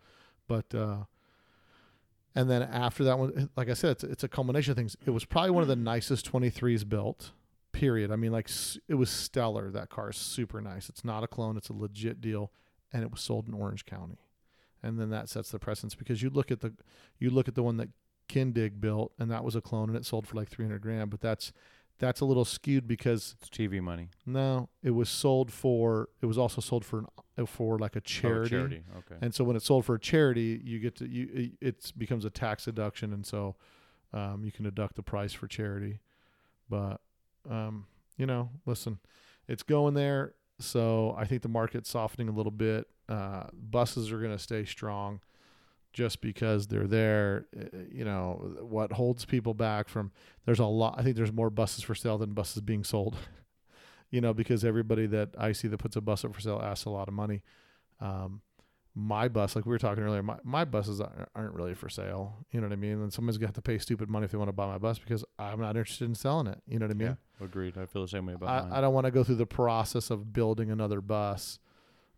[0.47, 1.05] But, uh,
[2.35, 4.97] and then after that one, like I said, it's, it's a culmination of things.
[5.07, 7.33] It was probably one of the nicest 23s built
[7.75, 8.11] period.
[8.11, 8.49] I mean, like
[8.89, 9.71] it was stellar.
[9.71, 10.89] That car is super nice.
[10.89, 11.59] It's not a clone.
[11.59, 12.51] It's a legit deal,
[12.93, 14.19] and it was sold in Orange County,
[14.83, 16.73] and then that sets the precedence because you look at the
[17.19, 17.91] you look at the one that
[18.29, 21.11] Kindig built, and that was a clone, and it sold for like three hundred grand.
[21.11, 21.53] But that's
[21.99, 24.09] that's a little skewed because It's TV money.
[24.27, 27.05] no, it was sold for it was also sold for
[27.37, 28.47] an, for like a charity.
[28.47, 28.75] Oh, charity.
[28.89, 29.05] charity.
[29.13, 29.17] Okay.
[29.25, 32.31] And so when it's sold for a charity, you get to you it becomes a
[32.31, 33.55] tax deduction, and so
[34.13, 36.01] um, you can deduct the price for charity.
[36.69, 37.01] But
[37.49, 37.87] um,
[38.17, 38.99] you know, listen,
[39.49, 40.35] it's going there.
[40.61, 42.87] So I think the market's softening a little bit.
[43.09, 45.21] Uh, buses are going to stay strong,
[45.95, 47.47] just because they're there.
[47.57, 50.13] Uh, You know, what holds people back from
[50.45, 50.97] there's a lot.
[50.99, 53.17] I think there's more buses for sale than buses being sold.
[54.11, 56.85] you know, because everybody that I see that puts a bus up for sale asks
[56.85, 57.43] a lot of money.
[58.01, 58.43] Um,
[58.97, 62.45] my bus, like we were talking earlier, my, my buses aren't, aren't really for sale.
[62.53, 63.03] You know what I mean?
[63.03, 65.25] And someone's got to pay stupid money if they want to buy my bus because
[65.37, 66.61] I'm not interested in selling it.
[66.69, 67.17] You know what I mean?
[67.41, 67.45] yeah.
[67.45, 67.77] Agreed.
[67.77, 68.73] I feel the same way about mine.
[68.73, 71.59] I, I don't want to go through the process of building another bus.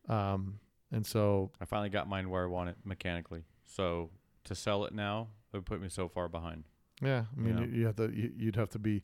[0.06, 0.60] Um,
[0.92, 3.44] and so, I finally got mine where I want it mechanically.
[3.66, 4.10] So
[4.44, 6.64] to sell it now, it would put me so far behind.
[7.02, 9.02] yeah, I mean, you, you have to, you, you'd have to be,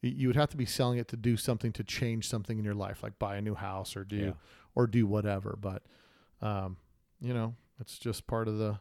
[0.00, 2.74] you- would have to be selling it to do something to change something in your
[2.74, 4.32] life, like buy a new house or do, Yeah.
[4.74, 5.56] or do whatever.
[5.60, 5.82] But,
[6.40, 6.76] um,
[7.20, 8.78] you know, it's just part of the,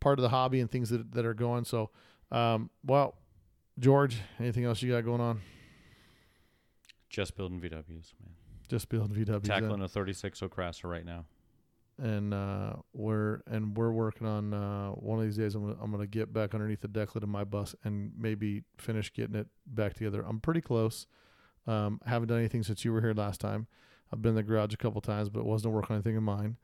[0.00, 1.64] part of the hobby and things that, that are going.
[1.64, 1.90] So,
[2.30, 3.16] um, well,
[3.78, 5.40] George, anything else you got going on?
[7.08, 8.34] Just building VWs, man.
[8.68, 9.34] Just building VWs.
[9.36, 9.40] in.
[9.42, 11.24] Tackling a 36 O'Crasser right now.
[12.00, 15.54] And uh, we're and we're working on uh, one of these days.
[15.54, 18.62] I'm gonna, I'm gonna get back underneath the deck lid of my bus and maybe
[18.78, 20.24] finish getting it back together.
[20.26, 21.06] I'm pretty close.
[21.66, 23.66] Um, haven't done anything since you were here last time.
[24.12, 26.56] I've been in the garage a couple times, but it wasn't working anything in mine.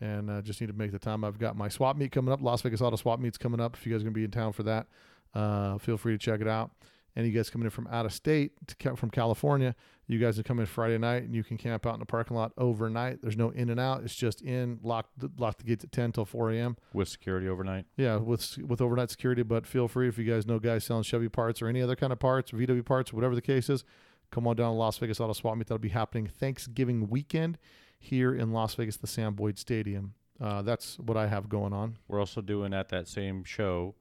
[0.00, 1.24] And uh, just need to make the time.
[1.24, 2.40] I've got my swap meet coming up.
[2.42, 3.76] Las Vegas Auto Swap Meet's coming up.
[3.76, 4.86] If you guys are gonna be in town for that,
[5.34, 6.70] uh, feel free to check it out.
[7.16, 9.74] And you guys coming in from out of state to, from California,
[10.06, 12.36] you guys can come in Friday night and you can camp out in the parking
[12.36, 13.20] lot overnight.
[13.22, 14.02] There's no in and out.
[14.04, 16.76] It's just in, lock the, lock the gates at 10 till 4 a.m.
[16.92, 17.86] With security overnight.
[17.96, 19.42] Yeah, with with overnight security.
[19.42, 22.12] But feel free if you guys know guys selling Chevy parts or any other kind
[22.12, 23.84] of parts, VW parts, whatever the case is,
[24.30, 25.66] come on down to Las Vegas Auto Swap Meet.
[25.68, 27.58] That'll be happening Thanksgiving weekend
[27.98, 30.14] here in Las Vegas, the Sam Boyd Stadium.
[30.40, 31.98] Uh, that's what I have going on.
[32.08, 33.94] We're also doing at that same show.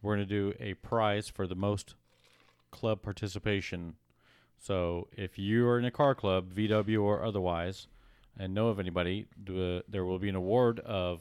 [0.00, 1.94] We're going to do a prize for the most
[2.72, 3.94] club participation.
[4.58, 7.86] So if you are in a car club, VW or otherwise,
[8.38, 11.20] and know of anybody, do a, there will be an award of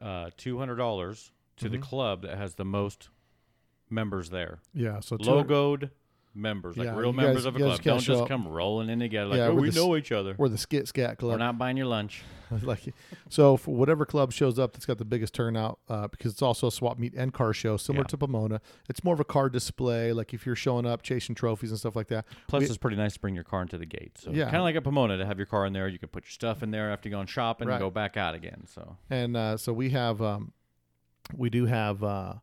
[0.00, 1.82] uh, two hundred dollars to the Mhm.
[1.82, 3.08] club that has the most
[3.90, 4.58] members there.
[4.74, 5.90] Yeah, so Logoed
[6.34, 7.82] members, like Yeah, real members guys- of a club.
[7.82, 8.28] Don't just up.
[8.28, 10.34] come rolling in together like, Yeah, oh, we're the know each other.
[10.38, 11.32] We're the Skit Scat Club.
[11.32, 12.22] We're not buying your lunch.
[12.62, 12.92] like
[13.30, 16.66] so for whatever club shows up that's got the biggest turnout uh, because it's also
[16.66, 18.08] a swap meet and car show similar Yeah.
[18.08, 18.60] to pomona
[18.90, 21.96] it's more of a car display like if you're showing up chasing trophies and stuff
[21.96, 24.18] like that Plus, We- it's pretty nice to bring your car into the gate.
[24.18, 24.44] So Yeah.
[24.44, 25.88] kind of like a Pomona to have your car in there.
[25.88, 27.76] You can put your stuff in there after you go shopping Right.
[27.76, 28.64] and go back out again.
[28.66, 30.52] So and uh, so we have um,
[31.34, 32.34] we do have uh,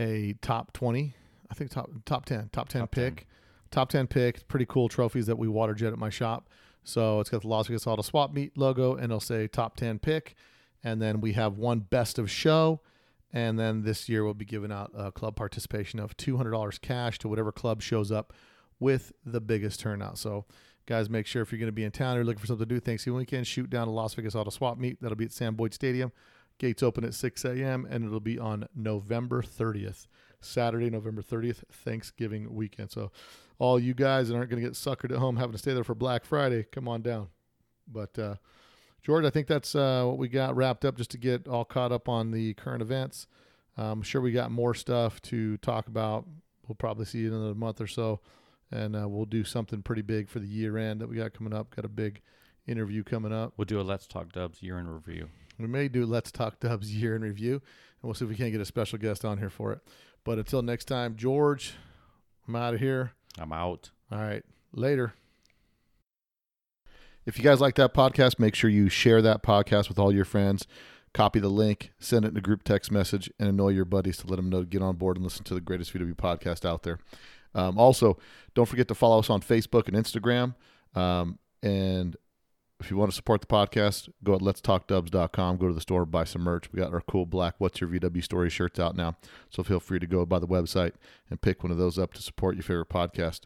[0.00, 1.14] a top 20
[1.50, 3.04] i think top top 10 top 10 Top 10.
[3.04, 3.26] pick
[3.70, 6.48] top 10 pick pretty cool trophies that we water jet at my shop.
[6.84, 9.98] So it's got the las vegas auto swap meet logo and it'll say top 10
[9.98, 10.34] pick.
[10.82, 12.80] And then we have one best of show.
[13.32, 17.28] And then this year we'll be giving out a club participation of $200 cash to
[17.28, 18.32] whatever club shows up
[18.80, 20.16] with the biggest turnout.
[20.16, 20.46] So
[20.86, 22.74] guys make sure if you're going to be in town or looking for something to
[22.74, 25.02] do thanksgiving weekend shoot down to las vegas auto swap meet.
[25.02, 26.12] That'll be at sam boyd stadium.
[26.58, 30.06] Gates open at 6 a.m and it'll be on november 30th
[30.40, 33.10] saturday november 30th thanksgiving weekend so
[33.58, 35.84] all you guys that aren't going to get suckered at home having to stay there
[35.84, 37.28] for black friday come on down
[37.86, 38.34] but uh
[39.00, 41.92] George, I think that's uh, what we got wrapped up just to get all caught
[41.92, 43.26] up on the current events.
[43.78, 46.26] I'm sure we got more stuff to talk about.
[46.66, 48.20] We'll probably see you in another month or so,
[48.70, 51.54] and uh, we'll do something pretty big for the year end that we got coming
[51.54, 51.74] up.
[51.74, 52.20] Got a big
[52.66, 53.54] interview coming up.
[53.56, 55.28] we'll do a Let's Talk Dubs year in review.
[55.58, 57.62] We may do Let's Talk Dubs year in review, and
[58.02, 59.80] we'll see if we can't get a special guest on here for it.
[60.28, 61.72] But until next time, George,
[62.46, 63.12] I'm out of here.
[63.38, 63.92] I'm out.
[64.12, 64.44] All right.
[64.74, 65.14] Later.
[67.24, 70.26] If you guys like that podcast, make sure you share that podcast with all your
[70.26, 70.66] friends.
[71.14, 74.26] Copy the link, send it in a group text message, and annoy your buddies to
[74.26, 76.82] let them know to get on board and listen to the greatest VW podcast out
[76.82, 76.98] there.
[77.54, 78.18] Um, also,
[78.54, 80.54] don't forget to follow us on Facebook and Instagram.
[80.94, 82.18] Um, and
[82.80, 85.56] if you want to support the podcast, go at letstalkdubs.com.
[85.56, 86.72] Go to the store, buy some merch.
[86.72, 89.16] We got our cool black What's Your VW Story shirts out now.
[89.50, 90.92] So feel free to go by the website
[91.28, 93.40] and pick one of those up to support your favorite podcast.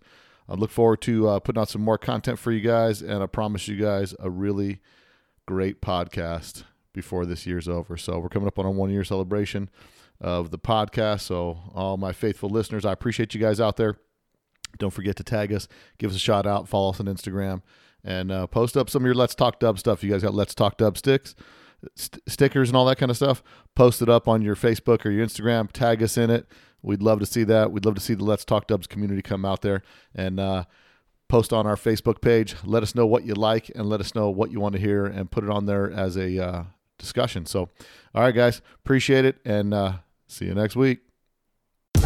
[0.49, 3.27] I look forward to uh, putting out some more content for you guys, and I
[3.27, 4.81] promise you guys a really
[5.47, 7.97] great podcast before this year's over.
[7.97, 9.71] So we're coming up on a one year celebration
[10.21, 11.21] of the podcast.
[11.23, 13.97] So all my faithful listeners, I appreciate you guys out there.
[14.79, 15.69] Don't forget to tag us,
[15.99, 17.63] give us a shout out, follow us on Instagram,
[18.05, 20.03] and uh, post up some of your Let's Talk Dub stuff.
[20.03, 21.35] You guys got Let's Talk Dub sticks,
[21.97, 23.43] st- stickers, and all that kind of stuff.
[23.75, 25.71] Post it up on your Facebook or your Instagram.
[25.73, 26.47] Tag us in it.
[26.83, 27.71] We'd love to see that.
[27.71, 29.83] We'd love to see the Let's Talk Dubs community come out there
[30.15, 30.65] and uh,
[31.29, 32.57] post on our Facebook page.
[32.65, 35.07] Let us know what you like and let us know what you want to hear
[35.07, 36.65] and put it on there as a uh,
[36.99, 37.47] discussion.
[37.47, 37.69] So,
[38.15, 39.93] all right, guys, appreciate it and uh,
[40.27, 40.99] see you next week.
[41.95, 42.01] A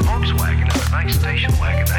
[0.00, 1.91] Volkswagen a nice station wagon.